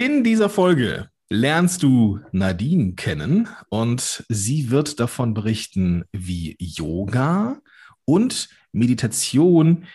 In 0.00 0.22
dieser 0.22 0.48
Folge 0.48 1.08
lernst 1.28 1.82
du 1.82 2.20
Nadine 2.30 2.92
kennen 2.92 3.48
und 3.68 4.24
sie 4.28 4.70
wird 4.70 5.00
davon 5.00 5.34
berichten, 5.34 6.04
wie 6.12 6.54
Yoga 6.60 7.58
und 8.04 8.48
Meditation 8.70 9.86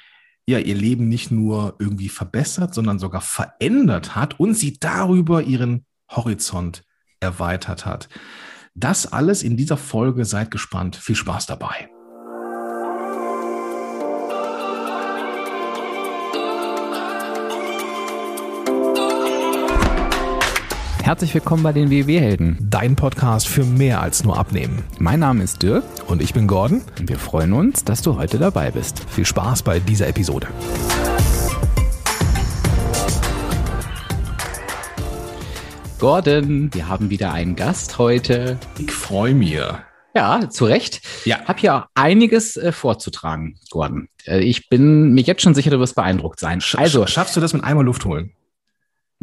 ja 0.46 0.60
ihr 0.60 0.76
Leben 0.76 1.08
nicht 1.08 1.32
nur 1.32 1.78
irgendwie 1.80 2.10
verbessert, 2.10 2.74
sondern 2.74 3.00
sogar 3.00 3.22
verändert 3.22 4.14
hat 4.14 4.42
und 4.42 4.56
sie 4.56 4.78
darüber 4.78 5.42
ihren 5.42 5.86
Horizont 6.12 6.84
erweitert 7.22 7.86
hat. 7.86 8.10
Das 8.76 9.08
alles 9.08 9.42
in 9.42 9.56
dieser 9.56 9.78
Folge. 9.78 10.26
Seid 10.26 10.52
gespannt. 10.52 10.98
Viel 10.98 11.16
Spaß 11.16 11.46
dabei. 11.46 11.90
Herzlich 21.04 21.34
willkommen 21.34 21.64
bei 21.64 21.74
den 21.74 21.90
WW-Helden. 21.90 22.58
Dein 22.62 22.96
Podcast 22.96 23.50
für 23.50 23.66
mehr 23.66 24.02
als 24.02 24.24
nur 24.24 24.38
Abnehmen. 24.38 24.86
Mein 25.00 25.20
Name 25.20 25.44
ist 25.44 25.62
Dirk. 25.62 25.84
Und 26.08 26.22
ich 26.22 26.34
bin 26.34 26.48
Gordon. 26.48 26.82
Und 26.98 27.10
wir 27.10 27.20
freuen 27.20 27.52
uns, 27.52 27.84
dass 27.84 28.02
du 28.02 28.16
heute 28.16 28.38
dabei 28.38 28.72
bist. 28.72 29.04
Viel 29.10 29.26
Spaß 29.26 29.64
bei 29.64 29.82
dieser 29.82 30.08
Episode. 30.08 30.48
Gordon, 36.00 36.74
wir 36.74 36.88
haben 36.88 37.10
wieder 37.10 37.34
einen 37.34 37.58
Gast 37.58 37.98
heute. 37.98 38.58
Ich 38.80 38.92
freue 38.92 39.36
mich. 39.36 39.60
Ja, 40.16 40.50
zu 40.50 40.64
Recht. 40.64 41.02
Ja. 41.26 41.44
Hab 41.44 41.60
hier 41.60 41.88
einiges 41.96 42.56
äh, 42.56 42.72
vorzutragen, 42.72 43.60
Gordon. 43.72 44.08
Äh, 44.26 44.40
ich 44.40 44.70
bin 44.70 45.14
mir 45.14 45.22
jetzt 45.22 45.42
schon 45.42 45.54
sicher, 45.54 45.70
du 45.70 45.80
wirst 45.80 45.96
beeindruckt 45.96 46.40
sein. 46.40 46.64
Also, 46.78 47.06
schaffst 47.08 47.36
du 47.36 47.42
das 47.42 47.52
mit 47.52 47.66
einmal 47.66 47.84
Luft 47.84 48.06
holen? 48.06 48.32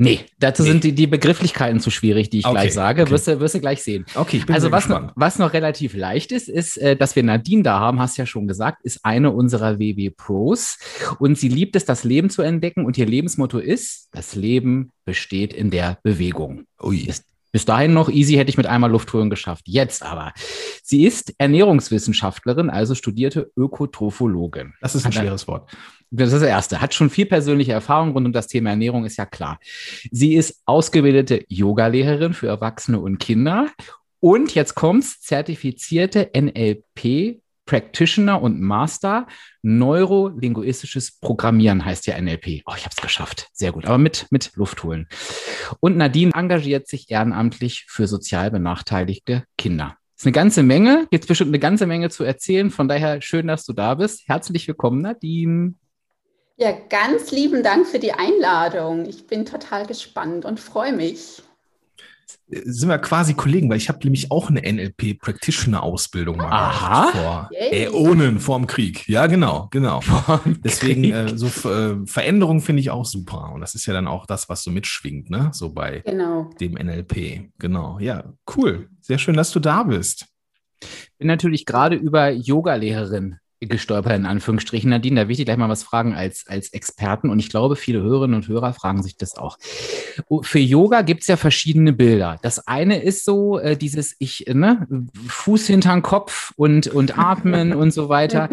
Nee, 0.02 0.20
dazu 0.38 0.62
nee. 0.62 0.70
sind 0.70 0.84
die, 0.84 0.92
die 0.92 1.06
Begrifflichkeiten 1.06 1.78
zu 1.78 1.90
schwierig, 1.90 2.30
die 2.30 2.38
ich 2.38 2.46
okay, 2.46 2.54
gleich 2.54 2.72
sage. 2.72 3.02
Okay. 3.02 3.10
Wirst, 3.10 3.28
du, 3.28 3.38
wirst 3.38 3.54
du 3.54 3.60
gleich 3.60 3.82
sehen. 3.82 4.06
Okay, 4.14 4.38
ich 4.38 4.46
bin 4.46 4.54
Also 4.54 4.72
was 4.72 4.88
noch, 4.88 5.12
was 5.14 5.38
noch 5.38 5.52
relativ 5.52 5.92
leicht 5.92 6.32
ist, 6.32 6.48
ist, 6.48 6.78
äh, 6.78 6.96
dass 6.96 7.16
wir 7.16 7.22
Nadine 7.22 7.62
da 7.62 7.80
haben, 7.80 8.00
hast 8.00 8.16
du 8.16 8.22
ja 8.22 8.26
schon 8.26 8.48
gesagt, 8.48 8.82
ist 8.82 9.04
eine 9.04 9.30
unserer 9.30 9.78
WW 9.78 10.08
Pros. 10.08 10.78
Und 11.18 11.38
sie 11.38 11.50
liebt 11.50 11.76
es, 11.76 11.84
das 11.84 12.02
Leben 12.04 12.30
zu 12.30 12.40
entdecken. 12.40 12.86
Und 12.86 12.96
ihr 12.96 13.04
Lebensmotto 13.04 13.58
ist, 13.58 14.08
das 14.12 14.34
Leben 14.34 14.90
besteht 15.04 15.52
in 15.52 15.70
der 15.70 15.98
Bewegung. 16.02 16.64
Ui. 16.82 17.00
Ist 17.00 17.26
bis 17.52 17.64
dahin 17.64 17.92
noch 17.92 18.08
easy 18.08 18.34
hätte 18.34 18.48
ich 18.48 18.56
mit 18.56 18.66
einmal 18.66 18.90
Luftholen 18.90 19.28
geschafft. 19.28 19.64
Jetzt 19.66 20.02
aber. 20.02 20.32
Sie 20.82 21.04
ist 21.04 21.34
Ernährungswissenschaftlerin, 21.38 22.70
also 22.70 22.94
studierte 22.94 23.50
Ökotrophologin. 23.56 24.74
Das 24.80 24.94
ist 24.94 25.04
ein 25.04 25.12
schweres 25.12 25.48
Wort. 25.48 25.68
Das 26.10 26.32
ist 26.32 26.40
das 26.40 26.48
Erste. 26.48 26.80
Hat 26.80 26.92
schon 26.92 27.08
viel 27.08 27.26
persönliche 27.26 27.72
Erfahrung 27.72 28.12
rund 28.12 28.26
um 28.26 28.32
das 28.32 28.48
Thema 28.48 28.70
Ernährung, 28.70 29.04
ist 29.04 29.16
ja 29.16 29.26
klar. 29.26 29.60
Sie 30.10 30.34
ist 30.34 30.62
ausgebildete 30.66 31.44
Yogalehrerin 31.48 32.34
für 32.34 32.48
Erwachsene 32.48 32.98
und 32.98 33.18
Kinder 33.18 33.68
und 34.18 34.54
jetzt 34.54 34.74
kommt's, 34.74 35.20
zertifizierte 35.20 36.30
NLP 36.36 37.40
Practitioner 37.70 38.42
und 38.42 38.60
Master 38.60 39.28
Neurolinguistisches 39.62 41.20
Programmieren 41.20 41.84
heißt 41.84 42.04
ja 42.08 42.20
NLP. 42.20 42.62
Oh, 42.66 42.72
ich 42.76 42.84
habe 42.84 42.94
es 42.96 43.00
geschafft. 43.00 43.48
Sehr 43.52 43.70
gut. 43.70 43.86
Aber 43.86 43.98
mit, 43.98 44.26
mit 44.30 44.50
Luft 44.56 44.82
holen. 44.82 45.06
Und 45.78 45.96
Nadine 45.96 46.32
engagiert 46.34 46.88
sich 46.88 47.08
ehrenamtlich 47.12 47.86
für 47.88 48.08
sozial 48.08 48.50
benachteiligte 48.50 49.44
Kinder. 49.56 49.96
Ist 50.16 50.26
eine 50.26 50.32
ganze 50.32 50.64
Menge. 50.64 51.06
Jetzt 51.12 51.28
bestimmt 51.28 51.50
eine 51.50 51.60
ganze 51.60 51.86
Menge 51.86 52.10
zu 52.10 52.24
erzählen. 52.24 52.70
Von 52.70 52.88
daher 52.88 53.22
schön, 53.22 53.46
dass 53.46 53.64
du 53.64 53.72
da 53.72 53.94
bist. 53.94 54.24
Herzlich 54.26 54.66
willkommen, 54.66 55.02
Nadine. 55.02 55.74
Ja, 56.60 56.76
ganz 56.90 57.30
lieben 57.30 57.62
Dank 57.62 57.86
für 57.86 57.98
die 57.98 58.12
Einladung. 58.12 59.06
Ich 59.06 59.26
bin 59.26 59.46
total 59.46 59.86
gespannt 59.86 60.44
und 60.44 60.60
freue 60.60 60.92
mich. 60.92 61.42
Sind 62.48 62.90
wir 62.90 62.98
quasi 62.98 63.32
Kollegen, 63.32 63.70
weil 63.70 63.78
ich 63.78 63.88
habe 63.88 64.00
nämlich 64.04 64.30
auch 64.30 64.50
eine 64.50 64.60
NLP-Practitioner-Ausbildung 64.60 66.36
mal 66.36 66.50
Aha. 66.50 67.06
vor 67.12 67.50
Äonen 67.54 68.40
vor 68.40 68.58
dem 68.58 68.66
Krieg. 68.66 69.08
Ja, 69.08 69.26
genau, 69.26 69.68
genau. 69.70 70.02
Deswegen 70.62 71.04
äh, 71.04 71.34
so 71.34 71.46
äh, 71.70 72.04
Veränderung 72.04 72.60
finde 72.60 72.80
ich 72.80 72.90
auch 72.90 73.06
super. 73.06 73.52
Und 73.54 73.62
das 73.62 73.74
ist 73.74 73.86
ja 73.86 73.94
dann 73.94 74.06
auch 74.06 74.26
das, 74.26 74.50
was 74.50 74.62
so 74.62 74.70
mitschwingt, 74.70 75.30
ne? 75.30 75.48
So 75.54 75.72
bei 75.72 76.00
genau. 76.04 76.50
dem 76.60 76.74
NLP. 76.74 77.52
Genau. 77.58 77.98
Ja, 78.00 78.34
cool. 78.54 78.90
Sehr 79.00 79.16
schön, 79.16 79.34
dass 79.34 79.50
du 79.50 79.60
da 79.60 79.84
bist. 79.84 80.26
Bin 81.16 81.28
natürlich 81.28 81.64
gerade 81.64 81.96
über 81.96 82.28
Yoga-Lehrerin 82.28 83.38
gestolpert, 83.68 84.16
in 84.16 84.26
Anführungsstrichen. 84.26 84.90
Nadine, 84.90 85.22
da 85.22 85.28
will 85.28 85.38
ich 85.38 85.44
gleich 85.44 85.56
mal 85.56 85.68
was 85.68 85.82
fragen 85.82 86.14
als, 86.14 86.46
als 86.46 86.72
Experten. 86.72 87.28
Und 87.28 87.38
ich 87.38 87.50
glaube, 87.50 87.76
viele 87.76 88.00
Hörerinnen 88.00 88.36
und 88.36 88.48
Hörer 88.48 88.72
fragen 88.72 89.02
sich 89.02 89.16
das 89.16 89.36
auch. 89.36 89.58
Oh, 90.28 90.42
für 90.42 90.58
Yoga 90.58 91.02
gibt 91.02 91.22
es 91.22 91.26
ja 91.26 91.36
verschiedene 91.36 91.92
Bilder. 91.92 92.38
Das 92.42 92.66
eine 92.66 93.02
ist 93.02 93.24
so 93.24 93.58
äh, 93.58 93.76
dieses 93.76 94.16
ich, 94.18 94.46
ne, 94.48 94.86
Fuß 95.28 95.66
hinterm 95.66 96.02
Kopf 96.02 96.52
und, 96.56 96.86
und 96.86 97.18
atmen 97.18 97.72
und 97.74 97.92
so 97.92 98.08
weiter. 98.08 98.48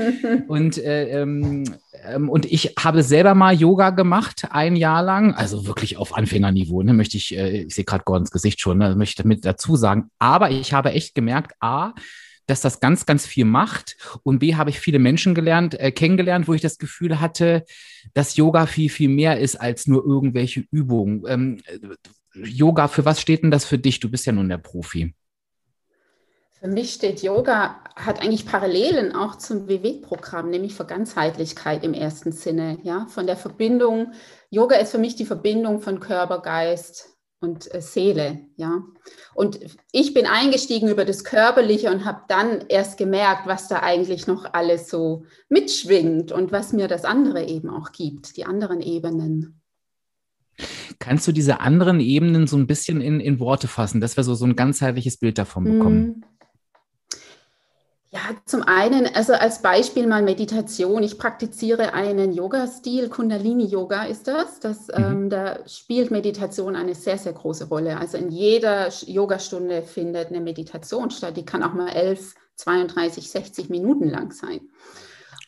Und, 0.47 0.77
äh, 0.77 1.21
ähm, 1.21 1.63
ähm, 2.05 2.29
und 2.29 2.45
ich 2.45 2.73
habe 2.77 3.01
selber 3.01 3.33
mal 3.33 3.53
Yoga 3.53 3.91
gemacht, 3.91 4.47
ein 4.51 4.75
Jahr 4.75 5.03
lang, 5.03 5.33
also 5.33 5.67
wirklich 5.67 5.97
auf 5.97 6.15
Anfängerniveau, 6.15 6.83
ne, 6.83 6.93
möchte 6.93 7.17
ich, 7.17 7.35
äh, 7.35 7.63
ich 7.63 7.75
sehe 7.75 7.85
gerade 7.85 8.03
Gordons 8.03 8.31
Gesicht 8.31 8.59
schon, 8.59 8.79
ne, 8.79 8.95
möchte 8.95 9.21
ich 9.21 9.23
damit 9.23 9.45
dazu 9.45 9.75
sagen. 9.75 10.09
Aber 10.19 10.51
ich 10.51 10.73
habe 10.73 10.91
echt 10.91 11.15
gemerkt, 11.15 11.53
A, 11.61 11.93
dass 12.47 12.61
das 12.61 12.79
ganz, 12.79 13.05
ganz 13.05 13.25
viel 13.25 13.45
macht. 13.45 13.97
Und 14.23 14.39
B, 14.39 14.55
habe 14.55 14.69
ich 14.69 14.79
viele 14.79 14.99
Menschen 14.99 15.35
gelernt, 15.35 15.79
äh, 15.79 15.91
kennengelernt, 15.91 16.47
wo 16.47 16.53
ich 16.53 16.61
das 16.61 16.77
Gefühl 16.77 17.19
hatte, 17.19 17.65
dass 18.13 18.35
Yoga 18.37 18.65
viel, 18.65 18.89
viel 18.89 19.09
mehr 19.09 19.39
ist 19.39 19.57
als 19.57 19.85
nur 19.85 20.03
irgendwelche 20.05 20.65
Übungen. 20.71 21.23
Ähm, 21.27 21.61
Yoga, 22.33 22.87
für 22.87 23.05
was 23.05 23.21
steht 23.21 23.43
denn 23.43 23.51
das 23.51 23.65
für 23.65 23.77
dich? 23.77 23.99
Du 23.99 24.09
bist 24.09 24.25
ja 24.25 24.31
nun 24.31 24.49
der 24.49 24.57
Profi. 24.57 25.13
Für 26.59 26.67
mich 26.67 26.93
steht 26.93 27.21
Yoga, 27.21 27.83
hat 27.95 28.19
eigentlich 28.19 28.47
Parallelen 28.47 29.15
auch 29.15 29.35
zum 29.35 29.67
WW-Programm, 29.67 30.49
nämlich 30.49 30.73
für 30.73 30.85
Ganzheitlichkeit 30.85 31.83
im 31.83 31.93
ersten 31.93 32.31
Sinne, 32.31 32.79
ja, 32.81 33.05
von 33.09 33.27
der 33.27 33.37
Verbindung. 33.37 34.13
Yoga 34.49 34.77
ist 34.77 34.91
für 34.91 34.97
mich 34.97 35.15
die 35.15 35.25
Verbindung 35.25 35.81
von 35.81 35.99
Körper, 35.99 36.41
Geist, 36.41 37.16
und 37.39 37.73
äh, 37.73 37.81
Seele, 37.81 38.41
ja. 38.55 38.83
Und 39.35 39.59
ich 39.91 40.13
bin 40.13 40.25
eingestiegen 40.25 40.89
über 40.89 41.05
das 41.05 41.23
Körperliche 41.23 41.91
und 41.91 42.05
habe 42.05 42.21
dann 42.27 42.65
erst 42.69 42.97
gemerkt, 42.97 43.47
was 43.47 43.67
da 43.67 43.81
eigentlich 43.81 44.27
noch 44.27 44.53
alles 44.53 44.89
so 44.89 45.25
mitschwingt 45.49 46.31
und 46.31 46.51
was 46.51 46.73
mir 46.73 46.87
das 46.87 47.05
andere 47.05 47.45
eben 47.45 47.69
auch 47.69 47.91
gibt, 47.91 48.37
die 48.37 48.45
anderen 48.45 48.81
Ebenen. 48.81 49.61
Kannst 50.99 51.27
du 51.27 51.31
diese 51.31 51.59
anderen 51.59 51.99
Ebenen 51.99 52.47
so 52.47 52.57
ein 52.57 52.65
bisschen 52.65 53.01
in, 53.01 53.19
in 53.19 53.39
Worte 53.39 53.67
fassen, 53.67 54.01
dass 54.01 54.17
wir 54.17 54.23
so, 54.23 54.33
so 54.33 54.45
ein 54.45 54.55
ganzheitliches 54.55 55.17
Bild 55.17 55.37
davon 55.37 55.63
bekommen? 55.65 56.25
Ja, 58.17 58.35
zum 58.45 58.63
einen, 58.63 59.05
also 59.13 59.33
als 59.33 59.61
Beispiel 59.61 60.07
mal 60.07 60.23
Meditation. 60.23 61.03
Ich 61.03 61.19
praktiziere 61.19 61.93
einen 61.93 62.33
Yoga-Stil, 62.33 63.09
Kundalini-Yoga 63.09 64.05
ist 64.05 64.27
das. 64.27 64.59
das 64.59 64.87
mhm. 64.87 64.93
ähm, 64.95 65.29
da 65.29 65.59
spielt 65.67 66.09
Meditation 66.09 66.75
eine 66.75 66.95
sehr, 66.95 67.19
sehr 67.19 67.33
große 67.33 67.67
Rolle. 67.67 67.99
Also 67.99 68.17
in 68.17 68.31
jeder 68.31 68.89
Yogastunde 69.05 69.83
findet 69.83 70.29
eine 70.29 70.41
Meditation 70.41 71.11
statt. 71.11 71.37
Die 71.37 71.45
kann 71.45 71.61
auch 71.61 71.73
mal 71.73 71.89
11, 71.89 72.33
32, 72.55 73.29
60 73.29 73.69
Minuten 73.69 74.09
lang 74.09 74.31
sein. 74.31 74.61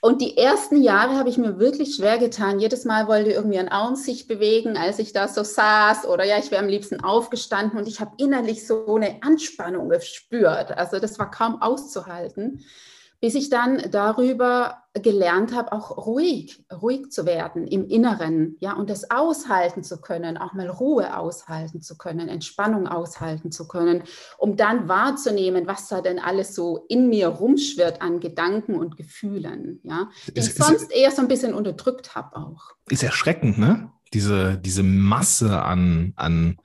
Und 0.01 0.21
die 0.21 0.37
ersten 0.37 0.81
Jahre 0.81 1.17
habe 1.17 1.29
ich 1.29 1.37
mir 1.37 1.59
wirklich 1.59 1.95
schwer 1.95 2.17
getan. 2.17 2.59
Jedes 2.59 2.85
Mal 2.85 3.07
wollte 3.07 3.31
irgendwie 3.31 3.59
ein 3.59 3.69
Arm 3.69 3.95
sich 3.95 4.27
bewegen, 4.27 4.77
als 4.77 4.99
ich 4.99 5.11
da 5.11 5.27
so 5.27 5.43
saß. 5.43 6.05
Oder 6.05 6.23
ja, 6.23 6.37
ich 6.37 6.51
wäre 6.51 6.63
am 6.63 6.69
liebsten 6.69 7.03
aufgestanden 7.03 7.77
und 7.77 7.87
ich 7.87 7.99
habe 7.99 8.11
innerlich 8.17 8.65
so 8.65 8.95
eine 8.95 9.21
Anspannung 9.21 9.89
gespürt. 9.89 10.71
Also 10.77 10.99
das 10.99 11.19
war 11.19 11.29
kaum 11.29 11.61
auszuhalten 11.61 12.63
bis 13.21 13.35
ich 13.35 13.49
dann 13.49 13.81
darüber 13.91 14.83
gelernt 14.93 15.53
habe, 15.53 15.71
auch 15.71 15.97
ruhig, 16.05 16.63
ruhig 16.81 17.11
zu 17.11 17.25
werden 17.25 17.67
im 17.67 17.87
Inneren, 17.87 18.55
ja, 18.59 18.73
und 18.73 18.89
das 18.89 19.11
aushalten 19.11 19.83
zu 19.83 20.01
können, 20.01 20.37
auch 20.37 20.53
mal 20.53 20.67
Ruhe 20.67 21.15
aushalten 21.17 21.81
zu 21.81 21.97
können, 21.97 22.27
Entspannung 22.27 22.87
aushalten 22.87 23.51
zu 23.51 23.67
können, 23.67 24.03
um 24.37 24.55
dann 24.55 24.87
wahrzunehmen, 24.87 25.67
was 25.67 25.87
da 25.89 26.01
denn 26.01 26.19
alles 26.19 26.55
so 26.55 26.85
in 26.87 27.09
mir 27.09 27.27
rumschwirrt 27.27 28.01
an 28.01 28.19
Gedanken 28.19 28.75
und 28.75 28.97
Gefühlen, 28.97 29.79
ja, 29.83 30.09
die 30.27 30.39
ist, 30.39 30.49
ich 30.49 30.55
sonst 30.55 30.83
ist, 30.83 30.95
eher 30.95 31.11
so 31.11 31.21
ein 31.21 31.27
bisschen 31.27 31.53
unterdrückt 31.53 32.15
habe 32.15 32.35
auch. 32.37 32.71
Ist 32.89 33.03
erschreckend, 33.03 33.57
ne? 33.57 33.91
Diese, 34.13 34.57
diese 34.57 34.81
Masse 34.81 35.61
an, 35.61 36.13
an, 36.15 36.57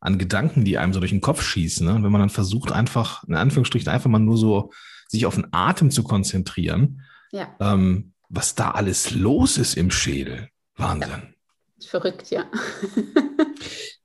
an 0.00 0.18
Gedanken, 0.18 0.64
die 0.64 0.78
einem 0.78 0.92
so 0.92 1.00
durch 1.00 1.10
den 1.10 1.20
Kopf 1.20 1.42
schießen, 1.42 1.84
ne? 1.84 1.94
Und 1.94 2.04
wenn 2.04 2.12
man 2.12 2.20
dann 2.20 2.30
versucht, 2.30 2.70
einfach, 2.70 3.24
in 3.24 3.34
Anführungsstrichen, 3.34 3.88
einfach 3.88 4.08
mal 4.08 4.20
nur 4.20 4.36
so 4.36 4.70
sich 5.12 5.26
auf 5.26 5.36
den 5.36 5.46
Atem 5.52 5.90
zu 5.90 6.02
konzentrieren, 6.02 7.02
ja. 7.30 7.54
ähm, 7.60 8.12
was 8.28 8.54
da 8.54 8.72
alles 8.72 9.12
los 9.12 9.58
ist 9.58 9.76
im 9.76 9.90
Schädel. 9.90 10.48
Wahnsinn. 10.76 11.34
Ja. 11.78 11.88
Verrückt, 11.88 12.30
ja. 12.30 12.44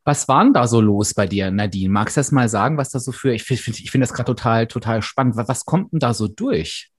Was 0.03 0.29
war 0.29 0.41
denn 0.41 0.53
da 0.53 0.67
so 0.67 0.79
los 0.79 1.13
bei 1.13 1.27
dir, 1.27 1.51
Nadine? 1.51 1.89
Magst 1.89 2.15
du 2.15 2.21
das 2.21 2.31
mal 2.31 2.47
sagen, 2.47 2.77
was 2.77 2.91
da 2.91 2.99
so 2.99 3.11
für, 3.11 3.33
ich 3.33 3.43
finde 3.43 3.77
ich 3.77 3.91
find 3.91 4.01
das 4.01 4.13
gerade 4.13 4.27
total, 4.27 4.65
total 4.65 5.01
spannend. 5.01 5.35
Was 5.35 5.65
kommt 5.65 5.91
denn 5.91 5.99
da 5.99 6.13
so 6.13 6.29
durch? 6.29 6.93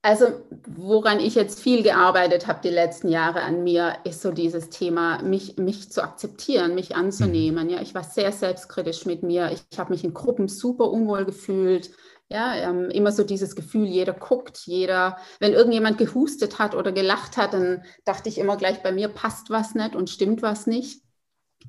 Also 0.00 0.26
woran 0.68 1.18
ich 1.18 1.34
jetzt 1.34 1.58
viel 1.58 1.82
gearbeitet 1.82 2.46
habe 2.46 2.60
die 2.62 2.68
letzten 2.68 3.08
Jahre 3.08 3.40
an 3.42 3.64
mir, 3.64 3.96
ist 4.04 4.22
so 4.22 4.30
dieses 4.30 4.68
Thema, 4.68 5.20
mich, 5.22 5.56
mich 5.56 5.90
zu 5.90 6.04
akzeptieren, 6.04 6.76
mich 6.76 6.94
anzunehmen. 6.94 7.68
Ja, 7.68 7.80
ich 7.80 7.92
war 7.92 8.04
sehr 8.04 8.30
selbstkritisch 8.30 9.04
mit 9.04 9.24
mir. 9.24 9.50
Ich, 9.50 9.64
ich 9.68 9.78
habe 9.78 9.94
mich 9.94 10.04
in 10.04 10.14
Gruppen 10.14 10.46
super 10.46 10.90
unwohl 10.90 11.24
gefühlt. 11.24 11.90
Ja, 12.30 12.54
ähm, 12.56 12.90
immer 12.90 13.12
so 13.12 13.22
dieses 13.22 13.54
Gefühl, 13.54 13.86
jeder 13.86 14.14
guckt, 14.14 14.58
jeder, 14.64 15.18
wenn 15.40 15.52
irgendjemand 15.52 15.98
gehustet 15.98 16.58
hat 16.58 16.74
oder 16.74 16.90
gelacht 16.90 17.36
hat, 17.36 17.52
dann 17.52 17.84
dachte 18.04 18.28
ich 18.28 18.38
immer 18.38 18.56
gleich, 18.56 18.82
bei 18.82 18.92
mir 18.92 19.08
passt 19.08 19.50
was 19.50 19.74
nicht 19.74 19.94
und 19.94 20.08
stimmt 20.08 20.40
was 20.40 20.66
nicht. 20.66 21.02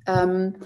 Ähm, 0.06 0.56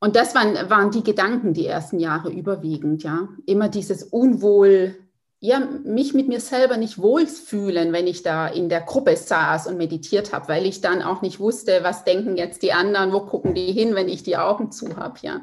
und 0.00 0.16
das 0.16 0.34
waren, 0.34 0.54
waren 0.68 0.90
die 0.90 1.04
Gedanken 1.04 1.54
die 1.54 1.66
ersten 1.66 2.00
Jahre 2.00 2.30
überwiegend, 2.30 3.02
ja. 3.02 3.28
Immer 3.46 3.68
dieses 3.68 4.02
Unwohl, 4.02 4.96
ja, 5.40 5.60
mich 5.60 6.12
mit 6.12 6.26
mir 6.26 6.40
selber 6.40 6.76
nicht 6.76 6.98
wohlfühlen, 6.98 7.92
wenn 7.92 8.06
ich 8.06 8.22
da 8.22 8.48
in 8.48 8.68
der 8.68 8.80
Gruppe 8.80 9.16
saß 9.16 9.66
und 9.68 9.76
meditiert 9.76 10.32
habe, 10.32 10.48
weil 10.48 10.66
ich 10.66 10.80
dann 10.80 11.02
auch 11.02 11.22
nicht 11.22 11.38
wusste, 11.38 11.80
was 11.82 12.04
denken 12.04 12.36
jetzt 12.36 12.62
die 12.62 12.72
anderen, 12.72 13.12
wo 13.12 13.20
gucken 13.20 13.54
die 13.54 13.72
hin, 13.72 13.94
wenn 13.94 14.08
ich 14.08 14.22
die 14.22 14.36
Augen 14.36 14.72
zu 14.72 14.96
habe, 14.96 15.18
ja. 15.22 15.42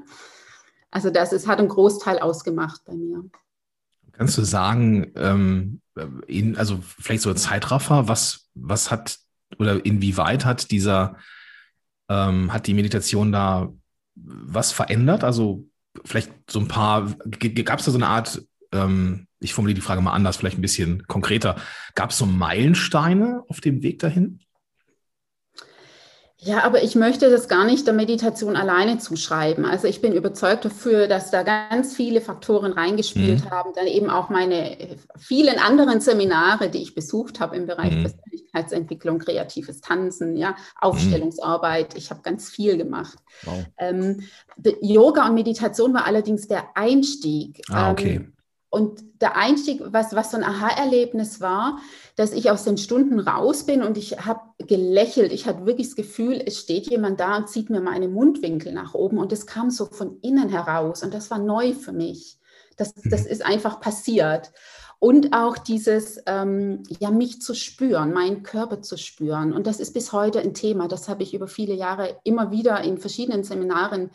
Also 0.91 1.09
das 1.09 1.33
ist, 1.33 1.47
hat 1.47 1.59
einen 1.59 1.67
Großteil 1.67 2.19
ausgemacht 2.19 2.81
bei 2.85 2.93
mir. 2.93 3.25
Kannst 4.17 4.37
du 4.37 4.43
sagen, 4.43 5.11
ähm, 5.15 5.81
in, 6.27 6.57
also 6.57 6.79
vielleicht 6.81 7.21
so 7.21 7.29
ein 7.29 7.37
Zeitraffer, 7.37 8.07
was, 8.07 8.49
was 8.55 8.91
hat 8.91 9.19
oder 9.57 9.83
inwieweit 9.85 10.45
hat 10.45 10.71
dieser, 10.71 11.17
ähm, 12.09 12.51
hat 12.51 12.67
die 12.67 12.73
Meditation 12.73 13.31
da 13.31 13.71
was 14.15 14.71
verändert? 14.71 15.23
Also 15.23 15.67
vielleicht 16.03 16.31
so 16.49 16.59
ein 16.59 16.67
paar, 16.67 17.15
gab 17.63 17.79
es 17.79 17.85
da 17.85 17.91
so 17.91 17.97
eine 17.97 18.07
Art 18.07 18.41
ähm, 18.71 19.27
ich 19.39 19.53
formuliere 19.53 19.75
die 19.75 19.81
Frage 19.81 20.01
mal 20.01 20.13
anders, 20.13 20.37
vielleicht 20.37 20.57
ein 20.57 20.61
bisschen 20.61 21.05
konkreter. 21.07 21.55
Gab 21.95 22.11
es 22.11 22.17
so 22.17 22.25
Meilensteine 22.25 23.43
auf 23.47 23.61
dem 23.61 23.83
Weg 23.83 23.99
dahin? 23.99 24.39
Ja, 26.39 26.63
aber 26.63 26.83
ich 26.83 26.95
möchte 26.95 27.31
das 27.31 27.47
gar 27.47 27.65
nicht 27.65 27.87
der 27.87 27.95
Meditation 27.95 28.55
alleine 28.55 28.99
zuschreiben. 28.99 29.65
Also 29.65 29.87
ich 29.87 30.01
bin 30.01 30.13
überzeugt 30.13 30.65
dafür, 30.65 31.07
dass 31.07 31.31
da 31.31 31.41
ganz 31.41 31.95
viele 31.95 32.21
Faktoren 32.21 32.73
reingespielt 32.73 33.45
mhm. 33.45 33.49
haben. 33.49 33.71
Dann 33.75 33.87
eben 33.87 34.11
auch 34.11 34.29
meine 34.29 34.77
vielen 35.17 35.57
anderen 35.57 35.99
Seminare, 35.99 36.69
die 36.69 36.83
ich 36.83 36.93
besucht 36.93 37.39
habe 37.39 37.55
im 37.55 37.65
Bereich 37.65 37.91
mhm. 37.91 38.03
Persönlichkeitsentwicklung, 38.03 39.17
kreatives 39.17 39.81
Tanzen, 39.81 40.37
ja, 40.37 40.55
Aufstellungsarbeit. 40.79 41.97
Ich 41.97 42.11
habe 42.11 42.21
ganz 42.21 42.49
viel 42.49 42.77
gemacht. 42.77 43.17
Wow. 43.43 43.65
Ähm, 43.79 44.21
Yoga 44.81 45.27
und 45.27 45.33
Meditation 45.33 45.91
war 45.95 46.05
allerdings 46.05 46.47
der 46.47 46.65
Einstieg. 46.75 47.63
Ah, 47.71 47.91
okay. 47.91 48.15
Ähm, 48.17 48.33
und 48.69 49.01
der 49.21 49.37
Einstieg, 49.37 49.81
was, 49.85 50.13
was 50.13 50.31
so 50.31 50.37
ein 50.37 50.43
Aha-Erlebnis 50.43 51.41
war, 51.41 51.79
dass 52.17 52.33
ich 52.33 52.49
aus 52.49 52.63
den 52.63 52.79
Stunden 52.79 53.19
raus 53.19 53.63
bin 53.63 53.83
und 53.83 53.95
ich 53.95 54.25
habe 54.25 54.41
gelächelt. 54.57 55.31
Ich 55.31 55.45
hatte 55.45 55.67
wirklich 55.67 55.87
das 55.87 55.95
Gefühl, 55.95 56.41
es 56.43 56.57
steht 56.59 56.89
jemand 56.89 57.19
da 57.19 57.37
und 57.37 57.47
zieht 57.47 57.69
mir 57.69 57.79
meine 57.79 58.07
Mundwinkel 58.07 58.73
nach 58.73 58.95
oben. 58.95 59.19
Und 59.19 59.31
das 59.31 59.45
kam 59.45 59.69
so 59.69 59.85
von 59.85 60.19
innen 60.21 60.49
heraus. 60.49 61.03
Und 61.03 61.13
das 61.13 61.29
war 61.29 61.37
neu 61.37 61.73
für 61.73 61.91
mich. 61.91 62.39
Das, 62.75 62.95
das 62.95 63.25
mhm. 63.25 63.27
ist 63.29 63.45
einfach 63.45 63.79
passiert. 63.79 64.51
Und 64.97 65.33
auch 65.33 65.59
dieses, 65.59 66.19
ähm, 66.25 66.81
ja, 66.99 67.11
mich 67.11 67.39
zu 67.39 67.53
spüren, 67.53 68.13
meinen 68.13 68.41
Körper 68.41 68.81
zu 68.81 68.97
spüren. 68.97 69.53
Und 69.53 69.67
das 69.67 69.79
ist 69.79 69.93
bis 69.93 70.11
heute 70.11 70.39
ein 70.39 70.55
Thema. 70.55 70.87
Das 70.87 71.07
habe 71.07 71.21
ich 71.21 71.35
über 71.35 71.47
viele 71.47 71.75
Jahre 71.75 72.19
immer 72.23 72.49
wieder 72.49 72.81
in 72.81 72.97
verschiedenen 72.97 73.43
Seminaren 73.43 74.09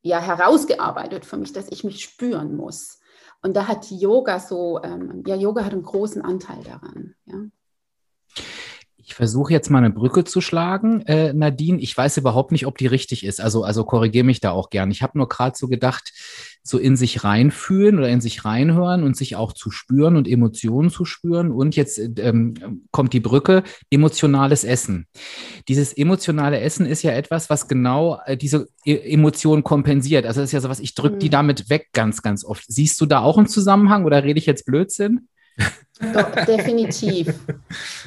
ja 0.00 0.18
herausgearbeitet 0.18 1.26
für 1.26 1.36
mich, 1.36 1.52
dass 1.52 1.66
ich 1.68 1.84
mich 1.84 2.02
spüren 2.02 2.56
muss. 2.56 3.00
Und 3.42 3.56
da 3.56 3.66
hat 3.66 3.90
Yoga 3.90 4.38
so, 4.38 4.80
ähm, 4.82 5.24
ja, 5.26 5.34
Yoga 5.34 5.64
hat 5.64 5.72
einen 5.72 5.82
großen 5.82 6.22
Anteil 6.22 6.62
daran. 6.62 7.14
Ich 9.12 9.16
versuche 9.16 9.52
jetzt 9.52 9.68
mal 9.68 9.76
eine 9.76 9.90
Brücke 9.90 10.24
zu 10.24 10.40
schlagen, 10.40 11.02
äh, 11.02 11.34
Nadine. 11.34 11.78
Ich 11.80 11.94
weiß 11.94 12.16
überhaupt 12.16 12.50
nicht, 12.50 12.66
ob 12.66 12.78
die 12.78 12.86
richtig 12.86 13.26
ist. 13.26 13.42
Also, 13.42 13.62
also 13.62 13.84
korrigiere 13.84 14.24
mich 14.24 14.40
da 14.40 14.52
auch 14.52 14.70
gern. 14.70 14.90
Ich 14.90 15.02
habe 15.02 15.18
nur 15.18 15.28
gerade 15.28 15.54
so 15.54 15.68
gedacht, 15.68 16.14
so 16.62 16.78
in 16.78 16.96
sich 16.96 17.22
reinfühlen 17.22 17.98
oder 17.98 18.08
in 18.08 18.22
sich 18.22 18.46
reinhören 18.46 19.02
und 19.02 19.14
sich 19.14 19.36
auch 19.36 19.52
zu 19.52 19.70
spüren 19.70 20.16
und 20.16 20.26
Emotionen 20.26 20.88
zu 20.88 21.04
spüren. 21.04 21.50
Und 21.50 21.76
jetzt 21.76 21.98
ähm, 21.98 22.86
kommt 22.90 23.12
die 23.12 23.20
Brücke, 23.20 23.64
emotionales 23.90 24.64
Essen. 24.64 25.06
Dieses 25.68 25.92
emotionale 25.92 26.60
Essen 26.60 26.86
ist 26.86 27.02
ja 27.02 27.12
etwas, 27.12 27.50
was 27.50 27.68
genau 27.68 28.18
äh, 28.24 28.38
diese 28.38 28.68
e 28.86 28.96
Emotionen 29.12 29.62
kompensiert. 29.62 30.24
Also 30.24 30.40
das 30.40 30.48
ist 30.48 30.52
ja 30.52 30.60
so 30.60 30.70
was, 30.70 30.80
ich 30.80 30.94
drücke 30.94 31.18
die 31.18 31.26
mhm. 31.26 31.32
damit 31.32 31.68
weg 31.68 31.88
ganz, 31.92 32.22
ganz 32.22 32.46
oft. 32.46 32.64
Siehst 32.66 32.98
du 32.98 33.04
da 33.04 33.20
auch 33.20 33.36
einen 33.36 33.46
Zusammenhang 33.46 34.06
oder 34.06 34.24
rede 34.24 34.38
ich 34.38 34.46
jetzt 34.46 34.64
Blödsinn? 34.64 35.28
Doch, 36.12 36.30
definitiv. 36.46 37.34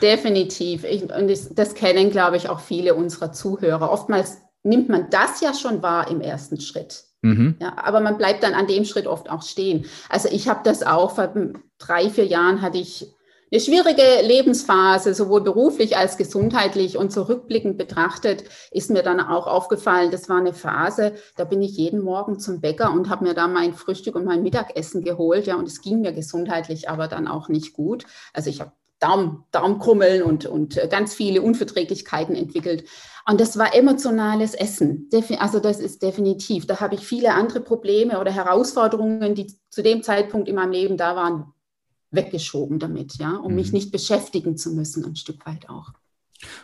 definitiv. 0.02 0.84
Ich, 0.84 1.04
und 1.04 1.30
das, 1.30 1.54
das 1.54 1.76
kennen, 1.76 2.12
glaube 2.12 2.38
ich, 2.38 2.50
auch 2.50 2.60
viele 2.60 2.94
unserer 2.94 3.32
Zuhörer. 3.32 3.92
Oftmals 3.92 4.40
nimmt 4.64 4.90
man 4.90 5.10
das 5.10 5.42
ja 5.42 5.54
schon 5.54 5.82
wahr 5.82 6.10
im 6.10 6.22
ersten 6.22 6.60
Schritt. 6.60 7.06
Mhm. 7.22 7.56
Ja, 7.60 7.76
aber 7.78 8.02
man 8.02 8.18
bleibt 8.18 8.44
dann 8.44 8.54
an 8.54 8.68
dem 8.68 8.86
Schritt 8.86 9.08
oft 9.08 9.30
auch 9.30 9.42
stehen. 9.42 9.86
Also 10.10 10.30
ich 10.30 10.48
habe 10.48 10.62
das 10.64 10.84
auch, 10.84 11.16
vor 11.16 11.34
drei, 11.78 12.10
vier 12.10 12.26
Jahren 12.26 12.62
hatte 12.62 12.78
ich 12.78 13.08
eine 13.56 13.64
schwierige 13.64 14.22
Lebensphase, 14.22 15.14
sowohl 15.14 15.40
beruflich 15.40 15.96
als 15.96 16.18
gesundheitlich 16.18 16.98
und 16.98 17.14
zurückblickend 17.14 17.78
betrachtet, 17.78 18.44
ist 18.72 18.90
mir 18.90 19.02
dann 19.02 19.22
auch 19.22 19.48
aufgefallen, 19.48 20.12
das 20.12 20.28
war 20.28 20.40
eine 20.40 20.54
Phase, 20.54 21.14
da 21.38 21.46
bin 21.46 21.62
ich 21.62 21.78
jeden 21.78 22.02
Morgen 22.02 22.38
zum 22.38 22.60
Bäcker 22.60 22.92
und 22.92 23.10
habe 23.10 23.24
mir 23.24 23.34
da 23.34 23.48
mein 23.48 23.74
Frühstück 23.74 24.16
und 24.16 24.26
mein 24.26 24.44
Mittagessen 24.44 25.06
geholt, 25.06 25.48
ja, 25.48 25.56
und 25.56 25.70
es 25.70 25.82
ging 25.82 26.02
mir 26.02 26.12
gesundheitlich 26.12 26.90
aber 26.90 27.08
dann 27.08 27.30
auch 27.30 27.48
nicht 27.48 27.72
gut. 27.72 28.06
Also 28.34 28.50
ich 28.50 28.60
habe 28.60 28.74
Darm, 29.00 29.46
Darmkrummeln 29.52 30.22
und, 30.24 30.46
und 30.46 30.78
ganz 30.90 31.14
viele 31.14 31.42
Unverträglichkeiten 31.42 32.36
entwickelt. 32.36 32.86
Und 33.28 33.40
das 33.40 33.58
war 33.58 33.74
emotionales 33.76 34.54
Essen. 34.54 35.10
Also 35.40 35.60
das 35.60 35.80
ist 35.80 36.02
definitiv. 36.02 36.66
Da 36.66 36.80
habe 36.80 36.96
ich 36.96 37.08
viele 37.08 37.34
andere 37.34 37.60
Probleme 37.60 38.20
oder 38.20 38.32
Herausforderungen, 38.32 39.36
die 39.36 39.54
zu 39.70 39.82
dem 39.82 40.02
Zeitpunkt 40.02 40.48
in 40.48 40.56
meinem 40.56 40.72
Leben 40.72 40.98
da 40.98 41.16
waren, 41.16 41.54
weggeschoben 42.16 42.80
damit, 42.80 43.18
ja, 43.18 43.36
um 43.36 43.52
mhm. 43.52 43.56
mich 43.56 43.74
nicht 43.74 43.92
beschäftigen 43.92 44.58
zu 44.58 44.74
müssen, 44.74 45.06
ein 45.06 45.16
Stück 45.16 45.46
weit 45.46 45.70
auch. 45.70 45.92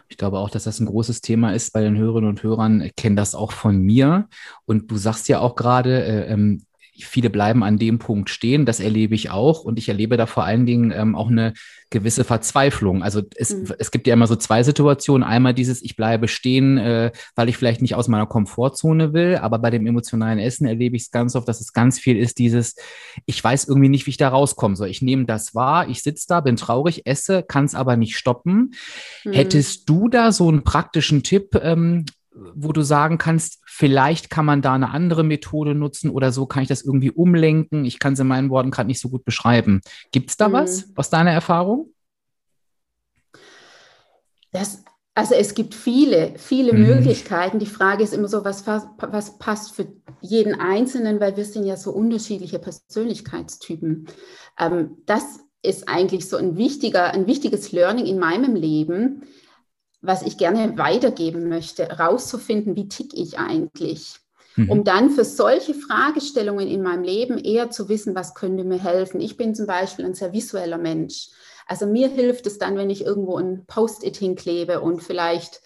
Ich 0.10 0.18
glaube 0.18 0.40
auch, 0.40 0.50
dass 0.50 0.66
das 0.66 0.80
ein 0.80 0.86
großes 0.86 1.22
Thema 1.22 1.54
ist 1.54 1.72
bei 1.72 1.82
den 1.82 1.98
Hörerinnen 1.98 2.30
und 2.30 2.44
Hörern. 2.44 2.82
Ich 2.82 2.96
kenne 2.96 3.16
das 3.16 3.36
auch 3.36 3.52
von 3.52 3.82
mir. 3.82 4.28
Und 4.66 4.92
du 4.92 4.98
sagst 4.98 5.28
ja 5.28 5.40
auch 5.40 5.56
gerade, 5.56 6.04
äh, 6.04 6.34
ähm, 6.34 6.66
viele 7.00 7.30
bleiben 7.30 7.64
an 7.64 7.78
dem 7.78 8.00
Punkt 8.00 8.30
stehen. 8.30 8.66
Das 8.66 8.80
erlebe 8.80 9.16
ich 9.16 9.30
auch. 9.30 9.64
Und 9.64 9.80
ich 9.80 9.90
erlebe 9.90 10.18
da 10.18 10.26
vor 10.26 10.44
allen 10.44 10.66
Dingen 10.66 10.92
ähm, 10.92 11.16
auch 11.16 11.30
eine 11.30 11.54
gewisse 11.90 12.24
Verzweiflung. 12.24 13.04
Also 13.04 13.22
es, 13.36 13.54
mhm. 13.54 13.74
es 13.80 13.92
gibt 13.92 14.08
ja 14.08 14.14
immer 14.14 14.28
so 14.28 14.36
zwei 14.36 14.64
Situationen. 14.64 15.28
Einmal 15.28 15.54
dieses, 15.54 15.82
ich 15.82 15.96
bleibe 15.96 16.28
stehen, 16.28 16.78
äh, 16.78 17.12
weil 17.36 17.50
ich 17.50 17.58
vielleicht 17.58 17.82
nicht 17.82 17.96
aus 17.96 18.08
meiner 18.08 18.26
Komfortzone 18.26 19.14
will. 19.14 19.38
Aber 19.38 19.60
bei 19.60 19.70
dem 19.70 19.86
emotionalen 19.86 20.40
Essen 20.40 20.66
erlebe 20.66 20.96
ich 20.96 21.04
es 21.04 21.12
ganz 21.12 21.36
oft, 21.36 21.48
dass 21.48 21.62
es 21.62 21.74
ganz 21.74 22.00
viel 22.00 22.18
ist, 22.18 22.40
dieses, 22.40 22.76
ich 23.26 23.44
weiß 23.44 23.68
irgendwie 23.68 23.90
nicht, 23.90 24.06
wie 24.06 24.12
ich 24.12 24.18
da 24.18 24.30
rauskomme. 24.30 24.76
So, 24.76 24.86
ich 24.86 25.02
nehme 25.02 25.26
das 25.26 25.56
wahr, 25.56 25.90
ich 25.90 26.04
sitze 26.04 26.26
da, 26.28 26.42
bin 26.42 26.56
traurig, 26.56 27.06
esse, 27.06 27.44
kann 27.44 27.66
es 27.66 27.76
aber 27.76 27.96
nicht 27.98 28.18
stoppen. 28.18 28.74
Mhm. 29.24 29.34
Hättest 29.34 29.90
du 29.90 30.08
da 30.08 30.32
so 30.32 30.50
einen 30.50 30.64
praktischen 30.64 31.24
Tipp, 31.24 31.60
ähm, 31.62 32.06
wo 32.34 32.72
du 32.72 32.82
sagen 32.82 33.18
kannst, 33.18 33.60
vielleicht 33.66 34.30
kann 34.30 34.46
man 34.46 34.62
da 34.62 34.74
eine 34.74 34.92
andere 34.92 35.24
Methode 35.24 35.76
nutzen 35.76 36.10
oder 36.10 36.32
so 36.32 36.46
kann 36.46 36.64
ich 36.64 36.70
das 36.70 36.82
irgendwie 36.82 37.12
umlenken. 37.12 37.86
Ich 37.86 38.00
kann 38.00 38.14
es 38.14 38.20
in 38.20 38.28
meinen 38.28 38.50
Worten 38.50 38.72
gerade 38.72 38.88
nicht 38.88 39.02
so 39.02 39.10
gut 39.10 39.26
beschreiben. 39.26 39.82
Gibt 40.12 40.30
es 40.30 40.38
da 40.38 40.48
mhm. 40.48 40.54
was 40.54 40.90
aus 40.96 41.10
deiner 41.10 41.32
Erfahrung? 41.32 41.94
Das, 44.52 44.84
also 45.14 45.36
es 45.36 45.54
gibt 45.54 45.76
viele, 45.76 46.34
viele 46.38 46.74
mhm. 46.74 46.84
Möglichkeiten. 46.84 47.60
Die 47.60 47.66
Frage 47.66 48.04
ist 48.04 48.14
immer 48.14 48.28
so, 48.28 48.46
was, 48.46 48.66
was 48.66 49.38
passt 49.38 49.76
für 49.76 49.88
jeden 50.22 50.56
Einzelnen, 50.60 51.20
weil 51.20 51.36
wir 51.36 51.46
sind 51.46 51.66
ja 51.66 51.76
so 51.76 51.92
unterschiedliche 51.92 52.60
Persönlichkeitstypen. 52.60 54.08
Ähm, 54.58 54.98
das 55.06 55.40
ist 55.64 55.88
eigentlich 55.88 56.28
so 56.28 56.38
ein 56.38 56.58
wichtiger, 56.58 57.14
ein 57.14 57.28
wichtiges 57.28 57.72
Learning 57.72 58.06
in 58.06 58.20
meinem 58.20 58.56
Leben, 58.56 59.24
was 60.02 60.24
ich 60.24 60.38
gerne 60.38 60.78
weitergeben 60.78 61.48
möchte, 61.48 61.84
rauszufinden, 61.84 62.76
wie 62.76 62.88
tick 62.88 63.14
ich 63.14 63.38
eigentlich, 63.38 64.16
mhm. 64.56 64.70
um 64.70 64.84
dann 64.84 65.12
für 65.12 65.24
solche 65.24 65.74
Fragestellungen 65.74 66.68
in 66.68 66.82
meinem 66.82 67.04
Leben 67.04 67.38
eher 67.38 67.70
zu 67.70 67.88
wissen, 67.88 68.16
was 68.16 68.34
könnte 68.34 68.64
mir 68.64 68.82
helfen. 68.82 69.22
Ich 69.22 69.38
bin 69.38 69.54
zum 69.56 69.68
Beispiel 69.68 70.06
ein 70.06 70.16
sehr 70.16 70.34
visueller 70.34 70.80
Mensch. 70.80 71.30
Also 71.68 71.86
mir 71.86 72.10
hilft 72.10 72.48
es 72.48 72.58
dann, 72.58 72.78
wenn 72.78 72.90
ich 72.90 73.06
irgendwo 73.06 73.38
ein 73.38 73.66
Post-it 73.68 74.18
hinklebe 74.18 74.82
und 74.82 75.02
vielleicht 75.04 75.62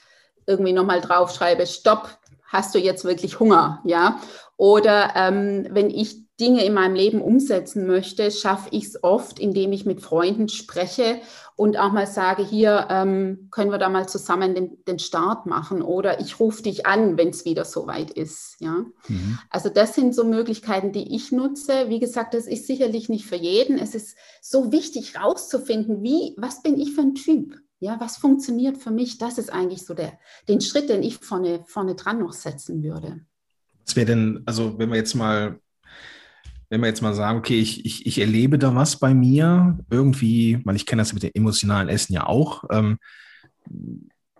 irgendwie 0.45 0.73
nochmal 0.73 1.01
draufschreibe, 1.01 1.65
stopp, 1.65 2.19
hast 2.45 2.75
du 2.75 2.79
jetzt 2.79 3.05
wirklich 3.05 3.39
Hunger, 3.39 3.81
ja? 3.85 4.19
Oder 4.57 5.13
ähm, 5.15 5.67
wenn 5.71 5.89
ich 5.89 6.24
Dinge 6.39 6.65
in 6.65 6.73
meinem 6.73 6.95
Leben 6.95 7.21
umsetzen 7.21 7.87
möchte, 7.87 8.29
schaffe 8.29 8.67
ich 8.71 8.85
es 8.85 9.03
oft, 9.03 9.39
indem 9.39 9.71
ich 9.71 9.85
mit 9.85 10.01
Freunden 10.01 10.49
spreche 10.49 11.21
und 11.55 11.77
auch 11.77 11.93
mal 11.93 12.07
sage, 12.07 12.43
hier 12.43 12.87
ähm, 12.89 13.47
können 13.51 13.71
wir 13.71 13.77
da 13.77 13.87
mal 13.87 14.09
zusammen 14.09 14.53
den, 14.53 14.83
den 14.85 14.99
Start 14.99 15.45
machen 15.45 15.81
oder 15.81 16.19
ich 16.19 16.39
rufe 16.39 16.61
dich 16.63 16.85
an, 16.85 17.17
wenn 17.17 17.29
es 17.29 17.45
wieder 17.45 17.63
soweit 17.63 18.11
ist. 18.11 18.57
Ja? 18.59 18.85
Mhm. 19.07 19.39
Also 19.49 19.69
das 19.69 19.95
sind 19.95 20.13
so 20.13 20.25
Möglichkeiten, 20.25 20.91
die 20.91 21.15
ich 21.15 21.31
nutze. 21.31 21.87
Wie 21.87 21.99
gesagt, 21.99 22.33
das 22.33 22.47
ist 22.47 22.67
sicherlich 22.67 23.07
nicht 23.07 23.25
für 23.25 23.37
jeden. 23.37 23.79
Es 23.79 23.95
ist 23.95 24.17
so 24.41 24.73
wichtig 24.73 25.17
rauszufinden, 25.17 26.03
wie, 26.03 26.35
was 26.37 26.61
bin 26.61 26.77
ich 26.77 26.93
für 26.93 27.01
ein 27.01 27.15
Typ? 27.15 27.55
Ja, 27.79 27.97
was 27.99 28.17
funktioniert 28.17 28.77
für 28.77 28.91
mich? 28.91 29.17
Das 29.17 29.37
ist 29.37 29.51
eigentlich 29.51 29.85
so 29.85 29.93
der, 29.93 30.17
den 30.49 30.59
Schritt, 30.59 30.89
den 30.89 31.03
ich 31.03 31.17
vorne, 31.17 31.63
vorne 31.65 31.95
dran 31.95 32.19
noch 32.19 32.33
setzen 32.33 32.83
würde. 32.83 33.21
Was 33.85 33.95
wäre 33.95 34.07
denn, 34.07 34.43
also 34.45 34.77
wenn 34.77 34.89
wir 34.89 34.97
jetzt 34.97 35.13
mal 35.13 35.59
wenn 36.75 36.81
wir 36.81 36.87
jetzt 36.87 37.01
mal 37.01 37.13
sagen, 37.13 37.39
okay, 37.39 37.57
ich, 37.57 37.85
ich, 37.85 38.05
ich 38.05 38.19
erlebe 38.19 38.59
da 38.59 38.75
was 38.75 38.99
bei 38.99 39.13
mir, 39.13 39.79
irgendwie, 39.89 40.59
weil 40.65 40.75
ich 40.75 40.85
kenne 40.85 41.01
das 41.01 41.13
mit 41.13 41.23
dem 41.23 41.31
emotionalen 41.33 41.87
Essen 41.87 42.11
ja 42.11 42.27
auch. 42.27 42.65
Ähm, 42.69 42.97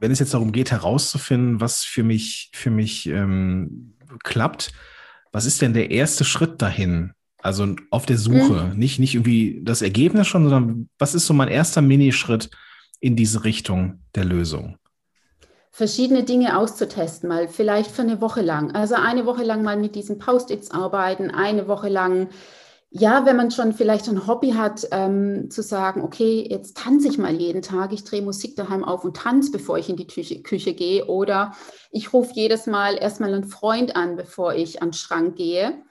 wenn 0.01 0.11
es 0.11 0.19
jetzt 0.19 0.33
darum 0.33 0.51
geht, 0.51 0.69
herauszufinden, 0.69 1.61
was 1.61 1.85
für 1.85 2.03
mich, 2.03 2.51
für 2.53 2.71
mich 2.71 3.07
ähm, 3.07 3.93
klappt, 4.25 4.73
was 5.31 5.45
ist 5.45 5.61
denn 5.61 5.73
der 5.73 5.91
erste 5.91 6.25
Schritt 6.25 6.61
dahin? 6.61 7.13
Also 7.37 7.73
auf 7.89 8.05
der 8.05 8.17
Suche, 8.17 8.71
mhm. 8.73 8.79
nicht, 8.79 8.99
nicht 8.99 9.15
irgendwie 9.15 9.61
das 9.63 9.81
Ergebnis 9.81 10.27
schon, 10.27 10.43
sondern 10.49 10.89
was 10.99 11.15
ist 11.15 11.27
so 11.27 11.33
mein 11.33 11.47
erster 11.47 11.81
Minischritt 11.81 12.49
in 12.99 13.15
diese 13.15 13.45
Richtung 13.45 14.01
der 14.13 14.25
Lösung? 14.25 14.77
Verschiedene 15.75 16.23
Dinge 16.23 16.57
auszutesten, 16.57 17.27
mal 17.27 17.49
vielleicht 17.49 17.91
für 17.91 18.03
eine 18.03 18.21
Woche 18.21 18.41
lang. 18.41 18.71
Also 18.71 18.95
eine 18.95 19.25
Woche 19.25 19.43
lang 19.43 19.61
mal 19.61 19.75
mit 19.75 19.95
diesen 19.95 20.19
Post-its 20.19 20.71
arbeiten, 20.71 21.31
eine 21.31 21.67
Woche 21.67 21.89
lang, 21.89 22.29
ja, 22.91 23.25
wenn 23.25 23.35
man 23.35 23.51
schon 23.51 23.73
vielleicht 23.73 24.07
ein 24.07 24.25
Hobby 24.25 24.51
hat, 24.51 24.87
ähm, 24.91 25.51
zu 25.51 25.61
sagen, 25.61 26.01
okay, 26.01 26.47
jetzt 26.49 26.77
tanze 26.77 27.09
ich 27.09 27.17
mal 27.17 27.33
jeden 27.33 27.61
Tag, 27.61 27.91
ich 27.91 28.05
drehe 28.05 28.21
Musik 28.21 28.55
daheim 28.55 28.85
auf 28.85 29.03
und 29.03 29.17
tanze, 29.17 29.51
bevor 29.51 29.77
ich 29.77 29.89
in 29.89 29.97
die 29.97 30.07
Küche, 30.07 30.41
Küche 30.41 30.73
gehe. 30.73 31.07
Oder 31.07 31.53
ich 31.91 32.13
rufe 32.13 32.31
jedes 32.35 32.67
Mal 32.67 32.97
erstmal 32.97 33.33
einen 33.33 33.43
Freund 33.43 33.97
an, 33.97 34.15
bevor 34.15 34.53
ich 34.53 34.81
an 34.81 34.91
den 34.91 34.93
Schrank 34.93 35.35
gehe. 35.35 35.83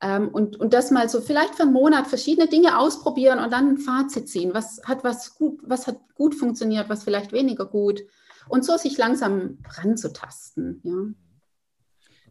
Ähm, 0.00 0.28
und, 0.28 0.60
und 0.60 0.72
das 0.72 0.92
mal 0.92 1.08
so 1.08 1.20
vielleicht 1.20 1.56
für 1.56 1.64
einen 1.64 1.72
Monat 1.72 2.06
verschiedene 2.06 2.46
Dinge 2.46 2.78
ausprobieren 2.78 3.40
und 3.40 3.52
dann 3.52 3.70
ein 3.70 3.78
Fazit 3.78 4.28
ziehen. 4.28 4.54
Was 4.54 4.82
hat 4.84 5.02
was 5.02 5.34
gut, 5.34 5.58
was 5.64 5.88
hat 5.88 5.98
gut 6.14 6.36
funktioniert, 6.36 6.88
was 6.88 7.02
vielleicht 7.02 7.32
weniger 7.32 7.66
gut 7.66 8.02
und 8.48 8.64
so 8.64 8.76
sich 8.76 8.98
langsam 8.98 9.58
ranzutasten. 9.68 10.80
Ja. 10.84 11.22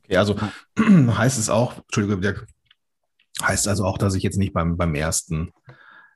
Okay, 0.03 0.17
also 0.17 0.35
heißt 1.17 1.39
es 1.39 1.49
auch, 1.49 1.77
Entschuldigung, 1.77 2.21
Dirk, 2.21 2.47
heißt 3.41 3.67
also 3.67 3.85
auch, 3.85 3.97
dass 3.97 4.15
ich 4.15 4.23
jetzt 4.23 4.37
nicht 4.37 4.53
beim, 4.53 4.77
beim 4.77 4.95
ersten, 4.95 5.51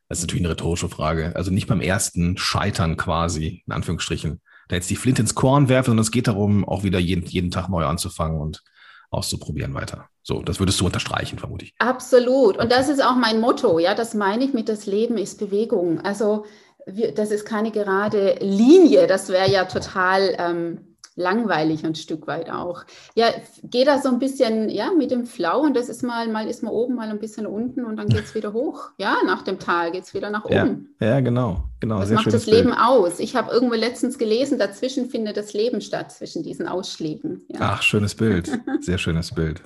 das 0.10 0.20
ist 0.20 0.24
natürlich 0.24 0.46
eine 0.46 0.54
rhetorische 0.54 0.90
Frage, 0.90 1.36
also 1.36 1.52
nicht 1.52 1.68
beim 1.68 1.82
ersten 1.82 2.38
Scheitern 2.38 2.98
quasi, 2.98 3.64
in 3.66 3.74
Anführungsstrichen, 3.74 4.42
da 4.68 4.76
jetzt 4.76 4.90
die 4.90 4.96
Flint 4.96 5.20
ins 5.20 5.36
Korn 5.36 5.70
werfe, 5.70 5.92
sondern 5.92 6.04
es 6.04 6.12
geht 6.12 6.28
darum, 6.28 6.66
auch 6.66 6.84
wieder 6.84 7.00
jeden, 7.00 7.26
jeden 7.26 7.52
Tag 7.52 7.70
neu 7.70 7.86
anzufangen 7.86 8.40
und 8.40 8.64
auszuprobieren 9.12 9.74
weiter. 9.74 10.10
So, 10.24 10.42
das 10.42 10.60
würdest 10.60 10.80
du 10.82 10.86
unterstreichen, 10.86 11.38
vermute 11.38 11.66
ich. 11.66 11.76
Absolut. 11.78 12.58
Und 12.58 12.72
das 12.72 12.90
ist 12.90 13.04
auch 13.04 13.16
mein 13.16 13.40
Motto. 13.40 13.80
Ja, 13.80 13.94
das 13.94 14.14
meine 14.14 14.44
ich 14.44 14.54
mit 14.54 14.68
das 14.68 14.88
Leben 14.88 15.18
ist 15.18 15.38
Bewegung. 15.40 16.02
Also 16.02 16.46
wir, 16.86 17.14
das 17.14 17.32
ist 17.32 17.46
keine 17.46 17.72
gerade 17.72 18.38
Linie, 18.42 19.08
das 19.08 19.30
wäre 19.30 19.50
ja 19.50 19.66
total 19.66 20.36
ähm, 20.38 20.96
langweilig 21.16 21.86
ein 21.86 21.96
Stück 21.96 22.28
weit 22.28 22.50
auch. 22.50 22.84
Ja, 23.16 23.28
geht 23.64 23.88
da 23.88 24.00
so 24.00 24.10
ein 24.10 24.20
bisschen 24.20 24.70
ja, 24.70 24.92
mit 24.92 25.12
dem 25.12 25.26
Flow 25.26 25.62
und 25.62 25.76
das 25.76 25.90
ist 25.90 26.04
mal, 26.04 26.28
mal 26.28 26.48
ist 26.48 26.62
man 26.62 26.74
oben, 26.74 26.96
mal 26.96 27.10
ein 27.10 27.20
bisschen 27.20 27.48
unten 27.48 27.86
und 27.86 27.96
dann 27.96 28.08
geht 28.08 28.26
es 28.26 28.36
wieder 28.36 28.54
hoch. 28.54 28.90
Ja, 28.98 29.18
nach 29.26 29.44
dem 29.44 29.60
Tal 29.60 29.92
geht 29.92 30.04
es 30.04 30.14
wieder 30.14 30.30
nach 30.30 30.46
oben. 30.46 30.96
Ja, 31.00 31.08
ja 31.08 31.20
genau, 31.22 31.64
genau. 31.80 32.00
Das 32.00 32.12
macht 32.12 32.34
das 32.34 32.46
Leben 32.46 32.70
Bild. 32.70 32.80
aus. 32.80 33.20
Ich 33.20 33.36
habe 33.36 33.52
irgendwo 33.52 33.76
letztens 33.76 34.18
gelesen, 34.18 34.60
dazwischen 34.60 35.10
findet 35.10 35.38
das 35.38 35.54
Leben 35.54 35.80
statt, 35.82 36.12
zwischen 36.12 36.44
diesen 36.44 36.68
Ausschlägen. 36.68 37.46
Ja. 37.48 37.60
Ach, 37.62 37.82
schönes 37.82 38.16
Bild. 38.16 38.52
Sehr 38.82 38.98
schönes 38.98 39.34
Bild. 39.34 39.62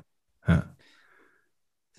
Ja. 0.47 0.63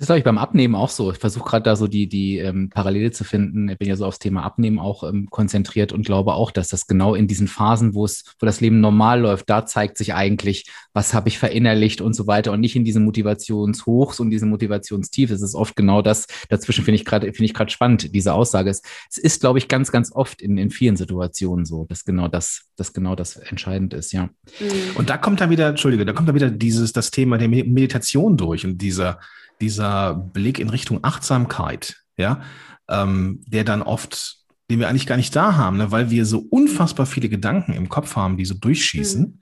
Das 0.00 0.04
ist, 0.04 0.09
glaube 0.09 0.21
ich, 0.21 0.25
beim 0.25 0.38
Abnehmen 0.38 0.75
auch 0.75 0.88
so. 0.88 1.12
Ich 1.12 1.19
versuche 1.19 1.47
gerade 1.47 1.62
da 1.62 1.76
so 1.76 1.87
die, 1.87 2.09
die 2.09 2.38
ähm, 2.38 2.71
Parallele 2.71 3.11
zu 3.11 3.23
finden. 3.23 3.69
Ich 3.69 3.76
bin 3.76 3.87
ja 3.87 3.97
so 3.97 4.07
aufs 4.07 4.19
Thema 4.19 4.45
Abnehmen 4.45 4.78
auch 4.78 5.04
ähm, 5.04 5.28
konzentriert 5.28 5.92
und 5.92 6.07
glaube 6.07 6.33
auch, 6.33 6.52
dass 6.52 6.69
das 6.69 6.87
genau 6.87 7.14
in 7.14 7.28
diesen 7.28 7.49
Phasen, 7.49 7.92
wo 7.92 8.07
es, 8.07 8.25
wo 8.38 8.47
das 8.47 8.62
Leben 8.62 8.80
normal 8.80 9.21
läuft, 9.21 9.50
da 9.50 9.66
zeigt 9.66 9.99
sich 9.99 10.14
eigentlich, 10.14 10.71
was 10.95 11.12
habe 11.12 11.28
ich 11.28 11.38
verinnerlicht 11.38 12.00
und 12.00 12.14
so 12.14 12.26
weiter 12.26 12.52
und 12.52 12.61
nicht 12.61 12.76
in 12.76 12.85
diesen 12.87 13.04
Motivationshochs 13.04 14.21
und 14.21 14.30
diesen 14.30 14.49
Motivationstiefs. 14.49 15.33
Es 15.33 15.42
ist 15.42 15.54
oft 15.54 15.76
genau 15.76 16.00
das. 16.00 16.26
Dazwischen 16.49 16.83
finde 16.83 16.97
ich 16.97 17.04
gerade, 17.04 17.26
finde 17.26 17.45
ich 17.45 17.52
gerade 17.52 17.71
spannend, 17.71 18.14
diese 18.14 18.33
Aussage. 18.33 18.71
Es, 18.71 18.80
es 19.11 19.19
ist, 19.19 19.42
glaube 19.42 19.59
ich, 19.59 19.69
ganz, 19.69 19.92
ganz 19.92 20.12
oft 20.12 20.40
in, 20.40 20.57
in 20.57 20.71
vielen 20.71 20.97
Situationen 20.97 21.66
so, 21.66 21.85
dass 21.85 22.07
genau 22.07 22.26
das, 22.26 22.62
dass 22.75 22.95
genau 22.95 23.16
das 23.16 23.37
entscheidend 23.37 23.92
ist, 23.92 24.12
ja. 24.12 24.30
Mhm. 24.61 24.71
Und 24.95 25.11
da 25.11 25.19
kommt 25.19 25.42
dann 25.42 25.50
wieder, 25.50 25.69
Entschuldige, 25.69 26.07
da 26.07 26.14
kommt 26.14 26.26
dann 26.26 26.37
wieder 26.37 26.50
dieses, 26.50 26.95
das 26.95 27.11
Thema 27.11 27.37
der 27.37 27.50
Meditation 27.50 28.38
durch 28.38 28.64
und 28.64 28.78
dieser, 28.78 29.19
dieser 29.60 30.14
Blick 30.14 30.58
in 30.58 30.70
Richtung 30.70 31.04
Achtsamkeit, 31.04 31.96
ja, 32.16 32.42
ähm, 32.88 33.42
der 33.46 33.64
dann 33.64 33.82
oft, 33.82 34.38
den 34.70 34.78
wir 34.78 34.88
eigentlich 34.88 35.06
gar 35.06 35.16
nicht 35.16 35.34
da 35.34 35.56
haben, 35.56 35.76
ne, 35.76 35.90
weil 35.90 36.10
wir 36.10 36.26
so 36.26 36.38
unfassbar 36.50 37.06
viele 37.06 37.28
Gedanken 37.28 37.72
im 37.72 37.88
Kopf 37.88 38.16
haben, 38.16 38.36
die 38.36 38.44
so 38.44 38.54
durchschießen 38.54 39.22
mhm. 39.22 39.38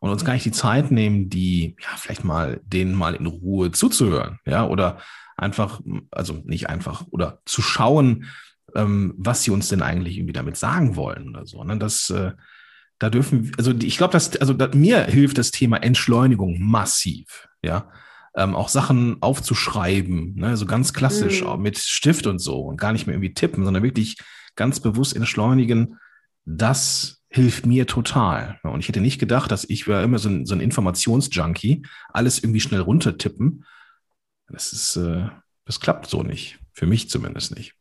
und 0.00 0.10
uns 0.10 0.24
gar 0.24 0.34
nicht 0.34 0.44
die 0.44 0.52
Zeit 0.52 0.90
nehmen, 0.90 1.30
die, 1.30 1.76
ja, 1.80 1.88
vielleicht 1.96 2.24
mal 2.24 2.60
denen 2.64 2.94
mal 2.94 3.14
in 3.14 3.26
Ruhe 3.26 3.70
zuzuhören, 3.72 4.38
ja, 4.46 4.66
oder 4.66 4.98
einfach, 5.36 5.80
also 6.10 6.42
nicht 6.44 6.68
einfach, 6.68 7.06
oder 7.10 7.40
zu 7.46 7.62
schauen, 7.62 8.26
ähm, 8.74 9.14
was 9.16 9.42
sie 9.42 9.50
uns 9.50 9.68
denn 9.68 9.82
eigentlich 9.82 10.16
irgendwie 10.16 10.32
damit 10.32 10.56
sagen 10.56 10.96
wollen 10.96 11.30
oder 11.30 11.46
so. 11.46 11.64
Ne? 11.64 11.78
Das, 11.78 12.10
äh, 12.10 12.32
da 12.98 13.08
dürfen, 13.08 13.50
also 13.56 13.72
ich 13.72 13.96
glaube, 13.96 14.12
dass, 14.12 14.36
also 14.36 14.52
da, 14.52 14.68
mir 14.74 15.04
hilft 15.04 15.38
das 15.38 15.50
Thema 15.50 15.78
Entschleunigung 15.78 16.58
massiv, 16.60 17.48
ja 17.62 17.90
ähm, 18.34 18.54
auch 18.54 18.68
Sachen 18.68 19.20
aufzuschreiben, 19.20 20.34
ne? 20.36 20.56
so 20.56 20.66
ganz 20.66 20.92
klassisch 20.92 21.42
mhm. 21.42 21.62
mit 21.62 21.78
Stift 21.78 22.26
und 22.26 22.38
so 22.38 22.60
und 22.60 22.76
gar 22.76 22.92
nicht 22.92 23.06
mehr 23.06 23.14
irgendwie 23.14 23.34
tippen, 23.34 23.64
sondern 23.64 23.82
wirklich 23.82 24.16
ganz 24.56 24.80
bewusst 24.80 25.16
entschleunigen, 25.16 25.98
das 26.44 27.22
hilft 27.28 27.66
mir 27.66 27.86
total. 27.86 28.58
Und 28.62 28.80
ich 28.80 28.88
hätte 28.88 29.00
nicht 29.00 29.18
gedacht, 29.18 29.50
dass 29.50 29.64
ich 29.64 29.86
war 29.86 30.02
immer 30.02 30.18
so 30.18 30.28
ein, 30.28 30.46
so 30.46 30.54
ein 30.54 30.60
Informationsjunkie, 30.60 31.86
alles 32.08 32.42
irgendwie 32.42 32.60
schnell 32.60 32.80
runtertippen. 32.80 33.64
Das 34.48 34.72
ist, 34.72 34.96
äh, 34.96 35.28
das 35.64 35.80
klappt 35.80 36.08
so 36.08 36.22
nicht. 36.22 36.58
Für 36.72 36.86
mich 36.86 37.08
zumindest 37.08 37.54
nicht. 37.56 37.74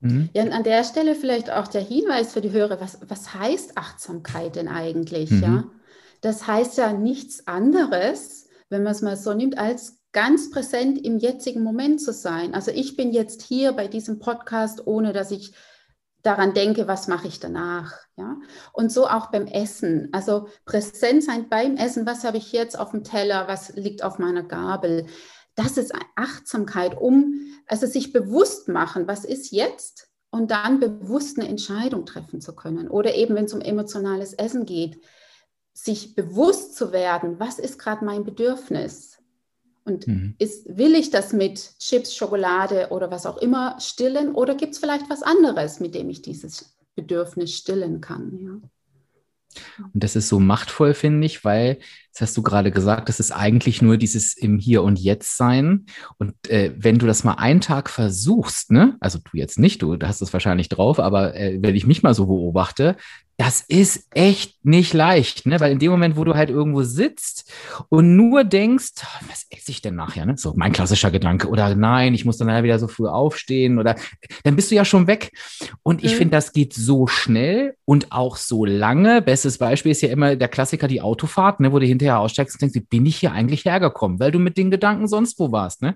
Mhm. 0.00 0.28
Ja, 0.34 0.42
und 0.42 0.52
an 0.52 0.64
der 0.64 0.84
Stelle 0.84 1.14
vielleicht 1.14 1.50
auch 1.50 1.68
der 1.68 1.82
Hinweis 1.82 2.32
für 2.32 2.40
die 2.40 2.52
Hörer, 2.52 2.80
was, 2.80 2.98
was 3.08 3.34
heißt 3.34 3.78
Achtsamkeit 3.78 4.56
denn 4.56 4.68
eigentlich? 4.68 5.30
Mhm. 5.30 5.42
Ja? 5.42 5.64
Das 6.20 6.46
heißt 6.46 6.76
ja 6.78 6.92
nichts 6.92 7.46
anderes, 7.46 8.47
wenn 8.70 8.82
man 8.82 8.92
es 8.92 9.02
mal 9.02 9.16
so 9.16 9.34
nimmt, 9.34 9.58
als 9.58 9.98
ganz 10.12 10.50
präsent 10.50 11.04
im 11.04 11.18
jetzigen 11.18 11.62
Moment 11.62 12.00
zu 12.00 12.12
sein. 12.12 12.54
Also 12.54 12.70
ich 12.70 12.96
bin 12.96 13.12
jetzt 13.12 13.42
hier 13.42 13.72
bei 13.72 13.88
diesem 13.88 14.18
Podcast, 14.18 14.86
ohne 14.86 15.12
dass 15.12 15.30
ich 15.30 15.54
daran 16.22 16.54
denke, 16.54 16.88
was 16.88 17.08
mache 17.08 17.28
ich 17.28 17.40
danach. 17.40 17.94
Ja? 18.16 18.36
Und 18.72 18.90
so 18.90 19.06
auch 19.06 19.30
beim 19.30 19.46
Essen. 19.46 20.08
Also 20.12 20.48
präsent 20.64 21.24
sein 21.24 21.48
beim 21.48 21.76
Essen, 21.76 22.06
was 22.06 22.24
habe 22.24 22.38
ich 22.38 22.52
jetzt 22.52 22.78
auf 22.78 22.90
dem 22.90 23.04
Teller, 23.04 23.48
was 23.48 23.74
liegt 23.76 24.02
auf 24.02 24.18
meiner 24.18 24.42
Gabel. 24.42 25.06
Das 25.54 25.76
ist 25.76 25.92
Achtsamkeit, 26.16 26.96
um 26.96 27.34
also 27.66 27.86
sich 27.86 28.12
bewusst 28.12 28.68
machen, 28.68 29.06
was 29.06 29.24
ist 29.24 29.50
jetzt 29.52 30.08
und 30.30 30.50
dann 30.50 30.80
bewusst 30.80 31.38
eine 31.38 31.48
Entscheidung 31.48 32.06
treffen 32.06 32.40
zu 32.40 32.54
können. 32.54 32.88
Oder 32.88 33.14
eben, 33.14 33.34
wenn 33.34 33.46
es 33.46 33.54
um 33.54 33.60
emotionales 33.60 34.34
Essen 34.34 34.66
geht, 34.66 35.00
sich 35.84 36.14
bewusst 36.14 36.76
zu 36.76 36.92
werden, 36.92 37.38
was 37.38 37.58
ist 37.58 37.78
gerade 37.78 38.04
mein 38.04 38.24
Bedürfnis? 38.24 39.18
Und 39.84 40.06
mhm. 40.06 40.34
ist, 40.38 40.76
will 40.76 40.94
ich 40.94 41.10
das 41.10 41.32
mit 41.32 41.78
Chips, 41.78 42.14
Schokolade 42.14 42.88
oder 42.90 43.10
was 43.10 43.26
auch 43.26 43.38
immer 43.38 43.78
stillen 43.80 44.34
oder 44.34 44.54
gibt 44.54 44.74
es 44.74 44.78
vielleicht 44.78 45.08
was 45.08 45.22
anderes, 45.22 45.80
mit 45.80 45.94
dem 45.94 46.10
ich 46.10 46.20
dieses 46.20 46.76
Bedürfnis 46.94 47.54
stillen 47.54 48.00
kann? 48.00 48.38
Ja. 48.42 49.84
Und 49.92 50.04
das 50.04 50.16
ist 50.16 50.28
so 50.28 50.40
machtvoll, 50.40 50.94
finde 50.94 51.26
ich, 51.26 51.44
weil, 51.44 51.78
das 52.18 52.30
hast 52.30 52.36
du 52.36 52.42
gerade 52.42 52.72
gesagt, 52.72 53.08
das 53.08 53.20
ist 53.20 53.30
eigentlich 53.30 53.80
nur 53.80 53.96
dieses 53.96 54.36
im 54.36 54.58
Hier 54.58 54.82
und 54.82 54.98
Jetzt 54.98 55.36
sein. 55.36 55.86
Und 56.18 56.34
äh, 56.48 56.72
wenn 56.76 56.98
du 56.98 57.06
das 57.06 57.22
mal 57.22 57.34
einen 57.34 57.60
Tag 57.60 57.88
versuchst, 57.88 58.72
ne, 58.72 58.96
also 58.98 59.18
du 59.18 59.36
jetzt 59.36 59.58
nicht, 59.58 59.82
du 59.82 59.96
hast 60.02 60.20
es 60.20 60.32
wahrscheinlich 60.32 60.68
drauf, 60.68 60.98
aber 60.98 61.36
äh, 61.36 61.58
wenn 61.60 61.76
ich 61.76 61.86
mich 61.86 62.02
mal 62.02 62.14
so 62.14 62.26
beobachte, 62.26 62.96
das 63.40 63.60
ist 63.60 64.08
echt 64.14 64.56
nicht 64.64 64.92
leicht, 64.94 65.46
ne? 65.46 65.60
Weil 65.60 65.70
in 65.70 65.78
dem 65.78 65.92
Moment, 65.92 66.16
wo 66.16 66.24
du 66.24 66.34
halt 66.34 66.50
irgendwo 66.50 66.82
sitzt 66.82 67.52
und 67.88 68.16
nur 68.16 68.42
denkst, 68.42 68.94
was 69.28 69.46
esse 69.50 69.70
ich 69.70 69.80
denn 69.80 69.94
nachher? 69.94 70.26
Ne? 70.26 70.36
So 70.36 70.54
mein 70.56 70.72
klassischer 70.72 71.12
Gedanke. 71.12 71.48
Oder 71.48 71.76
nein, 71.76 72.14
ich 72.14 72.24
muss 72.24 72.36
dann 72.36 72.64
wieder 72.64 72.80
so 72.80 72.88
früh 72.88 73.06
aufstehen 73.06 73.78
oder 73.78 73.94
dann 74.42 74.56
bist 74.56 74.72
du 74.72 74.74
ja 74.74 74.84
schon 74.84 75.06
weg. 75.06 75.30
Und 75.84 76.02
ich 76.02 76.14
mhm. 76.14 76.16
finde, 76.16 76.32
das 76.32 76.52
geht 76.52 76.74
so 76.74 77.06
schnell 77.06 77.76
und 77.84 78.10
auch 78.10 78.36
so 78.36 78.64
lange. 78.64 79.22
Bestes 79.22 79.58
Beispiel 79.58 79.92
ist 79.92 80.02
ja 80.02 80.08
immer 80.08 80.34
der 80.34 80.48
Klassiker, 80.48 80.88
die 80.88 81.00
Autofahrt, 81.00 81.60
ne? 81.60 81.72
wo 81.72 81.78
du 81.78 81.86
hinterher 81.86 82.07
Fernseher 82.08 82.18
aussteigst 82.18 82.56
und 82.56 82.62
denkst, 82.62 82.74
wie 82.74 82.80
bin 82.80 83.06
ich 83.06 83.16
hier 83.16 83.32
eigentlich 83.32 83.64
hergekommen? 83.64 84.18
Weil 84.18 84.32
du 84.32 84.38
mit 84.38 84.56
den 84.56 84.70
Gedanken 84.70 85.06
sonst 85.06 85.38
wo 85.38 85.52
warst. 85.52 85.82
Ne? 85.82 85.94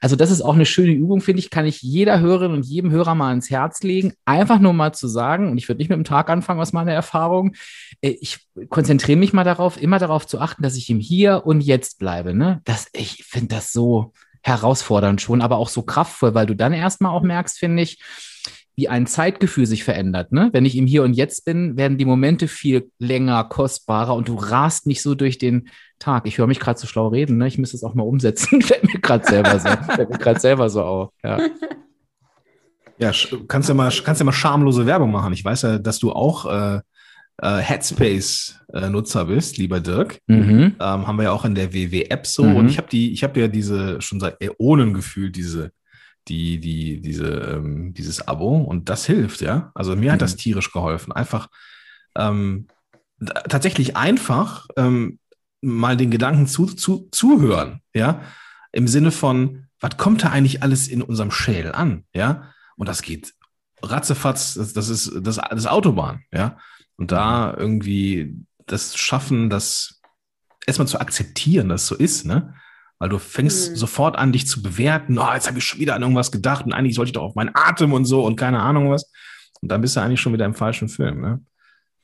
Also 0.00 0.16
das 0.16 0.30
ist 0.30 0.42
auch 0.42 0.54
eine 0.54 0.66
schöne 0.66 0.92
Übung, 0.92 1.20
finde 1.20 1.40
ich, 1.40 1.50
kann 1.50 1.66
ich 1.66 1.82
jeder 1.82 2.20
Hörerin 2.20 2.52
und 2.52 2.66
jedem 2.66 2.90
Hörer 2.90 3.14
mal 3.14 3.32
ins 3.32 3.50
Herz 3.50 3.82
legen, 3.82 4.14
einfach 4.24 4.58
nur 4.58 4.72
mal 4.72 4.92
zu 4.92 5.08
sagen, 5.08 5.50
und 5.50 5.58
ich 5.58 5.68
würde 5.68 5.78
nicht 5.78 5.88
mit 5.88 5.96
dem 5.96 6.04
Tag 6.04 6.28
anfangen 6.28 6.60
aus 6.60 6.72
meiner 6.72 6.92
Erfahrung, 6.92 7.54
äh, 8.00 8.16
ich 8.20 8.40
konzentriere 8.68 9.18
mich 9.18 9.32
mal 9.32 9.44
darauf, 9.44 9.80
immer 9.80 9.98
darauf 9.98 10.26
zu 10.26 10.40
achten, 10.40 10.62
dass 10.62 10.76
ich 10.76 10.90
im 10.90 11.00
Hier 11.00 11.42
und 11.46 11.60
Jetzt 11.60 11.98
bleibe. 11.98 12.34
Ne? 12.34 12.60
Das, 12.64 12.88
ich 12.92 13.24
finde 13.24 13.54
das 13.54 13.72
so 13.72 14.12
herausfordernd 14.42 15.22
schon, 15.22 15.40
aber 15.40 15.56
auch 15.56 15.68
so 15.68 15.82
kraftvoll, 15.82 16.34
weil 16.34 16.46
du 16.46 16.54
dann 16.54 16.72
erstmal 16.72 17.12
auch 17.12 17.22
merkst, 17.22 17.58
finde 17.58 17.82
ich, 17.82 17.98
wie 18.76 18.88
ein 18.88 19.06
Zeitgefühl 19.06 19.66
sich 19.66 19.84
verändert. 19.84 20.32
Ne? 20.32 20.50
Wenn 20.52 20.64
ich 20.64 20.76
im 20.76 20.86
Hier 20.86 21.02
und 21.04 21.14
Jetzt 21.14 21.44
bin, 21.44 21.76
werden 21.76 21.98
die 21.98 22.04
Momente 22.04 22.48
viel 22.48 22.90
länger, 22.98 23.44
kostbarer 23.44 24.14
und 24.14 24.28
du 24.28 24.34
rast 24.34 24.86
nicht 24.86 25.02
so 25.02 25.14
durch 25.14 25.38
den 25.38 25.68
Tag. 25.98 26.26
Ich 26.26 26.38
höre 26.38 26.46
mich 26.46 26.60
gerade 26.60 26.78
so 26.78 26.86
schlau 26.86 27.08
reden, 27.08 27.36
ne? 27.36 27.46
ich 27.46 27.58
müsste 27.58 27.76
es 27.76 27.84
auch 27.84 27.94
mal 27.94 28.02
umsetzen. 28.02 28.62
Fällt 28.62 28.84
mir 28.84 29.00
gerade 29.00 29.24
selber 29.24 29.58
so, 29.58 29.68
fällt 29.94 30.10
mir 30.10 30.18
gerade 30.18 30.40
selber 30.40 30.68
so 30.68 30.82
auf. 30.82 31.10
Ja. 31.22 31.38
Ja, 32.96 33.10
kannst 33.48 33.68
ja 33.68 33.74
mal, 33.74 33.90
kannst 34.04 34.20
ja 34.20 34.24
mal 34.24 34.30
schamlose 34.30 34.86
Werbung 34.86 35.10
machen. 35.10 35.32
Ich 35.32 35.44
weiß 35.44 35.62
ja, 35.62 35.78
dass 35.80 35.98
du 35.98 36.12
auch 36.12 36.46
äh, 36.46 36.80
äh, 37.38 37.56
Headspace-Nutzer 37.56 39.24
bist, 39.24 39.58
lieber 39.58 39.80
Dirk. 39.80 40.20
Mhm. 40.28 40.76
Ähm, 40.78 41.06
haben 41.06 41.16
wir 41.16 41.24
ja 41.24 41.32
auch 41.32 41.44
in 41.44 41.56
der 41.56 41.72
WW-App 41.72 42.24
so. 42.24 42.44
Mhm. 42.44 42.56
Und 42.56 42.68
ich 42.68 42.78
habe 42.78 42.88
die, 42.88 43.12
ich 43.12 43.24
habe 43.24 43.40
ja 43.40 43.48
diese 43.48 44.00
schon 44.00 44.20
seit 44.20 44.40
Äonen 44.40 44.94
gefühlt, 44.94 45.34
diese, 45.34 45.72
die, 46.28 46.58
die, 46.58 47.00
diese, 47.00 47.28
ähm, 47.28 47.94
dieses 47.94 48.26
Abo. 48.26 48.56
Und 48.56 48.88
das 48.88 49.06
hilft, 49.06 49.40
ja. 49.40 49.70
Also 49.74 49.96
mir 49.96 50.10
mhm. 50.10 50.14
hat 50.14 50.22
das 50.22 50.36
tierisch 50.36 50.72
geholfen. 50.72 51.12
Einfach 51.12 51.48
ähm, 52.16 52.68
tatsächlich 53.48 53.96
einfach 53.96 54.66
ähm, 54.76 55.18
mal 55.60 55.96
den 55.96 56.10
Gedanken 56.10 56.46
zu, 56.46 56.66
zu, 56.66 57.08
zuhören, 57.10 57.80
ja. 57.94 58.22
Im 58.72 58.88
Sinne 58.88 59.12
von, 59.12 59.66
was 59.80 59.96
kommt 59.96 60.24
da 60.24 60.30
eigentlich 60.30 60.62
alles 60.62 60.88
in 60.88 61.02
unserem 61.02 61.30
Schädel 61.30 61.72
an, 61.72 62.04
ja? 62.14 62.52
Und 62.76 62.88
das 62.88 63.02
geht 63.02 63.34
ratzefatz, 63.82 64.54
das, 64.54 64.72
das 64.72 64.88
ist 64.88 65.12
das, 65.20 65.36
das 65.36 65.66
Autobahn, 65.66 66.24
ja. 66.32 66.58
Und 66.96 67.12
da 67.12 67.52
mhm. 67.52 67.58
irgendwie 67.58 68.36
das 68.66 68.96
schaffen, 68.96 69.50
das 69.50 70.00
erstmal 70.66 70.88
zu 70.88 71.00
akzeptieren, 71.00 71.68
dass 71.68 71.82
es 71.82 71.88
so 71.88 71.94
ist, 71.94 72.24
ne? 72.24 72.54
Weil 72.98 73.08
du 73.08 73.18
fängst 73.18 73.72
mhm. 73.72 73.76
sofort 73.76 74.16
an, 74.16 74.32
dich 74.32 74.46
zu 74.46 74.62
bewerten. 74.62 75.18
Oh, 75.18 75.32
jetzt 75.34 75.48
habe 75.48 75.58
ich 75.58 75.64
schon 75.64 75.80
wieder 75.80 75.94
an 75.94 76.02
irgendwas 76.02 76.32
gedacht 76.32 76.64
und 76.64 76.72
eigentlich 76.72 76.94
sollte 76.94 77.08
ich 77.08 77.12
doch 77.14 77.22
auf 77.22 77.34
meinen 77.34 77.50
Atem 77.54 77.92
und 77.92 78.04
so 78.04 78.24
und 78.24 78.36
keine 78.36 78.60
Ahnung 78.60 78.90
was. 78.90 79.10
Und 79.60 79.68
dann 79.70 79.80
bist 79.80 79.96
du 79.96 80.00
eigentlich 80.00 80.20
schon 80.20 80.32
wieder 80.32 80.44
im 80.44 80.54
falschen 80.54 80.88
Film, 80.88 81.20
ne? 81.20 81.40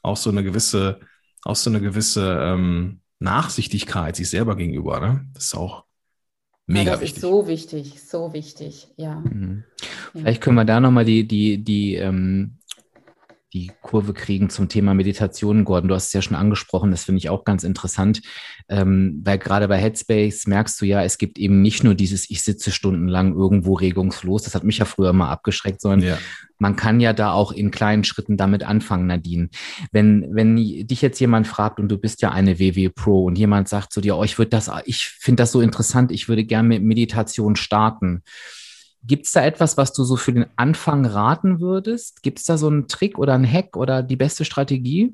Auch 0.03 0.17
so 0.17 0.31
eine 0.31 0.43
gewisse, 0.43 1.01
auch 1.45 1.57
so 1.57 1.71
eine 1.71 1.81
gewisse 1.81 2.39
ähm, 2.41 3.01
Nachsichtigkeit 3.19 4.17
sich 4.17 4.31
selber 4.31 4.57
gegenüber, 4.57 4.99
ne? 5.01 5.27
Das 5.35 5.45
ist 5.45 5.55
auch 5.55 5.85
mega 6.67 6.87
ja, 6.87 6.93
das 6.93 7.01
wichtig. 7.03 7.17
Ist 7.17 7.23
so 7.23 7.47
wichtig, 7.47 8.03
so 8.03 8.33
wichtig, 8.33 8.89
ja. 8.97 9.17
Mhm. 9.17 9.65
Vielleicht 10.13 10.41
können 10.41 10.57
wir 10.57 10.65
da 10.65 10.81
nochmal 10.81 11.05
die, 11.05 11.27
die, 11.27 11.63
die, 11.63 11.97
ähm, 11.97 12.60
die 13.53 13.73
Kurve 13.83 14.15
kriegen 14.15 14.49
zum 14.49 14.69
Thema 14.69 14.95
Meditation, 14.95 15.65
Gordon. 15.65 15.89
Du 15.89 15.95
hast 15.95 16.09
es 16.09 16.13
ja 16.13 16.23
schon 16.23 16.37
angesprochen, 16.37 16.91
das 16.93 17.05
finde 17.05 17.19
ich 17.19 17.31
auch 17.31 17.45
ganz 17.45 17.65
interessant, 17.65 18.23
ähm, 18.69 19.21
weil 19.25 19.39
gerade 19.39 19.67
bei 19.67 19.77
Headspace 19.77 20.47
merkst 20.47 20.81
du 20.81 20.87
ja, 20.87 21.03
es 21.03 21.19
gibt 21.19 21.39
eben 21.39 21.61
nicht 21.61 21.83
nur 21.83 21.95
dieses, 21.95 22.31
ich 22.31 22.43
sitze 22.43 22.71
stundenlang 22.71 23.35
irgendwo 23.35 23.75
regungslos, 23.75 24.45
das 24.45 24.55
hat 24.55 24.63
mich 24.63 24.79
ja 24.79 24.85
früher 24.85 25.13
mal 25.13 25.31
abgeschreckt, 25.31 25.81
sondern 25.81 26.03
ja. 26.03 26.19
man 26.59 26.77
kann 26.77 27.01
ja 27.01 27.13
da 27.13 27.33
auch 27.33 27.51
in 27.51 27.73
kleinen 27.73 28.05
Schritten 28.05 28.37
damit 28.37 28.63
anfangen, 28.63 29.09
Nadine. 29.09 29.49
Wenn, 29.91 30.29
wenn 30.33 30.57
dich 30.57 31.03
jetzt 31.03 31.19
jemand 31.19 31.49
fragt 31.49 31.81
und 31.81 31.89
du 31.89 31.99
bist 31.99 32.23
ja 32.23 32.31
eine 32.31 32.61
WW 32.61 32.91
Pro 32.91 33.25
und 33.25 33.37
jemand 33.37 33.69
sagt 33.69 33.93
zu 33.93 34.01
dir, 34.01 34.17
oh, 34.17 34.23
ich 34.23 34.39
würde 34.39 34.51
das, 34.51 34.71
ich 34.85 35.07
finde 35.07 35.43
das 35.43 35.51
so 35.51 35.61
interessant, 35.61 36.13
ich 36.13 36.29
würde 36.29 36.45
gerne 36.45 36.69
mit 36.69 36.85
Meditation 36.85 37.57
starten 37.57 38.23
Gibt 39.03 39.27
es 39.27 39.33
da 39.33 39.45
etwas, 39.45 39.77
was 39.77 39.93
du 39.93 40.05
so 40.05 40.17
für 40.17 40.33
den 40.33 40.47
Anfang 40.57 41.07
raten 41.07 41.61
würdest? 41.61 42.23
Gibt 42.23 42.39
es 42.39 42.45
da 42.45 42.59
so 42.59 42.69
einen 42.69 42.87
Trick 42.87 43.19
oder 43.19 43.35
einen 43.35 43.51
Hack 43.51 43.77
oder 43.77 44.03
die 44.03 44.17
beste 44.17 44.45
Strategie? 44.45 45.13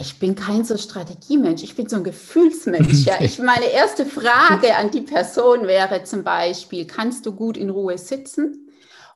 Ich 0.00 0.18
bin 0.18 0.34
kein 0.34 0.64
so 0.64 0.76
Strategiemensch, 0.76 1.62
ich 1.62 1.76
bin 1.76 1.88
so 1.88 1.96
ein 1.96 2.04
Gefühlsmensch. 2.04 3.06
Ja. 3.06 3.14
Ich, 3.20 3.38
meine 3.38 3.66
erste 3.66 4.04
Frage 4.04 4.74
an 4.76 4.90
die 4.90 5.02
Person 5.02 5.66
wäre 5.66 6.02
zum 6.02 6.24
Beispiel, 6.24 6.86
kannst 6.86 7.24
du 7.24 7.32
gut 7.32 7.56
in 7.56 7.70
Ruhe 7.70 7.96
sitzen 7.96 8.68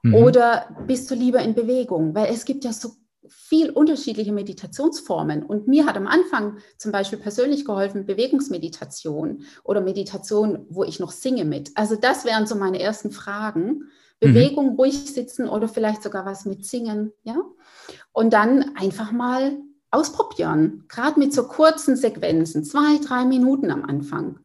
mhm. 0.03 0.15
oder 0.15 0.69
bist 0.87 1.11
du 1.11 1.17
lieber 1.17 1.41
in 1.41 1.55
Bewegung? 1.55 2.15
Weil 2.15 2.33
es 2.33 2.45
gibt 2.45 2.65
ja 2.65 2.73
so 2.73 2.93
viel 3.31 3.71
unterschiedliche 3.71 4.33
Meditationsformen. 4.33 5.43
Und 5.43 5.69
mir 5.69 5.87
hat 5.87 5.97
am 5.97 6.07
Anfang 6.07 6.59
zum 6.77 6.93
Beispiel 6.93 7.19
persönlich 7.19 7.65
geholfen 7.65 8.07
Bewegungsmeditation 8.07 9.45
oder 9.65 9.81
Meditation, 9.81 10.67
wo 10.69 10.85
ich 10.85 11.01
noch 11.01 11.13
singe 11.13 11.45
mit. 11.45 11.71
Also 11.77 11.97
das 11.97 12.25
wären 12.25 12.47
so 12.47 12.57
meine 12.57 12.81
ersten 12.81 13.11
Fragen. 13.11 13.85
Bewegung, 14.21 14.73
mhm. 14.73 14.77
ruhig 14.77 15.11
sitzen 15.11 15.49
oder 15.49 15.67
vielleicht 15.67 16.03
sogar 16.03 16.27
was 16.27 16.45
mit 16.45 16.67
Singen, 16.67 17.13
ja. 17.23 17.37
Und 18.13 18.35
dann 18.35 18.77
einfach 18.77 19.13
mal 19.13 19.57
ausprobieren, 19.91 20.85
gerade 20.89 21.19
mit 21.19 21.33
so 21.33 21.49
kurzen 21.49 21.97
Sequenzen, 21.97 22.65
zwei, 22.65 22.99
drei 22.99 23.25
Minuten 23.25 23.71
am 23.71 23.85
Anfang. 23.85 24.39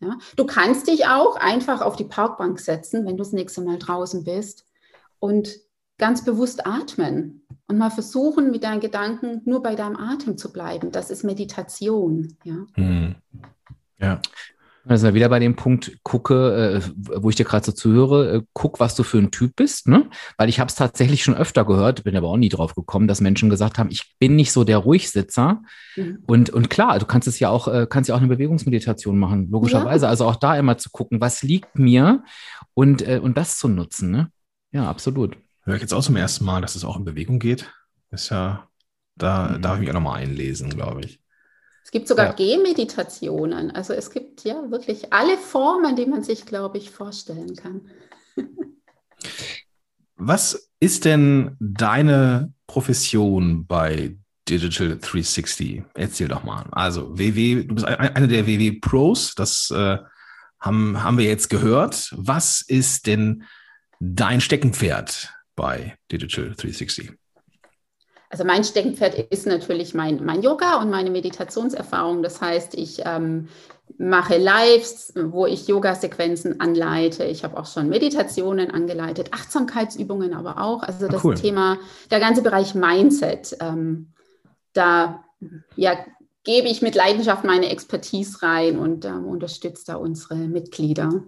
Ja. 0.00 0.18
Du 0.36 0.44
kannst 0.44 0.88
dich 0.88 1.06
auch 1.06 1.36
einfach 1.36 1.80
auf 1.80 1.96
die 1.96 2.04
Parkbank 2.04 2.58
setzen, 2.58 3.06
wenn 3.06 3.16
du 3.16 3.22
das 3.22 3.32
nächste 3.32 3.62
Mal 3.62 3.78
draußen 3.78 4.24
bist 4.24 4.66
und 5.20 5.60
ganz 5.96 6.24
bewusst 6.24 6.66
atmen 6.66 7.43
und 7.66 7.78
mal 7.78 7.90
versuchen, 7.90 8.50
mit 8.50 8.64
deinen 8.64 8.80
Gedanken 8.80 9.40
nur 9.44 9.62
bei 9.62 9.74
deinem 9.74 9.96
Atem 9.96 10.36
zu 10.36 10.52
bleiben. 10.52 10.92
Das 10.92 11.10
ist 11.10 11.24
Meditation. 11.24 12.36
Ja. 12.44 12.66
Hm. 12.74 13.14
ja. 13.98 14.20
Da 14.86 14.98
sind 14.98 15.08
wir 15.08 15.14
wieder 15.14 15.30
bei 15.30 15.38
dem 15.38 15.56
Punkt, 15.56 15.98
gucke, 16.02 16.82
äh, 16.84 16.90
wo 16.94 17.30
ich 17.30 17.36
dir 17.36 17.46
gerade 17.46 17.64
so 17.64 17.72
zuhöre, 17.72 18.34
äh, 18.34 18.42
guck, 18.52 18.80
was 18.80 18.94
du 18.94 19.02
für 19.02 19.16
ein 19.16 19.30
Typ 19.30 19.56
bist, 19.56 19.88
ne? 19.88 20.10
Weil 20.36 20.50
ich 20.50 20.60
habe 20.60 20.68
es 20.68 20.74
tatsächlich 20.74 21.24
schon 21.24 21.34
öfter 21.34 21.64
gehört, 21.64 22.04
bin 22.04 22.14
aber 22.16 22.28
auch 22.28 22.36
nie 22.36 22.50
drauf 22.50 22.74
gekommen, 22.74 23.08
dass 23.08 23.22
Menschen 23.22 23.48
gesagt 23.48 23.78
haben, 23.78 23.88
ich 23.90 24.14
bin 24.18 24.36
nicht 24.36 24.52
so 24.52 24.62
der 24.62 24.76
Ruhigsitzer. 24.78 25.62
Mhm. 25.96 26.18
Und, 26.26 26.50
und 26.50 26.68
klar, 26.68 26.98
du 26.98 27.06
kannst 27.06 27.26
es 27.28 27.38
ja 27.38 27.48
auch, 27.48 27.66
äh, 27.66 27.86
kannst 27.88 28.08
ja 28.08 28.14
auch 28.14 28.20
eine 28.20 28.28
Bewegungsmeditation 28.28 29.18
machen, 29.18 29.48
logischerweise. 29.50 30.04
Ja. 30.04 30.10
Also 30.10 30.26
auch 30.26 30.36
da 30.36 30.58
immer 30.58 30.76
zu 30.76 30.90
gucken, 30.90 31.18
was 31.18 31.42
liegt 31.42 31.78
mir 31.78 32.22
und, 32.74 33.00
äh, 33.08 33.20
und 33.22 33.38
das 33.38 33.56
zu 33.56 33.68
nutzen, 33.68 34.10
ne? 34.10 34.30
Ja, 34.70 34.90
absolut. 34.90 35.38
Höre 35.64 35.76
ich 35.76 35.82
jetzt 35.82 35.94
auch 35.94 36.02
zum 36.02 36.16
ersten 36.16 36.44
Mal, 36.44 36.60
dass 36.60 36.76
es 36.76 36.84
auch 36.84 36.96
in 36.96 37.04
Bewegung 37.04 37.38
geht. 37.38 37.70
Ist 38.10 38.30
ja, 38.30 38.68
da 39.16 39.48
mhm. 39.48 39.62
darf 39.62 39.74
ich 39.74 39.80
mich 39.80 39.90
auch 39.90 39.94
nochmal 39.94 40.20
einlesen, 40.20 40.70
glaube 40.70 41.02
ich. 41.02 41.20
Es 41.84 41.90
gibt 41.90 42.08
sogar 42.08 42.26
ja. 42.26 42.32
Gehmeditationen. 42.32 43.70
Also 43.70 43.92
es 43.92 44.10
gibt 44.10 44.44
ja 44.44 44.70
wirklich 44.70 45.12
alle 45.12 45.36
Formen, 45.36 45.96
die 45.96 46.06
man 46.06 46.22
sich, 46.22 46.46
glaube 46.46 46.78
ich, 46.78 46.90
vorstellen 46.90 47.56
kann. 47.56 47.90
Was 50.16 50.70
ist 50.80 51.04
denn 51.04 51.56
deine 51.60 52.52
Profession 52.66 53.66
bei 53.66 54.16
Digital 54.48 54.98
360? 54.98 55.82
Erzähl 55.94 56.28
doch 56.28 56.44
mal. 56.44 56.66
Also 56.72 57.18
WW, 57.18 57.64
du 57.64 57.74
bist 57.74 57.86
eine 57.86 58.28
der 58.28 58.46
WW 58.46 58.80
Pros, 58.80 59.34
das 59.34 59.70
äh, 59.70 59.98
haben, 60.60 61.02
haben 61.02 61.18
wir 61.18 61.26
jetzt 61.26 61.50
gehört. 61.50 62.14
Was 62.16 62.62
ist 62.62 63.06
denn 63.06 63.44
dein 64.00 64.40
Steckenpferd? 64.40 65.34
Bei 65.56 65.96
Digital 66.10 66.54
360? 66.56 67.12
Also 68.30 68.44
mein 68.44 68.64
Steckenpferd 68.64 69.14
ist 69.30 69.46
natürlich 69.46 69.94
mein, 69.94 70.24
mein 70.24 70.42
Yoga 70.42 70.80
und 70.80 70.90
meine 70.90 71.10
Meditationserfahrung. 71.10 72.22
Das 72.24 72.40
heißt, 72.40 72.74
ich 72.74 73.02
ähm, 73.04 73.48
mache 73.96 74.38
Lives, 74.38 75.12
wo 75.14 75.46
ich 75.46 75.68
Yoga-Sequenzen 75.68 76.60
anleite. 76.60 77.24
Ich 77.24 77.44
habe 77.44 77.56
auch 77.56 77.66
schon 77.66 77.88
Meditationen 77.88 78.72
angeleitet, 78.72 79.28
Achtsamkeitsübungen 79.32 80.34
aber 80.34 80.60
auch. 80.60 80.82
Also 80.82 81.06
ah, 81.06 81.10
das 81.10 81.24
cool. 81.24 81.34
Thema, 81.36 81.78
der 82.10 82.18
ganze 82.18 82.42
Bereich 82.42 82.74
Mindset, 82.74 83.56
ähm, 83.60 84.12
da 84.72 85.24
ja, 85.76 85.96
gebe 86.42 86.68
ich 86.68 86.82
mit 86.82 86.94
Leidenschaft 86.94 87.44
meine 87.44 87.70
Expertise 87.70 88.42
rein 88.42 88.78
und 88.78 89.04
ähm, 89.04 89.26
unterstütze 89.26 89.84
da 89.86 89.94
unsere 89.96 90.34
Mitglieder. 90.34 91.22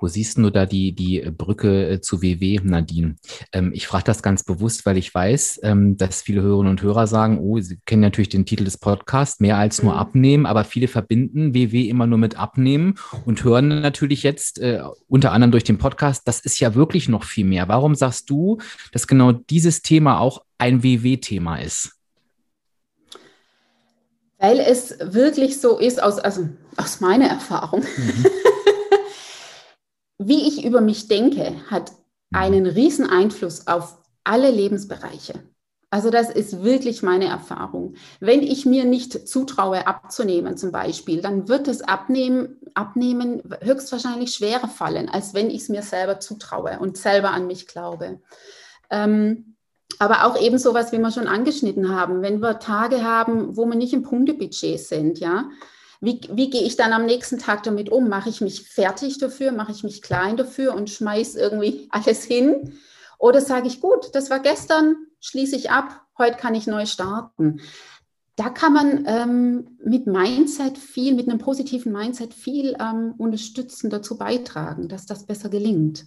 Wo 0.00 0.08
siehst 0.08 0.38
du 0.38 0.48
da 0.48 0.64
die, 0.64 0.92
die 0.92 1.20
Brücke 1.30 1.90
äh, 1.90 2.00
zu 2.00 2.22
WW, 2.22 2.60
Nadine? 2.64 3.16
Ähm, 3.52 3.70
ich 3.74 3.86
frage 3.86 4.04
das 4.04 4.22
ganz 4.22 4.42
bewusst, 4.42 4.86
weil 4.86 4.96
ich 4.96 5.14
weiß, 5.14 5.60
ähm, 5.62 5.98
dass 5.98 6.22
viele 6.22 6.40
Hörerinnen 6.40 6.70
und 6.70 6.82
Hörer 6.82 7.06
sagen, 7.06 7.38
oh, 7.38 7.60
sie 7.60 7.78
kennen 7.84 8.00
natürlich 8.00 8.30
den 8.30 8.46
Titel 8.46 8.64
des 8.64 8.78
Podcasts, 8.78 9.40
mehr 9.40 9.58
als 9.58 9.82
nur 9.82 9.92
mhm. 9.92 9.98
abnehmen, 9.98 10.46
aber 10.46 10.64
viele 10.64 10.88
verbinden 10.88 11.54
WW 11.54 11.86
immer 11.86 12.06
nur 12.06 12.18
mit 12.18 12.38
abnehmen 12.38 12.94
und 13.26 13.44
hören 13.44 13.68
natürlich 13.68 14.22
jetzt 14.22 14.58
äh, 14.58 14.82
unter 15.06 15.32
anderem 15.32 15.50
durch 15.50 15.64
den 15.64 15.76
Podcast, 15.76 16.26
das 16.26 16.40
ist 16.40 16.58
ja 16.60 16.74
wirklich 16.74 17.10
noch 17.10 17.24
viel 17.24 17.44
mehr. 17.44 17.68
Warum 17.68 17.94
sagst 17.94 18.30
du, 18.30 18.56
dass 18.92 19.06
genau 19.06 19.32
dieses 19.32 19.82
Thema 19.82 20.18
auch 20.18 20.42
ein 20.56 20.82
WW-Thema 20.82 21.56
ist? 21.56 21.92
Weil 24.38 24.58
es 24.60 24.96
wirklich 24.98 25.60
so 25.60 25.78
ist, 25.78 26.02
aus, 26.02 26.18
also 26.18 26.48
aus 26.78 27.00
meiner 27.00 27.26
Erfahrung. 27.26 27.80
Mhm. 27.80 28.26
wie 30.20 30.46
ich 30.46 30.64
über 30.64 30.82
mich 30.82 31.08
denke, 31.08 31.54
hat 31.70 31.92
mhm. 32.30 32.38
einen 32.38 32.66
riesen 32.66 33.08
Einfluss 33.08 33.66
auf 33.66 33.96
alle 34.22 34.50
Lebensbereiche. 34.50 35.40
Also 35.92 36.10
das 36.10 36.30
ist 36.30 36.62
wirklich 36.62 37.02
meine 37.02 37.24
Erfahrung. 37.24 37.94
Wenn 38.20 38.42
ich 38.42 38.64
mir 38.64 38.84
nicht 38.84 39.26
zutraue, 39.26 39.88
abzunehmen 39.88 40.56
zum 40.56 40.70
Beispiel, 40.70 41.20
dann 41.20 41.48
wird 41.48 41.66
das 41.66 41.80
Abnehmen, 41.80 42.60
Abnehmen 42.74 43.42
höchstwahrscheinlich 43.60 44.32
schwerer 44.32 44.68
fallen, 44.68 45.08
als 45.08 45.34
wenn 45.34 45.50
ich 45.50 45.62
es 45.62 45.68
mir 45.68 45.82
selber 45.82 46.20
zutraue 46.20 46.78
und 46.78 46.96
selber 46.96 47.30
an 47.30 47.48
mich 47.48 47.66
glaube. 47.66 48.20
Ähm, 48.90 49.56
aber 49.98 50.26
auch 50.26 50.40
eben 50.40 50.58
sowas, 50.58 50.92
wie 50.92 50.98
wir 50.98 51.10
schon 51.10 51.26
angeschnitten 51.26 51.88
haben, 51.88 52.22
wenn 52.22 52.40
wir 52.40 52.60
Tage 52.60 53.02
haben, 53.02 53.56
wo 53.56 53.66
wir 53.66 53.74
nicht 53.74 53.92
im 53.92 54.04
Punktebudget 54.04 54.78
sind, 54.78 55.18
ja, 55.18 55.48
wie, 56.00 56.20
wie 56.32 56.48
gehe 56.48 56.62
ich 56.62 56.76
dann 56.76 56.92
am 56.92 57.04
nächsten 57.04 57.38
Tag 57.38 57.62
damit 57.62 57.90
um? 57.90 58.08
Mache 58.08 58.30
ich 58.30 58.40
mich 58.40 58.62
fertig 58.62 59.18
dafür? 59.18 59.52
Mache 59.52 59.72
ich 59.72 59.84
mich 59.84 60.00
klein 60.00 60.36
dafür 60.36 60.74
und 60.74 60.88
schmeiße 60.88 61.38
irgendwie 61.38 61.88
alles 61.90 62.24
hin? 62.24 62.74
Oder 63.18 63.40
sage 63.40 63.68
ich, 63.68 63.80
gut, 63.80 64.14
das 64.14 64.30
war 64.30 64.40
gestern, 64.40 64.96
schließe 65.20 65.54
ich 65.54 65.70
ab, 65.70 66.06
heute 66.16 66.38
kann 66.38 66.54
ich 66.54 66.66
neu 66.66 66.86
starten. 66.86 67.60
Da 68.36 68.48
kann 68.48 68.72
man 68.72 69.04
ähm, 69.06 69.76
mit 69.84 70.06
Mindset 70.06 70.78
viel, 70.78 71.14
mit 71.14 71.28
einem 71.28 71.38
positiven 71.38 71.92
Mindset 71.92 72.32
viel 72.32 72.74
ähm, 72.80 73.12
unterstützen, 73.18 73.90
dazu 73.90 74.16
beitragen, 74.16 74.88
dass 74.88 75.04
das 75.04 75.26
besser 75.26 75.50
gelingt. 75.50 76.06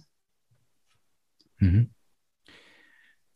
Mhm. 1.58 1.90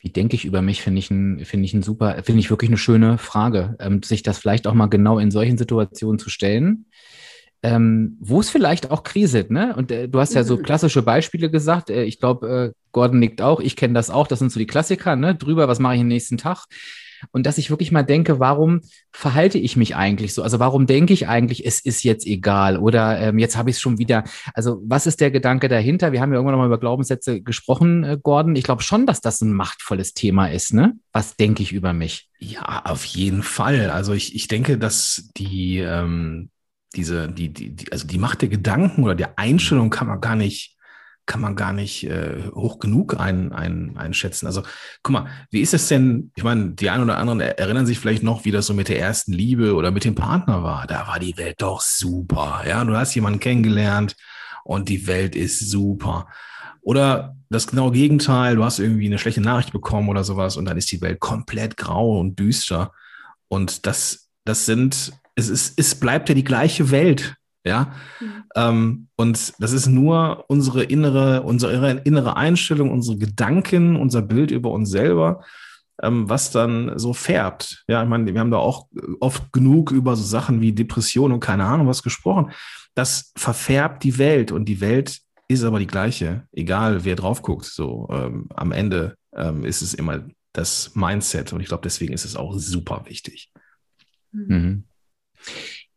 Wie 0.00 0.10
denke 0.10 0.36
ich 0.36 0.44
über 0.44 0.62
mich, 0.62 0.82
finde 0.82 1.00
ich 1.00 1.10
ein, 1.10 1.44
finde 1.44 1.64
ich 1.64 1.74
ein 1.74 1.82
super, 1.82 2.22
finde 2.22 2.40
ich 2.40 2.50
wirklich 2.50 2.70
eine 2.70 2.78
schöne 2.78 3.18
Frage, 3.18 3.76
ähm, 3.80 4.02
sich 4.02 4.22
das 4.22 4.38
vielleicht 4.38 4.66
auch 4.66 4.74
mal 4.74 4.86
genau 4.86 5.18
in 5.18 5.30
solchen 5.30 5.58
Situationen 5.58 6.18
zu 6.18 6.30
stellen. 6.30 6.86
Ähm, 7.60 8.16
wo 8.20 8.38
es 8.38 8.50
vielleicht 8.50 8.92
auch 8.92 9.02
kriselt, 9.02 9.50
ne? 9.50 9.74
Und 9.74 9.90
äh, 9.90 10.08
du 10.08 10.20
hast 10.20 10.32
ja 10.32 10.44
so 10.44 10.56
mhm. 10.56 10.62
klassische 10.62 11.02
Beispiele 11.02 11.50
gesagt. 11.50 11.90
Äh, 11.90 12.04
ich 12.04 12.20
glaube, 12.20 12.48
äh, 12.48 12.72
Gordon 12.92 13.18
nickt 13.18 13.42
auch. 13.42 13.58
Ich 13.58 13.74
kenne 13.74 13.94
das 13.94 14.10
auch. 14.10 14.28
Das 14.28 14.38
sind 14.38 14.52
so 14.52 14.60
die 14.60 14.66
Klassiker, 14.66 15.16
ne? 15.16 15.34
Drüber, 15.34 15.66
was 15.66 15.80
mache 15.80 15.96
ich 15.96 16.00
am 16.00 16.06
nächsten 16.06 16.38
Tag? 16.38 16.66
Und 17.30 17.46
dass 17.46 17.58
ich 17.58 17.70
wirklich 17.70 17.92
mal 17.92 18.02
denke, 18.02 18.38
warum 18.40 18.80
verhalte 19.12 19.58
ich 19.58 19.76
mich 19.76 19.96
eigentlich 19.96 20.34
so? 20.34 20.42
Also 20.42 20.58
warum 20.58 20.86
denke 20.86 21.12
ich 21.12 21.28
eigentlich, 21.28 21.66
es 21.66 21.80
ist 21.80 22.04
jetzt 22.04 22.26
egal 22.26 22.78
oder 22.78 23.18
ähm, 23.20 23.38
jetzt 23.38 23.56
habe 23.56 23.70
ich 23.70 23.76
es 23.76 23.80
schon 23.80 23.98
wieder. 23.98 24.24
Also 24.54 24.80
was 24.84 25.06
ist 25.06 25.20
der 25.20 25.30
Gedanke 25.30 25.68
dahinter? 25.68 26.12
Wir 26.12 26.20
haben 26.20 26.30
ja 26.30 26.36
irgendwann 26.36 26.54
noch 26.54 26.60
mal 26.60 26.66
über 26.66 26.80
Glaubenssätze 26.80 27.40
gesprochen, 27.42 28.04
äh, 28.04 28.18
Gordon. 28.22 28.56
Ich 28.56 28.64
glaube 28.64 28.82
schon, 28.82 29.06
dass 29.06 29.20
das 29.20 29.40
ein 29.40 29.52
machtvolles 29.52 30.14
Thema 30.14 30.46
ist. 30.46 30.72
Ne? 30.72 30.94
Was 31.12 31.36
denke 31.36 31.62
ich 31.62 31.72
über 31.72 31.92
mich? 31.92 32.28
Ja, 32.38 32.82
auf 32.84 33.04
jeden 33.04 33.42
Fall. 33.42 33.90
Also 33.90 34.12
ich, 34.12 34.34
ich 34.34 34.48
denke, 34.48 34.78
dass 34.78 35.30
die 35.36 35.78
ähm, 35.78 36.50
diese 36.94 37.28
die, 37.28 37.52
die 37.52 37.74
die 37.74 37.92
also 37.92 38.06
die 38.06 38.18
Macht 38.18 38.42
der 38.42 38.48
Gedanken 38.48 39.04
oder 39.04 39.14
der 39.14 39.38
Einstellung 39.38 39.90
kann 39.90 40.06
man 40.06 40.20
gar 40.20 40.36
nicht 40.36 40.77
kann 41.28 41.40
man 41.40 41.54
gar 41.54 41.72
nicht 41.72 42.04
äh, 42.04 42.50
hoch 42.54 42.80
genug 42.80 43.20
ein, 43.20 43.52
ein, 43.52 43.96
einschätzen. 43.96 44.46
Also, 44.46 44.62
guck 45.02 45.12
mal, 45.12 45.26
wie 45.50 45.60
ist 45.60 45.74
es 45.74 45.86
denn? 45.86 46.32
Ich 46.34 46.42
meine, 46.42 46.70
die 46.70 46.90
einen 46.90 47.04
oder 47.04 47.18
anderen 47.18 47.40
erinnern 47.40 47.86
sich 47.86 48.00
vielleicht 48.00 48.24
noch, 48.24 48.44
wie 48.44 48.50
das 48.50 48.66
so 48.66 48.74
mit 48.74 48.88
der 48.88 48.98
ersten 48.98 49.32
Liebe 49.32 49.74
oder 49.74 49.92
mit 49.92 50.04
dem 50.04 50.16
Partner 50.16 50.64
war. 50.64 50.86
Da 50.88 51.06
war 51.06 51.20
die 51.20 51.36
Welt 51.36 51.62
doch 51.62 51.80
super. 51.80 52.64
Ja, 52.66 52.84
du 52.84 52.96
hast 52.96 53.14
jemanden 53.14 53.38
kennengelernt 53.38 54.16
und 54.64 54.88
die 54.88 55.06
Welt 55.06 55.36
ist 55.36 55.70
super. 55.70 56.26
Oder 56.80 57.36
das 57.50 57.66
genaue 57.66 57.92
Gegenteil, 57.92 58.56
du 58.56 58.64
hast 58.64 58.78
irgendwie 58.78 59.06
eine 59.06 59.18
schlechte 59.18 59.40
Nachricht 59.40 59.72
bekommen 59.72 60.08
oder 60.08 60.24
sowas 60.24 60.56
und 60.56 60.64
dann 60.64 60.78
ist 60.78 60.90
die 60.90 61.00
Welt 61.00 61.20
komplett 61.20 61.76
grau 61.76 62.18
und 62.18 62.38
düster. 62.38 62.92
Und 63.48 63.86
das, 63.86 64.30
das 64.44 64.66
sind, 64.66 65.12
es 65.34 65.48
ist, 65.48 65.78
es 65.78 65.94
bleibt 65.94 66.28
ja 66.28 66.34
die 66.34 66.44
gleiche 66.44 66.90
Welt. 66.90 67.36
Ja. 67.68 67.92
Mhm. 68.20 68.44
Ähm, 68.56 69.08
und 69.16 69.52
das 69.58 69.72
ist 69.72 69.86
nur 69.86 70.44
unsere 70.48 70.82
innere, 70.82 71.42
unsere 71.42 72.00
innere 72.00 72.36
Einstellung, 72.36 72.90
unsere 72.90 73.18
Gedanken, 73.18 73.96
unser 73.96 74.22
Bild 74.22 74.50
über 74.50 74.70
uns 74.70 74.90
selber, 74.90 75.44
ähm, 76.02 76.28
was 76.28 76.50
dann 76.50 76.98
so 76.98 77.12
färbt. 77.12 77.84
Ja, 77.88 78.02
ich 78.02 78.08
meine, 78.08 78.32
wir 78.32 78.40
haben 78.40 78.50
da 78.50 78.56
auch 78.56 78.88
oft 79.20 79.52
genug 79.52 79.92
über 79.92 80.16
so 80.16 80.24
Sachen 80.24 80.60
wie 80.60 80.72
Depression 80.72 81.32
und 81.32 81.40
keine 81.40 81.64
Ahnung 81.64 81.86
was 81.86 82.02
gesprochen. 82.02 82.52
Das 82.94 83.32
verfärbt 83.36 84.02
die 84.02 84.18
Welt 84.18 84.50
und 84.50 84.64
die 84.64 84.80
Welt 84.80 85.18
ist 85.46 85.64
aber 85.64 85.78
die 85.78 85.86
gleiche, 85.86 86.46
egal 86.52 87.04
wer 87.04 87.16
drauf 87.16 87.42
guckt. 87.42 87.66
So 87.66 88.08
ähm, 88.10 88.48
am 88.54 88.72
Ende 88.72 89.16
ähm, 89.34 89.64
ist 89.64 89.82
es 89.82 89.94
immer 89.94 90.24
das 90.52 90.94
Mindset 90.94 91.52
und 91.52 91.60
ich 91.60 91.68
glaube, 91.68 91.82
deswegen 91.84 92.14
ist 92.14 92.24
es 92.24 92.34
auch 92.34 92.58
super 92.58 93.04
wichtig. 93.06 93.52
Mhm. 94.32 94.84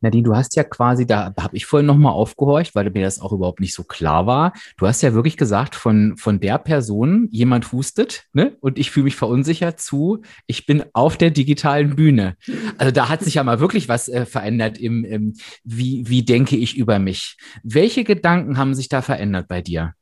Nadine, 0.02 0.24
du 0.24 0.36
hast 0.36 0.56
ja 0.56 0.64
quasi, 0.64 1.06
da 1.06 1.34
habe 1.40 1.56
ich 1.56 1.66
vorhin 1.66 1.86
nochmal 1.86 2.14
aufgehorcht, 2.14 2.76
weil 2.76 2.90
mir 2.90 3.04
das 3.04 3.20
auch 3.20 3.32
überhaupt 3.32 3.60
nicht 3.60 3.74
so 3.74 3.84
klar 3.84 4.26
war. 4.26 4.54
Du 4.78 4.88
hast 4.88 5.02
ja 5.02 5.14
wirklich 5.14 5.38
gesagt, 5.38 5.76
von, 5.76 6.18
von 6.18 6.40
der 6.40 6.58
Person, 6.58 7.28
jemand 7.32 7.72
hustet, 7.72 8.26
ne? 8.34 8.58
Und 8.60 8.80
ich 8.80 8.92
fühle 8.92 9.06
mich 9.06 9.16
verunsichert 9.16 9.80
zu, 9.80 10.22
ich 10.48 10.66
bin 10.66 10.84
auf 10.94 11.18
der 11.18 11.30
digitalen 11.30 11.96
Bühne. 11.96 12.36
Also 12.78 12.92
da 12.92 13.10
hat 13.10 13.22
sich 13.22 13.36
ja 13.36 13.44
mal 13.44 13.60
wirklich 13.60 13.88
was 13.88 14.10
äh, 14.10 14.26
verändert 14.26 14.78
im, 14.78 15.06
im, 15.06 15.34
wie, 15.64 16.08
wie 16.08 16.24
denke 16.24 16.58
ich 16.58 16.76
über 16.76 17.00
mich. 17.00 17.38
Welche 17.64 18.04
Gedanken 18.04 18.58
haben 18.58 18.74
sich 18.74 18.90
da 18.90 19.02
verändert 19.02 19.48
bei 19.48 19.62
dir? 19.62 19.94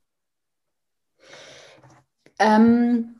Ähm, 2.39 3.18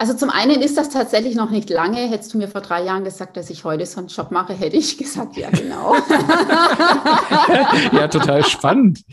also 0.00 0.14
zum 0.14 0.30
einen 0.30 0.62
ist 0.62 0.78
das 0.78 0.88
tatsächlich 0.88 1.34
noch 1.34 1.50
nicht 1.50 1.68
lange. 1.68 1.98
Hättest 1.98 2.32
du 2.32 2.38
mir 2.38 2.48
vor 2.48 2.62
drei 2.62 2.82
Jahren 2.82 3.04
gesagt, 3.04 3.36
dass 3.36 3.50
ich 3.50 3.64
heute 3.64 3.84
so 3.84 3.98
einen 3.98 4.08
Job 4.08 4.30
mache, 4.30 4.54
hätte 4.54 4.78
ich 4.78 4.96
gesagt, 4.96 5.36
ja 5.36 5.50
genau. 5.50 5.94
ja, 7.92 8.08
total 8.08 8.42
spannend. 8.46 9.04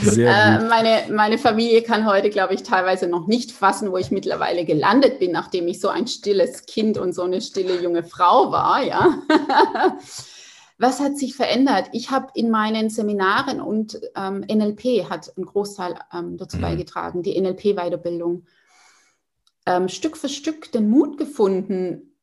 Sehr 0.00 0.32
äh, 0.32 0.64
meine, 0.64 1.12
meine 1.12 1.36
Familie 1.36 1.82
kann 1.82 2.06
heute, 2.06 2.30
glaube 2.30 2.54
ich, 2.54 2.62
teilweise 2.62 3.06
noch 3.06 3.26
nicht 3.26 3.52
fassen, 3.52 3.92
wo 3.92 3.98
ich 3.98 4.10
mittlerweile 4.10 4.64
gelandet 4.64 5.18
bin, 5.18 5.30
nachdem 5.32 5.68
ich 5.68 5.78
so 5.78 5.88
ein 5.88 6.06
stilles 6.06 6.64
Kind 6.64 6.96
und 6.96 7.14
so 7.14 7.24
eine 7.24 7.42
stille 7.42 7.78
junge 7.78 8.02
Frau 8.02 8.50
war. 8.50 8.82
Ja. 8.82 9.18
Was 10.78 11.00
hat 11.00 11.18
sich 11.18 11.36
verändert? 11.36 11.90
Ich 11.92 12.10
habe 12.10 12.28
in 12.34 12.48
meinen 12.48 12.88
Seminaren 12.88 13.60
und 13.60 14.00
ähm, 14.16 14.42
NLP 14.50 15.10
hat 15.10 15.36
einen 15.36 15.44
Großteil 15.44 15.96
ähm, 16.14 16.38
dazu 16.38 16.56
mhm. 16.56 16.62
beigetragen, 16.62 17.22
die 17.22 17.38
NLP-Weiterbildung 17.38 18.46
ähm, 19.68 19.88
Stück 19.88 20.16
für 20.16 20.30
Stück 20.30 20.72
den 20.72 20.88
Mut 20.88 21.18
gefunden, 21.18 22.14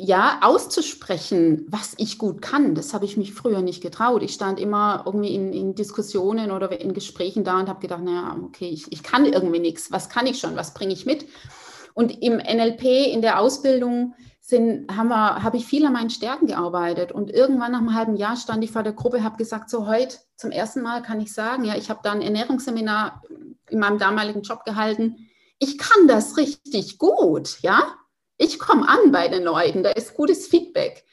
ja, 0.00 0.38
auszusprechen, 0.42 1.66
was 1.68 1.94
ich 1.98 2.18
gut 2.18 2.40
kann. 2.40 2.74
Das 2.74 2.94
habe 2.94 3.04
ich 3.04 3.16
mich 3.16 3.34
früher 3.34 3.60
nicht 3.62 3.82
getraut. 3.82 4.22
Ich 4.22 4.32
stand 4.32 4.58
immer 4.58 5.02
irgendwie 5.04 5.34
in, 5.34 5.52
in 5.52 5.74
Diskussionen 5.74 6.52
oder 6.52 6.80
in 6.80 6.94
Gesprächen 6.94 7.44
da 7.44 7.58
und 7.58 7.68
habe 7.68 7.80
gedacht, 7.80 8.02
naja, 8.02 8.38
okay, 8.42 8.68
ich, 8.68 8.90
ich 8.92 9.02
kann 9.02 9.26
irgendwie 9.26 9.58
nichts. 9.58 9.90
Was 9.90 10.08
kann 10.08 10.26
ich 10.26 10.38
schon? 10.38 10.56
Was 10.56 10.72
bringe 10.72 10.92
ich 10.92 11.04
mit? 11.04 11.26
Und 11.94 12.22
im 12.22 12.36
NLP, 12.36 13.12
in 13.12 13.22
der 13.22 13.40
Ausbildung, 13.40 14.14
sind, 14.40 14.96
haben 14.96 15.08
wir, 15.08 15.42
habe 15.42 15.56
ich 15.58 15.66
viel 15.66 15.84
an 15.84 15.92
meinen 15.92 16.10
Stärken 16.10 16.46
gearbeitet. 16.46 17.10
Und 17.10 17.30
irgendwann 17.30 17.72
nach 17.72 17.80
einem 17.80 17.94
halben 17.94 18.16
Jahr 18.16 18.36
stand 18.36 18.62
ich 18.64 18.70
vor 18.70 18.84
der 18.84 18.92
Gruppe, 18.92 19.24
habe 19.24 19.36
gesagt, 19.36 19.68
so 19.68 19.88
heute 19.88 20.16
zum 20.36 20.52
ersten 20.52 20.80
Mal 20.80 21.02
kann 21.02 21.20
ich 21.20 21.34
sagen, 21.34 21.64
ja, 21.64 21.76
ich 21.76 21.90
habe 21.90 22.00
da 22.04 22.12
ein 22.12 22.22
Ernährungsseminar 22.22 23.20
in 23.68 23.80
meinem 23.80 23.98
damaligen 23.98 24.42
Job 24.42 24.64
gehalten 24.64 25.27
ich 25.58 25.78
kann 25.78 26.06
das 26.06 26.36
richtig 26.36 26.98
gut, 26.98 27.58
ja. 27.62 27.96
Ich 28.36 28.58
komme 28.58 28.88
an 28.88 29.10
bei 29.10 29.28
den 29.28 29.42
Leuten, 29.42 29.82
da 29.82 29.90
ist 29.90 30.14
gutes 30.14 30.46
Feedback. 30.46 31.04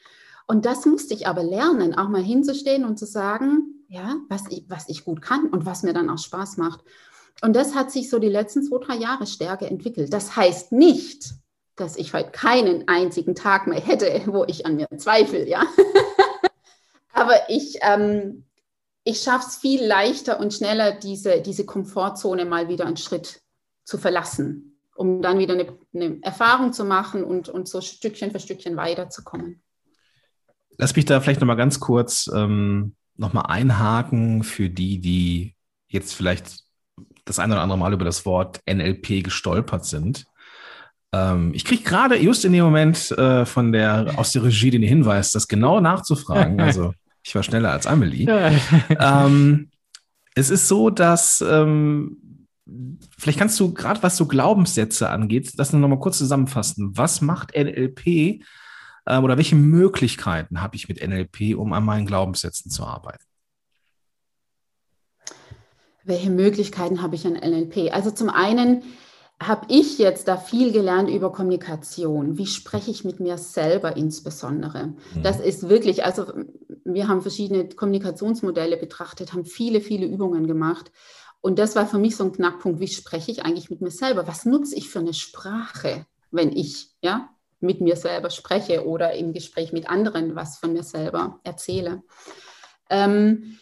Und 0.46 0.64
das 0.64 0.86
musste 0.86 1.14
ich 1.14 1.26
aber 1.26 1.42
lernen, 1.42 1.94
auch 1.94 2.08
mal 2.08 2.22
hinzustehen 2.22 2.84
und 2.84 2.98
zu 2.98 3.06
sagen, 3.06 3.84
ja, 3.88 4.16
was 4.28 4.44
ich, 4.48 4.64
was 4.68 4.88
ich 4.88 5.04
gut 5.04 5.20
kann 5.20 5.48
und 5.48 5.66
was 5.66 5.82
mir 5.82 5.92
dann 5.92 6.08
auch 6.08 6.18
Spaß 6.18 6.56
macht. 6.56 6.84
Und 7.42 7.54
das 7.56 7.74
hat 7.74 7.90
sich 7.90 8.08
so 8.08 8.20
die 8.20 8.28
letzten 8.28 8.62
zwei, 8.62 8.78
drei 8.78 8.96
Jahre 8.96 9.26
stärker 9.26 9.66
entwickelt. 9.66 10.12
Das 10.12 10.36
heißt 10.36 10.70
nicht, 10.70 11.34
dass 11.74 11.96
ich 11.96 12.14
heute 12.14 12.30
keinen 12.30 12.86
einzigen 12.88 13.34
Tag 13.34 13.66
mehr 13.66 13.80
hätte, 13.80 14.22
wo 14.26 14.44
ich 14.44 14.64
an 14.64 14.76
mir 14.76 14.86
zweifle, 14.96 15.48
ja. 15.48 15.64
aber 17.12 17.50
ich, 17.50 17.78
ähm, 17.82 18.44
ich 19.02 19.20
schaffe 19.20 19.46
es 19.48 19.56
viel 19.56 19.84
leichter 19.84 20.38
und 20.38 20.54
schneller, 20.54 20.92
diese, 20.92 21.40
diese 21.42 21.66
Komfortzone 21.66 22.44
mal 22.44 22.68
wieder 22.68 22.86
einen 22.86 22.96
Schritt 22.96 23.42
zu 23.86 23.96
verlassen, 23.96 24.78
um 24.94 25.22
dann 25.22 25.38
wieder 25.38 25.54
eine, 25.54 25.78
eine 25.94 26.18
Erfahrung 26.22 26.72
zu 26.72 26.84
machen 26.84 27.24
und, 27.24 27.48
und 27.48 27.68
so 27.68 27.80
Stückchen 27.80 28.32
für 28.32 28.40
Stückchen 28.40 28.76
weiterzukommen. 28.76 29.62
Lass 30.76 30.94
mich 30.94 31.06
da 31.06 31.20
vielleicht 31.20 31.40
nochmal 31.40 31.56
ganz 31.56 31.80
kurz 31.80 32.28
ähm, 32.34 32.96
nochmal 33.16 33.46
einhaken 33.46 34.42
für 34.42 34.68
die, 34.68 35.00
die 35.00 35.54
jetzt 35.88 36.14
vielleicht 36.14 36.64
das 37.24 37.38
eine 37.38 37.54
oder 37.54 37.62
andere 37.62 37.78
Mal 37.78 37.92
über 37.92 38.04
das 38.04 38.26
Wort 38.26 38.60
NLP 38.68 39.24
gestolpert 39.24 39.84
sind. 39.84 40.26
Ähm, 41.12 41.52
ich 41.54 41.64
kriege 41.64 41.82
gerade 41.82 42.16
just 42.16 42.44
in 42.44 42.52
dem 42.52 42.64
Moment 42.64 43.10
äh, 43.12 43.46
von 43.46 43.72
der 43.72 44.14
aus 44.16 44.32
der 44.32 44.42
Regie 44.42 44.70
den 44.70 44.82
Hinweis, 44.82 45.32
das 45.32 45.48
genau 45.48 45.80
nachzufragen. 45.80 46.60
Also 46.60 46.92
ich 47.22 47.34
war 47.34 47.42
schneller 47.42 47.72
als 47.72 47.86
Amelie. 47.86 48.26
ähm, 49.00 49.70
es 50.34 50.50
ist 50.50 50.68
so, 50.68 50.90
dass 50.90 51.40
ähm, 51.40 52.18
Vielleicht 53.16 53.38
kannst 53.38 53.58
du 53.60 53.72
gerade, 53.72 54.02
was 54.02 54.16
so 54.16 54.26
Glaubenssätze 54.26 55.08
angeht, 55.08 55.52
das 55.56 55.72
noch 55.72 55.88
mal 55.88 55.98
kurz 56.00 56.18
zusammenfassen. 56.18 56.96
Was 56.96 57.20
macht 57.20 57.54
NLP 57.54 58.06
äh, 59.06 59.18
oder 59.18 59.36
welche 59.36 59.56
Möglichkeiten 59.56 60.60
habe 60.60 60.76
ich 60.76 60.88
mit 60.88 61.06
NLP, 61.06 61.56
um 61.56 61.72
an 61.72 61.84
meinen 61.84 62.06
Glaubenssätzen 62.06 62.70
zu 62.70 62.84
arbeiten? 62.84 63.24
Welche 66.04 66.30
Möglichkeiten 66.30 67.02
habe 67.02 67.14
ich 67.14 67.26
an 67.26 67.34
NLP? 67.34 67.92
Also 67.92 68.10
zum 68.10 68.30
einen 68.30 68.82
habe 69.40 69.66
ich 69.68 69.98
jetzt 69.98 70.28
da 70.28 70.36
viel 70.36 70.72
gelernt 70.72 71.10
über 71.10 71.30
Kommunikation. 71.30 72.38
Wie 72.38 72.46
spreche 72.46 72.90
ich 72.90 73.04
mit 73.04 73.20
mir 73.20 73.36
selber 73.38 73.96
insbesondere? 73.96 74.88
Mhm. 75.14 75.22
Das 75.22 75.40
ist 75.40 75.68
wirklich, 75.68 76.04
also 76.04 76.32
wir 76.84 77.08
haben 77.08 77.22
verschiedene 77.22 77.68
Kommunikationsmodelle 77.68 78.76
betrachtet, 78.76 79.32
haben 79.32 79.44
viele, 79.44 79.80
viele 79.80 80.06
Übungen 80.06 80.46
gemacht. 80.46 80.90
Und 81.46 81.60
das 81.60 81.76
war 81.76 81.86
für 81.86 81.98
mich 81.98 82.16
so 82.16 82.24
ein 82.24 82.32
Knackpunkt. 82.32 82.80
Wie 82.80 82.88
spreche 82.88 83.30
ich 83.30 83.44
eigentlich 83.44 83.70
mit 83.70 83.80
mir 83.80 83.92
selber? 83.92 84.26
Was 84.26 84.46
nutze 84.46 84.74
ich 84.74 84.88
für 84.88 84.98
eine 84.98 85.14
Sprache, 85.14 86.04
wenn 86.32 86.50
ich 86.50 86.90
ja, 87.02 87.28
mit 87.60 87.80
mir 87.80 87.94
selber 87.94 88.30
spreche 88.30 88.84
oder 88.84 89.12
im 89.12 89.32
Gespräch 89.32 89.72
mit 89.72 89.88
anderen 89.88 90.34
was 90.34 90.58
von 90.58 90.72
mir 90.72 90.82
selber 90.82 91.38
erzähle? 91.44 92.02
Ähm, 92.90 93.60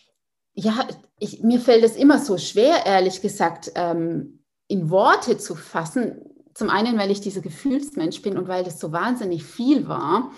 ja, 0.55 0.89
ich, 1.19 1.43
mir 1.43 1.61
fällt 1.61 1.85
es 1.85 1.97
immer 1.97 2.19
so 2.19 2.39
schwer, 2.39 2.87
ehrlich 2.87 3.21
gesagt, 3.21 3.71
ähm, 3.75 4.43
in 4.67 4.89
Worte 4.89 5.37
zu 5.37 5.55
fassen. 5.55 6.23
Zum 6.55 6.71
einen, 6.71 6.97
weil 6.97 7.11
ich 7.11 7.21
dieser 7.21 7.43
Gefühlsmensch 7.43 8.23
bin 8.23 8.39
und 8.39 8.49
weil 8.49 8.65
das 8.65 8.81
so 8.81 8.93
wahnsinnig 8.93 9.45
viel 9.45 9.89
war. 9.89 10.31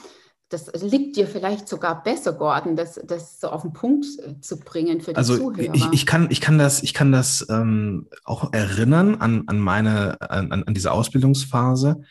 Das 0.49 0.71
liegt 0.81 1.17
dir 1.17 1.27
vielleicht 1.27 1.69
sogar 1.69 2.05
besser, 2.05 2.33
Gordon, 2.33 2.77
das, 2.77 3.01
das 3.05 3.41
so 3.41 3.49
auf 3.49 3.63
den 3.63 3.73
Punkt 3.73 4.07
äh, 4.21 4.41
zu 4.41 4.61
bringen 4.61 5.01
für 5.01 5.13
die 5.13 5.17
also 5.17 5.37
Zuhörer. 5.37 5.75
Ich, 5.75 5.87
ich, 5.93 6.07
kann, 6.07 6.29
ich 6.31 6.41
kann 6.41 6.57
das, 6.57 6.83
ich 6.85 6.95
kann 6.95 7.11
das 7.11 7.47
ähm, 7.51 8.09
auch 8.25 8.53
erinnern 8.53 9.17
an, 9.17 9.45
an 9.49 9.59
meine, 9.59 10.21
an, 10.21 10.53
an 10.53 10.75
diese 10.75 10.93
Ausbildungsphase. 10.93 12.03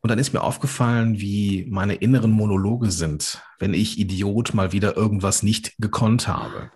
Und 0.00 0.10
dann 0.10 0.18
ist 0.18 0.32
mir 0.34 0.42
aufgefallen, 0.42 1.18
wie 1.18 1.66
meine 1.68 1.94
inneren 1.94 2.30
Monologe 2.30 2.90
sind, 2.90 3.42
wenn 3.58 3.74
ich 3.74 3.98
Idiot 3.98 4.52
mal 4.54 4.70
wieder 4.70 4.96
irgendwas 4.96 5.42
nicht 5.42 5.74
gekonnt 5.78 6.28
habe. 6.28 6.70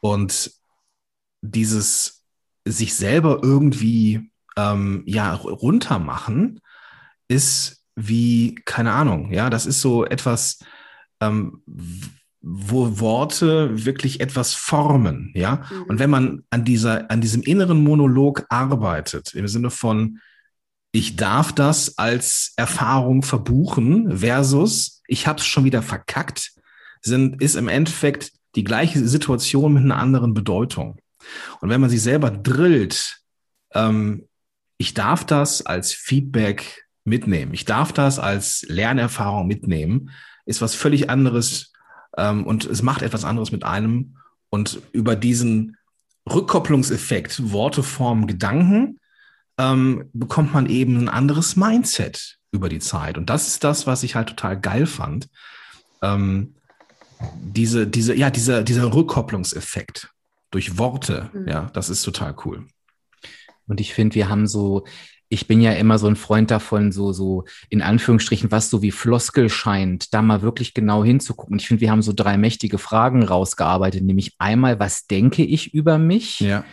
Und 0.00 0.52
dieses 1.40 2.22
sich 2.66 2.94
selber 2.94 3.40
irgendwie 3.42 4.30
ähm, 4.56 5.02
ja 5.06 5.34
runtermachen 5.34 6.60
ist 7.28 7.83
wie 7.96 8.54
keine 8.64 8.92
Ahnung 8.92 9.32
ja 9.32 9.50
das 9.50 9.66
ist 9.66 9.80
so 9.80 10.04
etwas 10.04 10.58
ähm, 11.20 11.62
wo 12.40 13.00
Worte 13.00 13.84
wirklich 13.86 14.20
etwas 14.20 14.54
formen 14.54 15.32
ja 15.34 15.64
mhm. 15.70 15.82
und 15.84 15.98
wenn 15.98 16.10
man 16.10 16.42
an 16.50 16.64
dieser 16.64 17.10
an 17.10 17.20
diesem 17.20 17.42
inneren 17.42 17.82
Monolog 17.82 18.44
arbeitet 18.48 19.34
im 19.34 19.48
Sinne 19.48 19.70
von 19.70 20.18
ich 20.92 21.16
darf 21.16 21.52
das 21.52 21.98
als 21.98 22.52
Erfahrung 22.56 23.22
verbuchen 23.22 24.18
versus 24.18 25.02
ich 25.06 25.26
habe 25.26 25.40
es 25.40 25.46
schon 25.46 25.64
wieder 25.64 25.82
verkackt 25.82 26.52
sind 27.00 27.40
ist 27.40 27.54
im 27.54 27.68
Endeffekt 27.68 28.32
die 28.54 28.64
gleiche 28.64 29.06
Situation 29.06 29.72
mit 29.72 29.84
einer 29.84 29.98
anderen 29.98 30.34
Bedeutung 30.34 30.98
und 31.60 31.70
wenn 31.70 31.80
man 31.80 31.90
sich 31.90 32.02
selber 32.02 32.30
drillt, 32.30 33.20
ähm, 33.72 34.28
ich 34.78 34.94
darf 34.94 35.24
das 35.24 35.64
als 35.64 35.92
Feedback 35.92 36.83
mitnehmen, 37.04 37.52
ich 37.54 37.64
darf 37.64 37.92
das 37.92 38.18
als 38.18 38.64
Lernerfahrung 38.68 39.46
mitnehmen, 39.46 40.10
ist 40.46 40.62
was 40.62 40.74
völlig 40.74 41.10
anderes 41.10 41.72
ähm, 42.16 42.46
und 42.46 42.64
es 42.64 42.82
macht 42.82 43.02
etwas 43.02 43.24
anderes 43.24 43.52
mit 43.52 43.64
einem. 43.64 44.16
Und 44.50 44.80
über 44.92 45.16
diesen 45.16 45.76
Rückkopplungseffekt, 46.30 47.52
Worte, 47.52 47.82
Form, 47.82 48.26
Gedanken, 48.26 49.00
ähm, 49.58 50.08
bekommt 50.12 50.52
man 50.54 50.66
eben 50.66 50.96
ein 50.96 51.08
anderes 51.08 51.56
Mindset 51.56 52.38
über 52.50 52.68
die 52.68 52.78
Zeit. 52.78 53.18
Und 53.18 53.30
das 53.30 53.48
ist 53.48 53.64
das, 53.64 53.86
was 53.86 54.02
ich 54.02 54.14
halt 54.14 54.28
total 54.28 54.60
geil 54.60 54.86
fand. 54.86 55.28
Ähm, 56.02 56.54
diese, 57.42 57.86
diese, 57.86 58.14
ja, 58.14 58.30
dieser, 58.30 58.62
dieser 58.62 58.92
Rückkopplungseffekt 58.92 60.10
durch 60.50 60.78
Worte. 60.78 61.30
Mhm. 61.32 61.48
Ja, 61.48 61.70
das 61.72 61.90
ist 61.90 62.02
total 62.02 62.34
cool. 62.44 62.66
Und 63.66 63.80
ich 63.80 63.94
finde, 63.94 64.14
wir 64.14 64.28
haben 64.28 64.46
so, 64.46 64.84
ich 65.34 65.48
bin 65.48 65.60
ja 65.60 65.72
immer 65.72 65.98
so 65.98 66.06
ein 66.06 66.16
Freund 66.16 66.50
davon, 66.50 66.92
so, 66.92 67.12
so 67.12 67.44
in 67.68 67.82
Anführungsstrichen, 67.82 68.52
was 68.52 68.70
so 68.70 68.82
wie 68.82 68.92
Floskel 68.92 69.48
scheint, 69.48 70.14
da 70.14 70.22
mal 70.22 70.42
wirklich 70.42 70.74
genau 70.74 71.04
hinzugucken. 71.04 71.58
Ich 71.58 71.66
finde, 71.66 71.80
wir 71.80 71.90
haben 71.90 72.02
so 72.02 72.12
drei 72.12 72.38
mächtige 72.38 72.78
Fragen 72.78 73.24
rausgearbeitet, 73.24 74.04
nämlich 74.04 74.34
einmal, 74.38 74.78
was 74.78 75.06
denke 75.06 75.42
ich 75.42 75.74
über 75.74 75.98
mich? 75.98 76.40
Ja. 76.40 76.64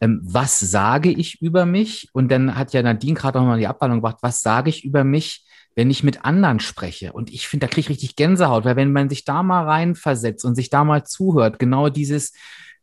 Ähm, 0.00 0.20
was 0.22 0.58
sage 0.58 1.10
ich 1.10 1.40
über 1.40 1.64
mich? 1.64 2.08
Und 2.12 2.30
dann 2.30 2.56
hat 2.56 2.72
ja 2.72 2.82
Nadine 2.82 3.14
gerade 3.14 3.38
auch 3.38 3.44
mal 3.44 3.58
die 3.58 3.68
Abwandlung 3.68 4.00
gebracht, 4.00 4.18
was 4.20 4.42
sage 4.42 4.68
ich 4.68 4.84
über 4.84 5.04
mich, 5.04 5.44
wenn 5.76 5.90
ich 5.90 6.02
mit 6.02 6.24
anderen 6.24 6.58
spreche? 6.58 7.12
Und 7.12 7.32
ich 7.32 7.46
finde, 7.46 7.66
da 7.66 7.70
kriege 7.70 7.82
ich 7.82 7.88
richtig 7.88 8.16
Gänsehaut, 8.16 8.64
weil 8.64 8.76
wenn 8.76 8.92
man 8.92 9.08
sich 9.08 9.24
da 9.24 9.44
mal 9.44 9.64
reinversetzt 9.64 10.44
und 10.44 10.56
sich 10.56 10.70
da 10.70 10.82
mal 10.82 11.04
zuhört, 11.04 11.60
genau 11.60 11.88
dieses, 11.88 12.32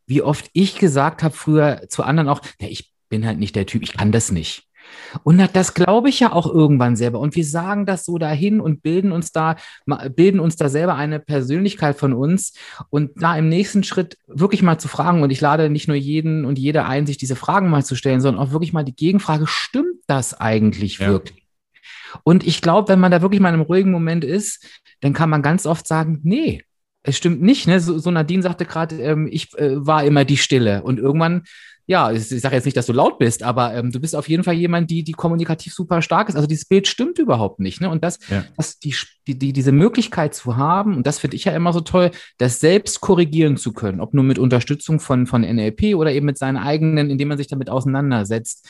wie 0.08 0.21
oft 0.21 0.50
ich 0.54 0.78
gesagt 0.78 1.24
habe 1.24 1.36
früher 1.36 1.82
zu 1.89 2.04
anderen 2.04 2.30
auch, 2.30 2.39
ja, 2.62 2.69
ich 2.69 2.93
bin 3.10 3.26
halt 3.26 3.38
nicht 3.38 3.56
der 3.58 3.65
Typ, 3.65 3.84
ich 3.84 3.93
kann 3.93 4.13
das 4.13 4.32
nicht. 4.32 4.65
Und 5.24 5.41
das 5.54 5.74
glaube 5.74 6.10
ich 6.10 6.19
ja 6.19 6.32
auch 6.32 6.52
irgendwann 6.52 6.95
selber. 6.95 7.19
Und 7.19 7.36
wir 7.36 7.45
sagen 7.45 7.86
das 7.86 8.06
so 8.06 8.17
dahin 8.17 8.60
und 8.60 8.82
bilden 8.82 9.12
uns 9.12 9.32
da, 9.32 9.56
bilden 10.15 10.39
uns 10.39 10.56
da 10.56 10.69
selber 10.69 10.95
eine 10.95 11.19
Persönlichkeit 11.19 11.98
von 11.98 12.13
uns. 12.13 12.54
Und 12.89 13.12
da 13.21 13.38
im 13.38 13.50
nächsten 13.50 13.84
Schritt 13.84 14.17
wirklich 14.28 14.62
mal 14.62 14.78
zu 14.78 14.88
fragen, 14.88 15.24
und 15.24 15.30
ich 15.30 15.41
lade 15.41 15.69
nicht 15.69 15.88
nur 15.88 15.98
jeden 15.98 16.45
und 16.45 16.60
jede 16.60 16.86
ein, 16.86 17.06
sich 17.06 17.17
diese 17.17 17.36
Fragen 17.36 17.69
mal 17.69 17.86
zu 17.86 17.95
stellen, 17.95 18.21
sondern 18.21 18.45
auch 18.45 18.52
wirklich 18.52 18.74
mal 18.74 18.84
die 18.84 18.95
Gegenfrage, 18.95 19.48
stimmt 19.48 20.02
das 20.08 20.34
eigentlich 20.34 21.00
ja. 21.00 21.08
wirklich? 21.08 21.45
Und 22.24 22.45
ich 22.45 22.62
glaube, 22.62 22.89
wenn 22.89 23.00
man 23.00 23.12
da 23.12 23.21
wirklich 23.21 23.41
mal 23.41 23.50
in 23.50 23.56
einem 23.56 23.63
ruhigen 23.63 23.91
Moment 23.91 24.24
ist, 24.24 24.65
dann 25.02 25.13
kann 25.13 25.30
man 25.30 25.41
ganz 25.41 25.65
oft 25.65 25.88
sagen, 25.88 26.19
nee, 26.24 26.63
es 27.04 27.17
stimmt 27.17 27.41
nicht, 27.41 27.67
ne? 27.67 27.80
So, 27.80 27.98
so 28.00 28.10
Nadine 28.10 28.41
sagte 28.41 28.65
gerade, 28.65 29.00
ähm, 29.02 29.28
ich 29.32 29.54
äh, 29.58 29.86
war 29.86 30.04
immer 30.04 30.26
die 30.26 30.38
Stille. 30.38 30.82
Und 30.82 31.00
irgendwann, 31.00 31.43
ja, 31.88 32.12
ich, 32.12 32.32
ich 32.32 32.41
sage 32.41 32.56
jetzt 32.56 32.65
nicht, 32.65 32.78
dass 32.78 32.88
du 32.88 32.93
laut 32.93 33.19
bist, 33.19 33.43
aber 33.43 33.74
ähm, 33.74 33.91
du 33.91 34.00
bist 34.00 34.15
auf 34.15 34.28
jeden 34.28 34.43
Fall 34.43 34.56
jemand, 34.56 34.89
die, 34.89 35.04
die 35.04 35.12
kommunikativ 35.12 35.74
super 35.74 36.02
stark 36.02 36.30
ist. 36.30 36.36
Also 36.36 36.48
dieses 36.48 36.65
Bild 36.65 36.88
stimmt 36.88 37.19
überhaupt 37.19 37.60
nicht. 37.60 37.80
Ne? 37.82 37.89
Und 37.89 38.04
das, 38.04 38.19
ja. 38.30 38.43
das 38.58 38.80
die, 38.80 38.95
die, 39.28 39.38
die, 39.38 39.54
diese 39.54 39.71
Möglichkeit 39.71 40.34
zu 40.34 40.58
haben, 40.58 40.95
und 40.95 41.06
das 41.06 41.19
finde 41.19 41.36
ich 41.36 41.45
ja 41.45 41.54
immer 41.54 41.74
so 41.74 41.82
toll, 41.82 42.12
das 42.38 42.60
selbst 42.60 43.02
korrigieren 43.02 43.58
zu 43.58 43.71
können, 43.74 44.02
ob 44.02 44.13
nur 44.13 44.24
mit 44.24 44.39
Unterstützung 44.39 45.00
von, 45.00 45.28
von 45.28 45.41
NLP 45.41 45.95
oder 45.95 46.12
eben 46.12 46.26
mit 46.26 46.38
seinen 46.38 46.58
eigenen, 46.58 47.10
indem 47.12 47.28
man 47.28 47.38
sich 47.38 47.48
damit 47.48 47.69
auseinandersetzt. 47.69 48.67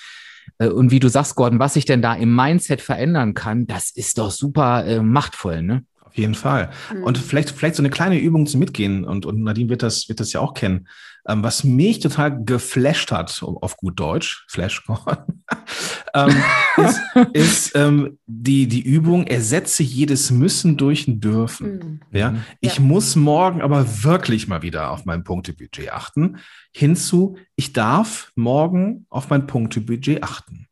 Äh, 0.57 0.67
und 0.67 0.91
wie 0.91 0.99
du 0.99 1.07
sagst, 1.07 1.35
Gordon, 1.35 1.59
was 1.59 1.75
sich 1.75 1.85
denn 1.85 2.01
da 2.01 2.13
im 2.15 2.35
Mindset 2.35 2.81
verändern 2.81 3.33
kann, 3.33 3.65
das 3.65 3.91
ist 3.91 4.17
doch 4.17 4.31
super 4.31 4.85
äh, 4.85 5.01
machtvoll, 5.01 5.61
ne? 5.61 5.85
Auf 6.15 6.19
jeden 6.19 6.33
Fall. 6.33 6.69
Mhm. 6.93 7.03
Und 7.03 7.17
vielleicht, 7.17 7.49
vielleicht 7.49 7.75
so 7.75 7.81
eine 7.81 7.89
kleine 7.89 8.17
Übung 8.17 8.47
zum 8.47 8.61
Mitgehen, 8.61 9.03
und, 9.03 9.25
und 9.25 9.43
Nadine 9.43 9.67
wird 9.67 9.83
das, 9.83 10.07
wird 10.07 10.21
das 10.21 10.31
ja 10.31 10.39
auch 10.39 10.53
kennen. 10.53 10.87
Ähm, 11.27 11.43
was 11.43 11.65
mich 11.65 11.99
total 11.99 12.41
geflasht 12.41 13.11
hat, 13.11 13.43
auf 13.43 13.75
gut 13.75 13.99
Deutsch, 13.99 14.45
Flashcorn, 14.47 15.43
ähm, 16.13 16.43
ist, 16.77 17.01
ist 17.33 17.75
ähm, 17.75 18.17
die, 18.27 18.67
die 18.67 18.79
Übung, 18.79 19.27
ersetze 19.27 19.83
jedes 19.83 20.31
Müssen 20.31 20.77
durch 20.77 21.05
ein 21.05 21.19
Dürfen. 21.19 21.99
Mhm. 22.11 22.17
Ja? 22.17 22.31
Mhm. 22.31 22.43
Ich 22.61 22.77
ja. 22.77 22.81
muss 22.81 23.17
morgen 23.17 23.61
aber 23.61 23.85
wirklich 24.05 24.47
mal 24.47 24.61
wieder 24.61 24.91
auf 24.91 25.03
mein 25.03 25.25
Punktebudget 25.25 25.91
achten. 25.91 26.37
Hinzu, 26.71 27.35
ich 27.57 27.73
darf 27.73 28.31
morgen 28.35 29.05
auf 29.09 29.29
mein 29.29 29.47
Punktebudget 29.47 30.23
achten. 30.23 30.69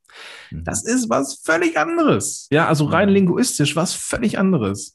Mhm. 0.52 0.64
Das 0.64 0.86
ist 0.86 1.10
was 1.10 1.42
völlig 1.44 1.78
anderes. 1.78 2.48
Ja, 2.50 2.70
also 2.70 2.86
rein 2.86 3.10
mhm. 3.10 3.16
linguistisch 3.16 3.76
was 3.76 3.94
völlig 3.94 4.40
anderes 4.40 4.94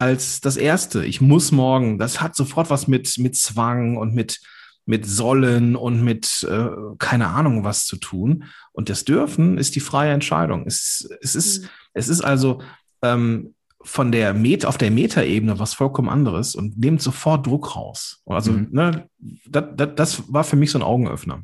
als 0.00 0.40
das 0.40 0.56
erste. 0.56 1.04
Ich 1.04 1.20
muss 1.20 1.52
morgen. 1.52 1.98
Das 1.98 2.20
hat 2.20 2.34
sofort 2.34 2.70
was 2.70 2.88
mit, 2.88 3.18
mit 3.18 3.36
Zwang 3.36 3.96
und 3.98 4.14
mit, 4.14 4.40
mit 4.86 5.06
Sollen 5.06 5.76
und 5.76 6.02
mit 6.02 6.46
äh, 6.50 6.68
keine 6.98 7.28
Ahnung 7.28 7.64
was 7.64 7.84
zu 7.84 7.96
tun. 7.96 8.44
Und 8.72 8.88
das 8.88 9.04
Dürfen 9.04 9.58
ist 9.58 9.76
die 9.76 9.80
freie 9.80 10.12
Entscheidung. 10.12 10.64
Es, 10.66 11.08
es, 11.20 11.34
ist, 11.34 11.62
mhm. 11.62 11.68
es 11.92 12.08
ist 12.08 12.22
also 12.22 12.62
ähm, 13.02 13.54
von 13.82 14.10
der 14.10 14.32
Met 14.32 14.64
auf 14.64 14.78
der 14.78 14.90
Metaebene 14.90 15.58
was 15.58 15.74
vollkommen 15.74 16.08
anderes 16.08 16.54
und 16.54 16.78
nimmt 16.78 17.02
sofort 17.02 17.46
Druck 17.46 17.76
raus. 17.76 18.22
Also, 18.24 18.52
mhm. 18.52 18.68
ne, 18.70 19.08
das, 19.46 19.64
das, 19.76 19.88
das 19.96 20.32
war 20.32 20.44
für 20.44 20.56
mich 20.56 20.70
so 20.70 20.78
ein 20.78 20.82
Augenöffner. 20.82 21.42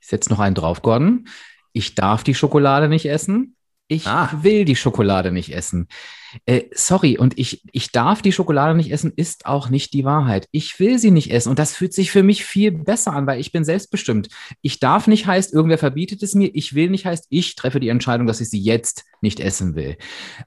Ich 0.00 0.08
setze 0.08 0.30
noch 0.30 0.40
einen 0.40 0.54
drauf, 0.54 0.80
Gordon. 0.80 1.28
Ich 1.74 1.94
darf 1.94 2.24
die 2.24 2.34
Schokolade 2.34 2.88
nicht 2.88 3.06
essen. 3.06 3.56
Ich 3.88 4.06
ah. 4.06 4.30
will 4.40 4.64
die 4.64 4.76
Schokolade 4.76 5.32
nicht 5.32 5.54
essen. 5.54 5.88
Äh, 6.46 6.62
sorry, 6.72 7.18
und 7.18 7.38
ich, 7.38 7.62
ich 7.72 7.92
darf 7.92 8.22
die 8.22 8.32
Schokolade 8.32 8.74
nicht 8.74 8.92
essen, 8.92 9.12
ist 9.14 9.46
auch 9.46 9.68
nicht 9.68 9.92
die 9.92 10.04
Wahrheit. 10.04 10.48
Ich 10.50 10.78
will 10.80 10.98
sie 10.98 11.10
nicht 11.10 11.30
essen 11.30 11.50
und 11.50 11.58
das 11.58 11.74
fühlt 11.74 11.94
sich 11.94 12.10
für 12.10 12.22
mich 12.22 12.44
viel 12.44 12.72
besser 12.72 13.12
an, 13.12 13.26
weil 13.26 13.40
ich 13.40 13.52
bin 13.52 13.64
selbstbestimmt. 13.64 14.28
Ich 14.62 14.80
darf 14.80 15.06
nicht 15.06 15.26
heißt, 15.26 15.52
irgendwer 15.52 15.78
verbietet 15.78 16.22
es 16.22 16.34
mir. 16.34 16.50
Ich 16.54 16.74
will 16.74 16.90
nicht 16.90 17.06
heißt, 17.06 17.26
ich 17.30 17.56
treffe 17.56 17.80
die 17.80 17.88
Entscheidung, 17.88 18.26
dass 18.26 18.40
ich 18.40 18.50
sie 18.50 18.60
jetzt 18.60 19.04
nicht 19.20 19.40
essen 19.40 19.74
will. 19.74 19.96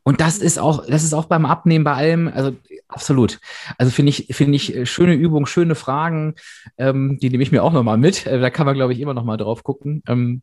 Und 0.04 0.22
das 0.22 0.38
ist 0.38 0.60
auch, 0.60 0.86
das 0.86 1.04
ist 1.04 1.14
auch 1.14 1.26
beim 1.26 1.46
Abnehmen 1.46 1.84
bei 1.84 1.94
allem, 1.94 2.28
also 2.28 2.56
absolut. 2.88 3.40
Also 3.78 3.92
finde 3.92 4.12
ich, 4.12 4.28
finde 4.32 4.56
ich 4.56 4.76
äh, 4.76 4.86
schöne 4.86 5.14
Übung, 5.14 5.46
schöne 5.46 5.76
Fragen, 5.76 6.36
ähm, 6.78 7.18
die 7.22 7.30
nehme 7.30 7.44
ich 7.44 7.52
mir 7.52 7.64
auch 7.64 7.74
nochmal 7.74 7.98
mit. 7.98 8.26
Äh, 8.26 8.40
da 8.40 8.50
kann 8.50 8.66
man, 8.66 8.76
glaube 8.76 8.94
ich, 8.94 9.00
immer 9.00 9.14
nochmal 9.14 9.38
drauf 9.38 9.64
gucken. 9.64 10.04
Ähm, 10.08 10.42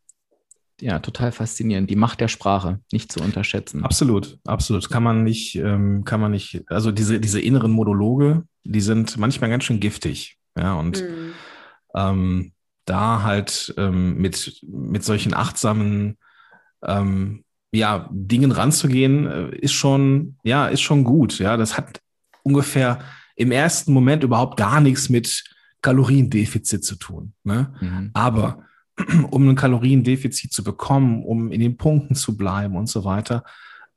ja, 0.80 0.98
total 0.98 1.32
faszinierend. 1.32 1.88
Die 1.88 1.96
Macht 1.96 2.20
der 2.20 2.28
Sprache 2.28 2.80
nicht 2.92 3.12
zu 3.12 3.20
unterschätzen. 3.20 3.84
Absolut, 3.84 4.38
absolut. 4.44 4.90
Kann 4.90 5.02
man 5.02 5.22
nicht, 5.22 5.54
ähm, 5.56 6.04
kann 6.04 6.20
man 6.20 6.32
nicht, 6.32 6.64
also 6.66 6.90
diese, 6.90 7.20
diese 7.20 7.40
inneren 7.40 7.70
Monologe, 7.70 8.44
die 8.64 8.80
sind 8.80 9.16
manchmal 9.16 9.50
ganz 9.50 9.64
schön 9.64 9.80
giftig. 9.80 10.38
Ja, 10.56 10.74
und 10.74 11.02
mhm. 11.02 11.32
ähm, 11.94 12.52
da 12.84 13.22
halt 13.22 13.74
ähm, 13.76 14.16
mit, 14.16 14.60
mit 14.66 15.04
solchen 15.04 15.34
achtsamen 15.34 16.18
ähm, 16.82 17.44
ja, 17.72 18.08
Dingen 18.12 18.52
ranzugehen, 18.52 19.26
äh, 19.26 19.56
ist 19.56 19.72
schon, 19.72 20.38
ja, 20.44 20.66
ist 20.66 20.82
schon 20.82 21.04
gut. 21.04 21.38
Ja, 21.38 21.56
das 21.56 21.76
hat 21.76 22.00
ungefähr 22.42 23.00
im 23.36 23.50
ersten 23.50 23.92
Moment 23.92 24.22
überhaupt 24.22 24.56
gar 24.56 24.80
nichts 24.80 25.08
mit 25.08 25.44
Kaloriendefizit 25.82 26.84
zu 26.84 26.96
tun. 26.96 27.34
Ne? 27.42 27.74
Mhm. 27.80 28.10
Aber 28.14 28.64
um 29.30 29.48
ein 29.48 29.56
Kaloriendefizit 29.56 30.52
zu 30.52 30.64
bekommen, 30.64 31.24
um 31.24 31.50
in 31.50 31.60
den 31.60 31.76
Punkten 31.76 32.14
zu 32.14 32.36
bleiben 32.36 32.76
und 32.76 32.88
so 32.88 33.04
weiter, 33.04 33.44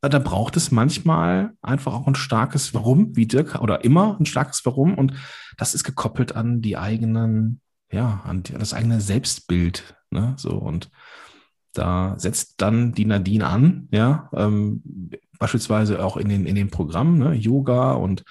äh, 0.02 0.10
da 0.10 0.20
braucht 0.20 0.58
es 0.58 0.72
manchmal 0.72 1.54
einfach 1.62 1.94
auch 1.94 2.08
ein 2.08 2.16
starkes 2.16 2.74
Warum, 2.74 3.16
wie 3.16 3.28
Dirk, 3.28 3.62
oder 3.62 3.84
immer 3.84 4.18
ein 4.20 4.26
starkes 4.26 4.66
Warum. 4.66 4.96
Und 4.96 5.14
das 5.58 5.74
ist 5.74 5.84
gekoppelt 5.84 6.36
an 6.36 6.62
die 6.62 6.78
eigenen, 6.78 7.62
ja, 7.92 8.22
an 8.26 8.44
das 8.44 8.74
eigene 8.74 9.02
Selbstbild. 9.02 9.96
Ne? 10.12 10.34
So 10.38 10.52
und 10.52 10.90
da 11.74 12.16
setzt 12.18 12.62
dann 12.62 12.94
die 12.94 13.06
Nadine 13.06 13.46
an, 13.46 13.88
ja, 13.92 14.30
ähm, 14.34 14.82
beispielsweise 15.38 16.04
auch 16.04 16.18
in 16.18 16.30
den, 16.30 16.46
in 16.48 16.56
den 16.56 16.70
Programmen, 16.70 17.20
ne? 17.20 17.34
Yoga 17.34 17.92
und 17.92 18.24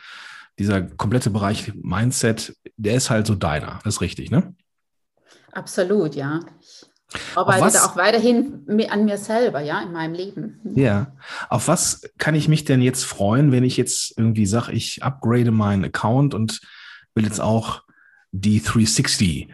dieser 0.59 0.83
komplette 0.83 1.31
Bereich 1.31 1.73
Mindset, 1.75 2.57
der 2.77 2.95
ist 2.95 3.11
halt 3.11 3.27
so 3.27 3.37
deiner. 3.37 3.79
Das 3.85 3.97
ist 3.97 4.01
richtig, 4.01 4.31
ne? 4.31 4.55
Absolut, 5.57 6.15
ja. 6.15 6.41
Ich 6.61 6.87
arbeite 7.35 7.83
auch 7.85 7.97
weiterhin 7.97 8.67
an 8.91 9.05
mir 9.07 9.17
selber, 9.17 9.61
ja, 9.61 9.81
in 9.81 9.93
meinem 9.93 10.13
Leben. 10.13 10.61
Ja. 10.75 11.17
Auf 11.49 11.67
was 11.67 12.03
kann 12.19 12.35
ich 12.35 12.49
mich 12.49 12.65
denn 12.65 12.83
jetzt 12.83 13.05
freuen, 13.05 13.53
wenn 13.53 13.65
ich 13.65 13.79
jetzt 13.79 14.19
irgendwie 14.19 14.45
sage, 14.45 14.73
ich 14.73 15.03
upgrade 15.03 15.51
meinen 15.51 15.85
Account 15.85 16.35
und 16.35 16.61
will 17.15 17.25
jetzt 17.25 17.41
auch 17.41 17.83
die 18.33 18.63
360 18.63 19.49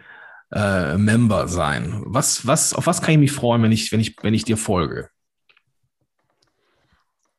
äh, 0.51 0.97
Member 0.97 1.47
sein. 1.47 2.01
Was, 2.05 2.45
was, 2.45 2.73
auf 2.73 2.85
was 2.85 3.01
kann 3.01 3.13
ich 3.13 3.19
mich 3.19 3.31
freuen, 3.31 3.63
wenn 3.63 3.71
ich, 3.71 3.93
wenn 3.93 4.01
ich, 4.01 4.17
wenn 4.21 4.33
ich 4.33 4.43
dir 4.43 4.57
folge? 4.57 5.09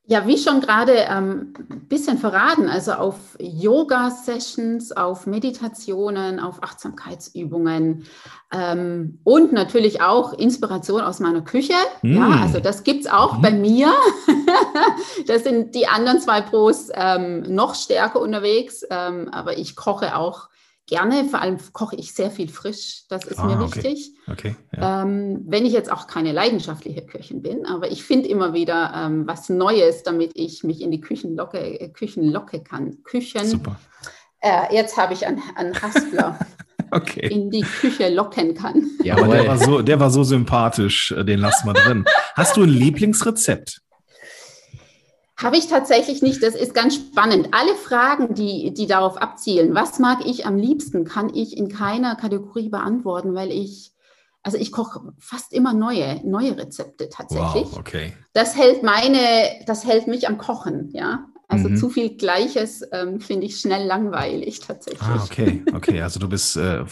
Ja, 0.06 0.26
wie 0.26 0.36
schon 0.36 0.60
gerade 0.60 0.92
ähm, 0.92 1.54
ein 1.70 1.88
bisschen 1.88 2.18
verraten, 2.18 2.68
also 2.68 2.92
auf 2.92 3.16
Yoga-Sessions, 3.38 4.92
auf 4.92 5.26
Meditationen, 5.26 6.40
auf 6.40 6.62
Achtsamkeitsübungen 6.62 8.04
ähm, 8.52 9.18
und 9.24 9.54
natürlich 9.54 10.02
auch 10.02 10.34
Inspiration 10.34 11.00
aus 11.00 11.20
meiner 11.20 11.40
Küche. 11.40 11.72
Mm. 12.02 12.16
Ja, 12.16 12.40
also 12.42 12.60
das 12.60 12.84
gibt 12.84 13.06
es 13.06 13.10
auch 13.10 13.38
mm. 13.38 13.40
bei 13.40 13.50
mir. 13.52 13.94
das 15.26 15.42
sind 15.42 15.74
die 15.74 15.86
anderen 15.86 16.20
zwei 16.20 16.42
Pros 16.42 16.90
ähm, 16.92 17.40
noch 17.54 17.74
stärker 17.74 18.20
unterwegs, 18.20 18.84
ähm, 18.90 19.30
aber 19.32 19.56
ich 19.56 19.74
koche 19.74 20.16
auch 20.16 20.50
gerne, 20.86 21.24
vor 21.24 21.40
allem 21.40 21.58
koche 21.72 21.96
ich 21.96 22.14
sehr 22.14 22.30
viel 22.30 22.48
frisch, 22.48 23.04
das 23.08 23.24
ist 23.24 23.38
ah, 23.38 23.46
mir 23.46 23.60
wichtig. 23.60 24.12
Okay. 24.28 24.54
okay 24.54 24.56
ja. 24.76 25.02
ähm, 25.02 25.42
wenn 25.46 25.64
ich 25.64 25.72
jetzt 25.72 25.90
auch 25.90 26.06
keine 26.06 26.32
leidenschaftliche 26.32 27.04
Köchin 27.06 27.42
bin, 27.42 27.66
aber 27.66 27.90
ich 27.90 28.04
finde 28.04 28.28
immer 28.28 28.52
wieder 28.52 28.92
ähm, 28.94 29.26
was 29.26 29.48
Neues, 29.48 30.02
damit 30.02 30.32
ich 30.34 30.64
mich 30.64 30.80
in 30.80 30.90
die 30.90 31.00
Küchenlocke, 31.00 31.58
äh, 31.58 31.88
Küchenlocke 31.88 32.62
kann. 32.62 33.02
Küchen. 33.04 33.46
Super. 33.46 33.80
Äh, 34.40 34.74
jetzt 34.74 34.96
habe 34.96 35.14
ich 35.14 35.26
einen, 35.26 35.42
einen 35.56 35.80
Haspler. 35.80 36.38
okay. 36.90 37.28
in 37.28 37.50
die 37.50 37.62
Küche 37.62 38.08
locken 38.08 38.54
kann. 38.54 38.90
Ja, 39.02 39.16
aber 39.16 39.28
der 39.28 39.46
war 39.46 39.58
so, 39.58 39.82
der 39.82 40.00
war 40.00 40.10
so 40.10 40.22
sympathisch, 40.22 41.12
äh, 41.12 41.24
den 41.24 41.40
lassen 41.40 41.66
wir 41.66 41.74
drin. 41.74 42.04
Hast 42.34 42.56
du 42.56 42.62
ein 42.62 42.68
Lieblingsrezept? 42.68 43.80
Habe 45.36 45.56
ich 45.56 45.66
tatsächlich 45.66 46.22
nicht. 46.22 46.42
Das 46.42 46.54
ist 46.54 46.74
ganz 46.74 46.94
spannend. 46.94 47.48
Alle 47.52 47.74
Fragen, 47.74 48.34
die, 48.34 48.72
die 48.72 48.86
darauf 48.86 49.16
abzielen, 49.16 49.74
was 49.74 49.98
mag 49.98 50.24
ich 50.24 50.46
am 50.46 50.56
liebsten, 50.56 51.04
kann 51.04 51.34
ich 51.34 51.56
in 51.56 51.68
keiner 51.68 52.14
Kategorie 52.14 52.68
beantworten, 52.68 53.34
weil 53.34 53.50
ich, 53.50 53.92
also 54.42 54.58
ich 54.58 54.70
koche 54.70 55.00
fast 55.18 55.52
immer 55.52 55.74
neue, 55.74 56.20
neue 56.24 56.56
Rezepte 56.56 57.08
tatsächlich. 57.08 57.66
Wow, 57.72 57.78
okay. 57.78 58.12
Das 58.32 58.56
hält 58.56 58.84
meine, 58.84 59.18
das 59.66 59.84
hält 59.84 60.06
mich 60.06 60.28
am 60.28 60.38
Kochen, 60.38 60.90
ja. 60.92 61.26
Also 61.48 61.68
mhm. 61.68 61.76
zu 61.76 61.90
viel 61.90 62.16
Gleiches 62.16 62.82
ähm, 62.92 63.20
finde 63.20 63.46
ich 63.46 63.60
schnell 63.60 63.86
langweilig 63.86 64.60
tatsächlich. 64.60 65.02
Ah, 65.02 65.22
okay, 65.24 65.62
okay. 65.74 66.00
Also 66.00 66.18
du 66.18 66.28
bist 66.28 66.56
äh, 66.56 66.84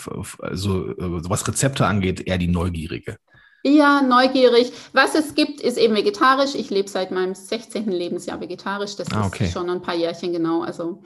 so, 0.53 0.89
äh, 0.89 0.95
was 0.99 1.47
Rezepte 1.49 1.87
angeht, 1.87 2.27
eher 2.27 2.39
die 2.39 2.49
Neugierige. 2.49 3.17
Ja, 3.65 4.03
neugierig. 4.03 4.73
Was 4.93 5.15
es 5.15 5.35
gibt, 5.35 5.61
ist 5.61 5.79
eben 5.79 5.95
vegetarisch. 5.95 6.55
Ich 6.55 6.71
lebe 6.71 6.89
seit 6.89 7.11
meinem 7.11 7.35
16. 7.35 7.91
Lebensjahr 7.91 8.41
vegetarisch. 8.41 8.97
Das 8.97 9.13
ah, 9.13 9.27
okay. 9.27 9.45
ist 9.45 9.53
schon 9.53 9.71
ein 9.71 9.83
paar 9.83 9.95
Jährchen 9.95 10.33
genau. 10.33 10.63
Also 10.63 11.03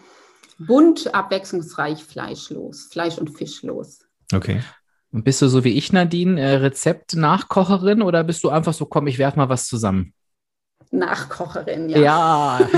bunt, 0.59 1.15
abwechslungsreich, 1.15 2.03
fleischlos, 2.03 2.89
Fleisch- 2.91 3.19
und 3.19 3.37
Fischlos. 3.37 4.01
Okay. 4.33 4.63
Und 5.13 5.25
bist 5.25 5.43
du 5.43 5.49
so 5.49 5.65
wie 5.65 5.77
ich, 5.77 5.93
Nadine, 5.93 6.41
äh, 6.41 6.57
Rezept-Nachkocherin 6.57 8.03
oder 8.03 8.25
bist 8.25 8.43
du 8.43 8.49
einfach 8.49 8.75
so, 8.75 8.87
komm, 8.87 9.07
ich 9.07 9.19
werfe 9.19 9.39
mal 9.39 9.49
was 9.49 9.69
zusammen? 9.69 10.15
Nachkocherin, 10.91 11.89
ja. 11.89 12.61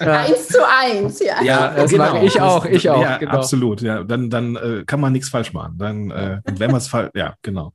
Ja. 0.00 0.20
eins 0.20 0.48
zu 0.48 0.58
eins, 0.66 1.20
ja. 1.20 1.42
Ja, 1.42 1.74
das 1.74 1.90
genau. 1.90 2.22
ich 2.22 2.40
auch, 2.40 2.64
ich 2.64 2.88
auch. 2.88 3.02
Ja, 3.02 3.18
genau. 3.18 3.32
absolut. 3.32 3.80
Ja, 3.82 4.02
dann, 4.02 4.30
dann 4.30 4.56
äh, 4.56 4.84
kann 4.86 5.00
man 5.00 5.12
nichts 5.12 5.28
falsch 5.28 5.52
machen. 5.52 5.76
Dann, 5.78 6.10
äh, 6.10 6.40
wenn 6.44 6.70
man 6.70 6.78
es 6.78 6.88
falsch, 6.88 7.10
ja, 7.14 7.34
genau. 7.42 7.72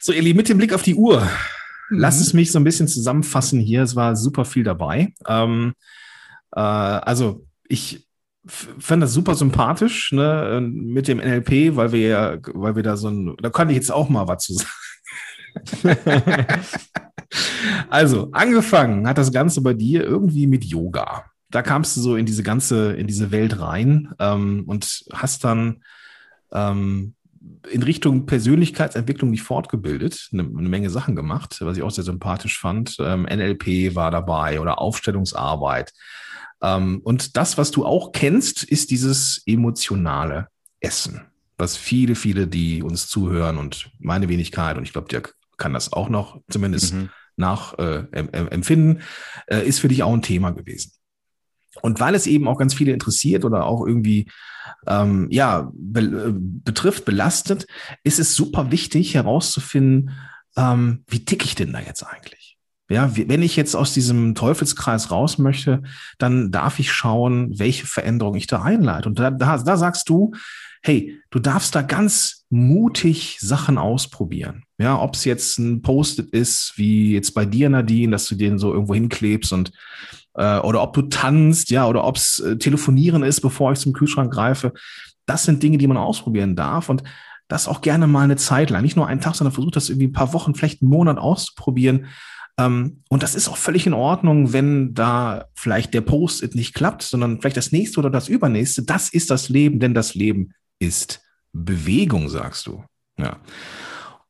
So, 0.00 0.12
Eli, 0.12 0.34
mit 0.34 0.48
dem 0.48 0.58
Blick 0.58 0.72
auf 0.72 0.82
die 0.82 0.94
Uhr, 0.94 1.20
mhm. 1.20 1.98
lass 1.98 2.20
es 2.20 2.32
mich 2.32 2.50
so 2.52 2.58
ein 2.58 2.64
bisschen 2.64 2.88
zusammenfassen 2.88 3.60
hier. 3.60 3.82
Es 3.82 3.94
war 3.96 4.16
super 4.16 4.44
viel 4.44 4.64
dabei. 4.64 5.12
Ähm, 5.26 5.74
äh, 6.54 6.60
also, 6.60 7.46
ich 7.68 8.06
fand 8.46 9.02
das 9.02 9.12
super 9.12 9.34
sympathisch 9.34 10.12
ne, 10.12 10.60
mit 10.62 11.08
dem 11.08 11.18
NLP, 11.18 11.76
weil 11.76 11.92
wir 11.92 12.08
ja, 12.08 12.36
weil 12.54 12.76
wir 12.76 12.82
da 12.82 12.96
so 12.96 13.08
ein, 13.08 13.36
da 13.42 13.50
kann 13.50 13.68
ich 13.70 13.76
jetzt 13.76 13.92
auch 13.92 14.08
mal 14.08 14.28
was 14.28 14.44
zu 14.44 14.54
sagen. 14.54 14.70
also, 17.88 18.30
angefangen 18.32 19.06
hat 19.06 19.18
das 19.18 19.32
Ganze 19.32 19.60
bei 19.62 19.74
dir 19.74 20.04
irgendwie 20.04 20.46
mit 20.46 20.64
Yoga. 20.64 21.24
Da 21.50 21.62
kamst 21.62 21.96
du 21.96 22.00
so 22.00 22.16
in 22.16 22.26
diese 22.26 22.42
ganze, 22.42 22.92
in 22.94 23.06
diese 23.06 23.30
Welt 23.30 23.60
rein 23.60 24.12
ähm, 24.18 24.64
und 24.66 25.04
hast 25.12 25.44
dann 25.44 25.82
ähm, 26.52 27.14
in 27.70 27.82
Richtung 27.82 28.26
Persönlichkeitsentwicklung 28.26 29.30
dich 29.30 29.42
fortgebildet, 29.42 30.28
eine, 30.32 30.42
eine, 30.42 30.68
Menge 30.68 30.90
Sachen 30.90 31.14
gemacht, 31.14 31.58
was 31.60 31.76
ich 31.76 31.82
auch 31.82 31.90
sehr 31.90 32.04
sympathisch 32.04 32.58
fand. 32.58 32.96
Ähm, 32.98 33.22
NLP 33.22 33.94
war 33.94 34.10
dabei 34.10 34.60
oder 34.60 34.80
Aufstellungsarbeit. 34.80 35.92
Ähm, 36.62 37.00
und 37.04 37.36
das, 37.36 37.58
was 37.58 37.70
du 37.70 37.84
auch 37.84 38.12
kennst, 38.12 38.64
ist 38.64 38.90
dieses 38.90 39.42
emotionale 39.46 40.48
Essen, 40.80 41.22
was 41.58 41.76
viele, 41.76 42.14
viele, 42.14 42.46
die 42.46 42.82
uns 42.82 43.08
zuhören 43.08 43.58
und 43.58 43.90
meine 43.98 44.28
Wenigkeit 44.28 44.76
und 44.76 44.84
ich 44.84 44.92
glaube, 44.92 45.08
Dirk 45.08 45.35
kann 45.56 45.72
das 45.72 45.92
auch 45.92 46.08
noch 46.08 46.40
zumindest 46.48 46.94
mhm. 46.94 47.10
nach 47.36 47.78
äh, 47.78 48.04
empfinden, 48.12 49.00
äh, 49.46 49.66
ist 49.66 49.80
für 49.80 49.88
dich 49.88 50.02
auch 50.02 50.12
ein 50.12 50.22
Thema 50.22 50.50
gewesen. 50.50 50.92
Und 51.82 52.00
weil 52.00 52.14
es 52.14 52.26
eben 52.26 52.48
auch 52.48 52.58
ganz 52.58 52.74
viele 52.74 52.92
interessiert 52.92 53.44
oder 53.44 53.66
auch 53.66 53.86
irgendwie 53.86 54.30
ähm, 54.86 55.28
ja 55.30 55.70
be 55.74 56.00
äh, 56.00 56.32
betrifft, 56.34 57.04
belastet, 57.04 57.66
ist 58.02 58.18
es 58.18 58.34
super 58.34 58.70
wichtig 58.70 59.14
herauszufinden, 59.14 60.12
ähm, 60.56 61.04
wie 61.06 61.24
ticke 61.24 61.44
ich 61.44 61.54
denn 61.54 61.72
da 61.72 61.80
jetzt 61.80 62.02
eigentlich? 62.02 62.56
Ja, 62.88 63.16
wenn 63.16 63.42
ich 63.42 63.56
jetzt 63.56 63.74
aus 63.74 63.92
diesem 63.94 64.36
Teufelskreis 64.36 65.10
raus 65.10 65.38
möchte, 65.38 65.82
dann 66.18 66.52
darf 66.52 66.78
ich 66.78 66.92
schauen, 66.92 67.58
welche 67.58 67.84
Veränderung 67.84 68.36
ich 68.36 68.46
da 68.46 68.62
einleite. 68.62 69.08
Und 69.08 69.18
da, 69.18 69.32
da, 69.32 69.58
da 69.58 69.76
sagst 69.76 70.08
du, 70.08 70.32
hey, 70.82 71.20
du 71.30 71.40
darfst 71.40 71.74
da 71.74 71.82
ganz 71.82 72.35
mutig 72.48 73.38
Sachen 73.40 73.78
ausprobieren. 73.78 74.64
Ja, 74.78 75.00
ob 75.00 75.14
es 75.14 75.24
jetzt 75.24 75.58
ein 75.58 75.82
Post-it 75.82 76.30
ist, 76.30 76.74
wie 76.76 77.12
jetzt 77.12 77.32
bei 77.32 77.44
dir, 77.44 77.68
Nadine, 77.68 78.12
dass 78.12 78.28
du 78.28 78.34
den 78.34 78.58
so 78.58 78.72
irgendwo 78.72 78.94
hinklebst 78.94 79.52
und 79.52 79.72
äh, 80.34 80.58
oder 80.58 80.82
ob 80.82 80.92
du 80.92 81.02
tanzt, 81.02 81.70
ja, 81.70 81.86
oder 81.86 82.04
ob 82.04 82.16
es 82.16 82.38
äh, 82.40 82.56
telefonieren 82.56 83.22
ist, 83.22 83.40
bevor 83.40 83.72
ich 83.72 83.78
zum 83.78 83.92
Kühlschrank 83.92 84.32
greife. 84.32 84.72
Das 85.26 85.44
sind 85.44 85.62
Dinge, 85.62 85.78
die 85.78 85.86
man 85.86 85.96
ausprobieren 85.96 86.54
darf 86.54 86.88
und 86.88 87.02
das 87.48 87.68
auch 87.68 87.80
gerne 87.80 88.06
mal 88.06 88.22
eine 88.22 88.36
Zeit 88.36 88.70
lang. 88.70 88.82
Nicht 88.82 88.96
nur 88.96 89.06
einen 89.06 89.20
Tag, 89.20 89.34
sondern 89.34 89.54
versucht 89.54 89.76
das 89.76 89.88
irgendwie 89.88 90.08
ein 90.08 90.12
paar 90.12 90.32
Wochen, 90.32 90.54
vielleicht 90.54 90.82
einen 90.82 90.90
Monat 90.90 91.18
auszuprobieren. 91.18 92.06
Ähm, 92.58 93.02
und 93.08 93.22
das 93.22 93.34
ist 93.34 93.48
auch 93.48 93.56
völlig 93.56 93.86
in 93.86 93.94
Ordnung, 93.94 94.52
wenn 94.52 94.94
da 94.94 95.46
vielleicht 95.54 95.94
der 95.94 96.00
Post-it 96.00 96.54
nicht 96.54 96.74
klappt, 96.74 97.02
sondern 97.02 97.40
vielleicht 97.40 97.56
das 97.56 97.72
nächste 97.72 97.98
oder 97.98 98.10
das 98.10 98.28
übernächste. 98.28 98.82
Das 98.82 99.08
ist 99.08 99.30
das 99.30 99.48
Leben, 99.48 99.80
denn 99.80 99.94
das 99.94 100.14
Leben 100.14 100.52
ist 100.78 101.22
Bewegung, 101.64 102.28
sagst 102.28 102.66
du. 102.66 102.84
Ja. 103.18 103.38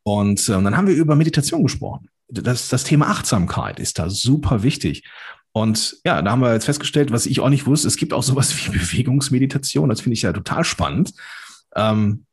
Und 0.03 0.49
äh, 0.49 0.53
dann 0.53 0.77
haben 0.77 0.87
wir 0.87 0.95
über 0.95 1.17
Meditation 1.17 1.63
gesprochen. 1.63 2.09
Das, 2.29 2.69
das 2.69 2.85
Thema 2.85 3.09
Achtsamkeit 3.09 3.79
ist 3.81 3.99
da 3.99 4.11
super 4.11 4.63
wichtig. 4.63 5.05
Und 5.53 5.97
ja, 6.05 6.21
da 6.23 6.33
haben 6.33 6.43
wir 6.43 6.53
jetzt 6.53 6.67
festgestellt, 6.67 7.13
was 7.13 7.27
ich 7.27 7.41
auch 7.41 7.49
nicht 7.49 7.67
wusste, 7.67 7.89
es 7.89 7.97
gibt 7.97 8.13
auch 8.13 8.23
sowas 8.23 8.55
wie 8.67 8.79
Bewegungsmeditation. 8.79 9.89
Das 9.89 10.01
finde 10.01 10.15
ich 10.15 10.23
ja 10.23 10.33
total 10.33 10.65
spannend. 10.65 11.13
Ähm, 11.75 12.27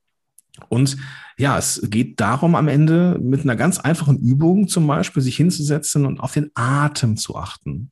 und 0.69 0.97
ja, 1.37 1.57
es 1.57 1.81
geht 1.85 2.19
darum, 2.19 2.55
am 2.55 2.67
Ende 2.67 3.17
mit 3.19 3.41
einer 3.41 3.55
ganz 3.55 3.79
einfachen 3.79 4.19
Übung 4.19 4.67
zum 4.67 4.85
Beispiel 4.85 5.23
sich 5.23 5.35
hinzusetzen 5.35 6.05
und 6.05 6.19
auf 6.19 6.33
den 6.33 6.51
Atem 6.53 7.17
zu 7.17 7.35
achten. 7.35 7.91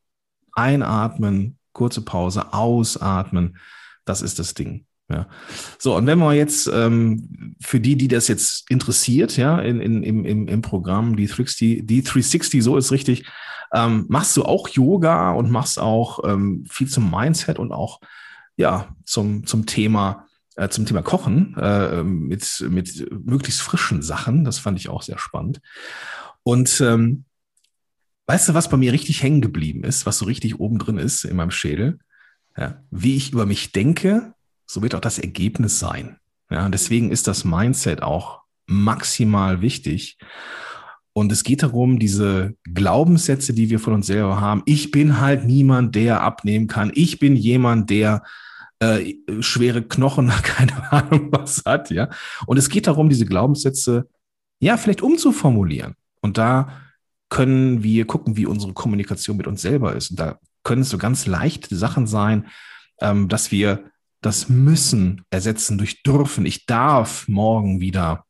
Einatmen, 0.53 1.57
kurze 1.73 2.01
Pause, 2.01 2.53
ausatmen. 2.53 3.57
Das 4.05 4.21
ist 4.21 4.37
das 4.37 4.53
Ding. 4.53 4.85
Ja. 5.11 5.27
So, 5.77 5.95
und 5.95 6.07
wenn 6.07 6.19
wir 6.19 6.33
jetzt 6.33 6.69
ähm, 6.73 7.55
für 7.61 7.79
die, 7.79 7.97
die 7.97 8.07
das 8.07 8.27
jetzt 8.27 8.69
interessiert, 8.69 9.35
ja, 9.37 9.59
in, 9.59 9.81
in, 9.81 10.03
im, 10.03 10.47
im, 10.47 10.61
Programm, 10.61 11.15
die 11.15 11.27
360, 11.27 11.85
die 11.85 12.01
360, 12.01 12.63
so 12.63 12.77
ist 12.77 12.91
richtig, 12.91 13.25
ähm, 13.73 14.05
machst 14.07 14.37
du 14.37 14.43
auch 14.43 14.69
Yoga 14.69 15.31
und 15.31 15.51
machst 15.51 15.79
auch 15.79 16.19
ähm, 16.25 16.65
viel 16.69 16.87
zum 16.87 17.09
Mindset 17.09 17.59
und 17.59 17.71
auch 17.71 17.99
ja, 18.55 18.95
zum, 19.05 19.45
zum 19.45 19.65
Thema, 19.65 20.27
äh, 20.55 20.69
zum 20.69 20.85
Thema 20.85 21.01
Kochen 21.01 21.55
äh, 21.57 22.03
mit, 22.03 22.65
mit 22.69 23.11
möglichst 23.25 23.61
frischen 23.61 24.01
Sachen. 24.01 24.43
Das 24.43 24.59
fand 24.59 24.79
ich 24.79 24.89
auch 24.89 25.01
sehr 25.01 25.17
spannend. 25.17 25.61
Und 26.43 26.81
ähm, 26.81 27.25
weißt 28.27 28.49
du, 28.49 28.53
was 28.53 28.69
bei 28.69 28.77
mir 28.77 28.93
richtig 28.93 29.23
hängen 29.23 29.41
geblieben 29.41 29.83
ist, 29.83 30.05
was 30.05 30.17
so 30.17 30.25
richtig 30.25 30.59
oben 30.59 30.79
drin 30.79 30.97
ist 30.97 31.25
in 31.25 31.35
meinem 31.35 31.51
Schädel? 31.51 31.99
Ja, 32.57 32.83
wie 32.91 33.15
ich 33.15 33.31
über 33.31 33.45
mich 33.45 33.71
denke, 33.71 34.33
so 34.71 34.81
wird 34.81 34.95
auch 34.95 35.01
das 35.01 35.19
Ergebnis 35.19 35.79
sein. 35.79 36.17
Ja, 36.49 36.69
deswegen 36.69 37.11
ist 37.11 37.27
das 37.27 37.43
Mindset 37.43 38.01
auch 38.01 38.39
maximal 38.67 39.61
wichtig. 39.61 40.17
Und 41.11 41.29
es 41.29 41.43
geht 41.43 41.61
darum, 41.61 41.99
diese 41.99 42.55
Glaubenssätze, 42.63 43.51
die 43.51 43.69
wir 43.69 43.79
von 43.79 43.95
uns 43.95 44.07
selber 44.07 44.39
haben. 44.39 44.63
Ich 44.65 44.91
bin 44.91 45.19
halt 45.19 45.43
niemand, 45.43 45.95
der 45.95 46.21
abnehmen 46.21 46.67
kann. 46.67 46.89
Ich 46.95 47.19
bin 47.19 47.35
jemand, 47.35 47.89
der 47.89 48.23
äh, 48.79 49.13
schwere 49.41 49.81
Knochen, 49.81 50.29
keine 50.43 50.89
Ahnung 50.89 51.27
was 51.33 51.63
hat, 51.65 51.91
ja. 51.91 52.09
Und 52.45 52.55
es 52.55 52.69
geht 52.69 52.87
darum, 52.87 53.09
diese 53.09 53.25
Glaubenssätze, 53.25 54.07
ja, 54.61 54.77
vielleicht 54.77 55.01
umzuformulieren. 55.01 55.95
Und 56.21 56.37
da 56.37 56.79
können 57.27 57.83
wir 57.83 58.07
gucken, 58.07 58.37
wie 58.37 58.45
unsere 58.45 58.71
Kommunikation 58.71 59.35
mit 59.35 59.47
uns 59.47 59.61
selber 59.61 59.97
ist. 59.97 60.11
Und 60.11 60.19
da 60.21 60.39
können 60.63 60.83
es 60.83 60.89
so 60.89 60.97
ganz 60.97 61.25
leichte 61.25 61.75
Sachen 61.75 62.07
sein, 62.07 62.47
ähm, 63.01 63.27
dass 63.27 63.51
wir 63.51 63.90
das 64.21 64.49
Müssen 64.49 65.23
ersetzen 65.29 65.77
durch 65.77 66.03
dürfen. 66.03 66.45
Ich 66.45 66.65
darf 66.65 67.27
morgen 67.27 67.79
wieder 67.79 68.25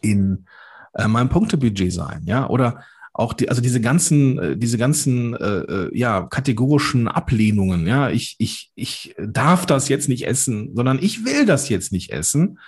in 0.00 0.46
äh, 0.94 1.08
meinem 1.08 1.30
Punktebudget 1.30 1.92
sein, 1.92 2.22
ja, 2.24 2.48
oder 2.48 2.84
auch 3.14 3.32
die, 3.32 3.48
also 3.48 3.60
diese 3.60 3.80
ganzen, 3.80 4.38
äh, 4.38 4.56
diese 4.56 4.78
ganzen, 4.78 5.34
äh, 5.34 5.58
äh, 5.58 5.98
ja, 5.98 6.22
kategorischen 6.22 7.08
Ablehnungen, 7.08 7.86
ja, 7.86 8.10
ich, 8.10 8.36
ich, 8.38 8.70
ich 8.76 9.14
darf 9.18 9.66
das 9.66 9.88
jetzt 9.88 10.08
nicht 10.08 10.26
essen, 10.26 10.70
sondern 10.76 10.98
ich 11.02 11.24
will 11.24 11.44
das 11.44 11.68
jetzt 11.68 11.90
nicht 11.90 12.12
essen. 12.12 12.58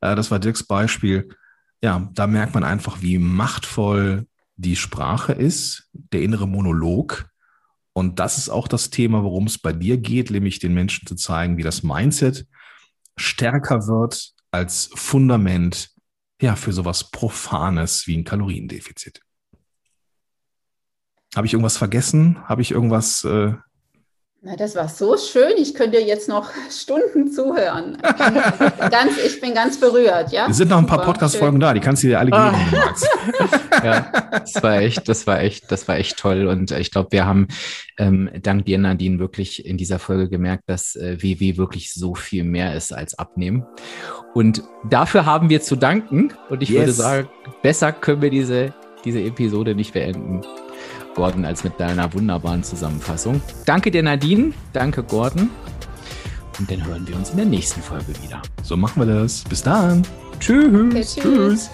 Äh, 0.00 0.16
das 0.16 0.30
war 0.30 0.40
Dirks 0.40 0.64
Beispiel. 0.64 1.28
Ja, 1.82 2.10
da 2.12 2.26
merkt 2.26 2.54
man 2.54 2.64
einfach, 2.64 3.02
wie 3.02 3.18
machtvoll 3.18 4.26
die 4.56 4.76
Sprache 4.76 5.32
ist, 5.32 5.88
der 5.92 6.22
innere 6.22 6.48
Monolog, 6.48 7.29
und 8.00 8.18
das 8.18 8.38
ist 8.38 8.48
auch 8.48 8.66
das 8.66 8.88
Thema, 8.88 9.22
worum 9.22 9.46
es 9.46 9.58
bei 9.58 9.74
dir 9.74 9.98
geht, 9.98 10.30
nämlich 10.30 10.58
den 10.58 10.72
Menschen 10.72 11.06
zu 11.06 11.16
zeigen, 11.16 11.58
wie 11.58 11.62
das 11.62 11.82
Mindset 11.82 12.46
stärker 13.18 13.86
wird 13.86 14.32
als 14.50 14.90
Fundament 14.94 15.90
ja, 16.40 16.56
für 16.56 16.72
sowas 16.72 17.10
Profanes 17.10 18.06
wie 18.06 18.16
ein 18.16 18.24
Kaloriendefizit. 18.24 19.20
Habe 21.36 21.46
ich 21.46 21.52
irgendwas 21.52 21.76
vergessen? 21.76 22.42
Habe 22.48 22.62
ich 22.62 22.70
irgendwas 22.70 23.22
äh, 23.24 23.52
na, 24.42 24.56
das 24.56 24.74
war 24.74 24.88
so 24.88 25.18
schön. 25.18 25.52
Ich 25.58 25.74
könnte 25.74 25.98
jetzt 25.98 26.26
noch 26.26 26.50
Stunden 26.70 27.30
zuhören. 27.30 27.98
ganz, 28.90 29.18
ich 29.24 29.38
bin 29.38 29.52
ganz 29.52 29.78
berührt, 29.78 30.32
ja. 30.32 30.46
Es 30.48 30.56
sind 30.56 30.70
noch 30.70 30.78
ein 30.78 30.86
paar 30.86 31.02
Podcast-Folgen 31.02 31.60
da, 31.60 31.74
die 31.74 31.80
kannst 31.80 32.02
du 32.02 32.06
dir 32.06 32.18
alle 32.18 32.30
geben, 32.30 32.42
ah. 32.42 33.84
ja, 33.84 34.30
das 34.30 34.62
war 34.62 34.78
echt, 34.78 35.06
das 35.10 35.26
war 35.26 35.40
echt, 35.40 35.70
das 35.70 35.86
war 35.88 35.96
echt 35.98 36.18
toll. 36.18 36.46
Und 36.46 36.70
ich 36.70 36.90
glaube, 36.90 37.08
wir 37.12 37.26
haben 37.26 37.48
ähm, 37.98 38.30
dank 38.40 38.64
dir, 38.64 38.78
Nadine, 38.78 39.18
wirklich 39.18 39.66
in 39.66 39.76
dieser 39.76 39.98
Folge 39.98 40.30
gemerkt, 40.30 40.64
dass 40.68 40.96
äh, 40.96 41.22
WW 41.22 41.58
wirklich 41.58 41.92
so 41.92 42.14
viel 42.14 42.44
mehr 42.44 42.74
ist 42.74 42.92
als 42.92 43.18
Abnehmen. 43.18 43.66
Und 44.32 44.62
dafür 44.88 45.26
haben 45.26 45.50
wir 45.50 45.60
zu 45.60 45.76
danken. 45.76 46.32
Und 46.48 46.62
ich 46.62 46.70
yes. 46.70 46.78
würde 46.78 46.92
sagen, 46.92 47.28
besser 47.62 47.92
können 47.92 48.22
wir 48.22 48.30
diese, 48.30 48.72
diese 49.04 49.20
Episode 49.20 49.74
nicht 49.74 49.92
beenden. 49.92 50.40
Gordon, 51.20 51.44
als 51.44 51.64
mit 51.64 51.78
deiner 51.78 52.10
wunderbaren 52.14 52.62
Zusammenfassung. 52.62 53.42
Danke 53.66 53.90
dir, 53.90 54.02
Nadine. 54.02 54.54
Danke, 54.72 55.02
Gordon. 55.02 55.50
Und 56.58 56.70
dann 56.70 56.82
hören 56.86 57.06
wir 57.06 57.14
uns 57.14 57.28
in 57.28 57.36
der 57.36 57.44
nächsten 57.44 57.82
Folge 57.82 58.14
wieder. 58.22 58.40
So 58.62 58.74
machen 58.74 59.06
wir 59.06 59.20
das. 59.20 59.44
Bis 59.44 59.62
dann. 59.62 60.00
Tschüss. 60.38 60.72
Okay, 60.72 61.00
tschüss. 61.02 61.16
tschüss. 61.16 61.70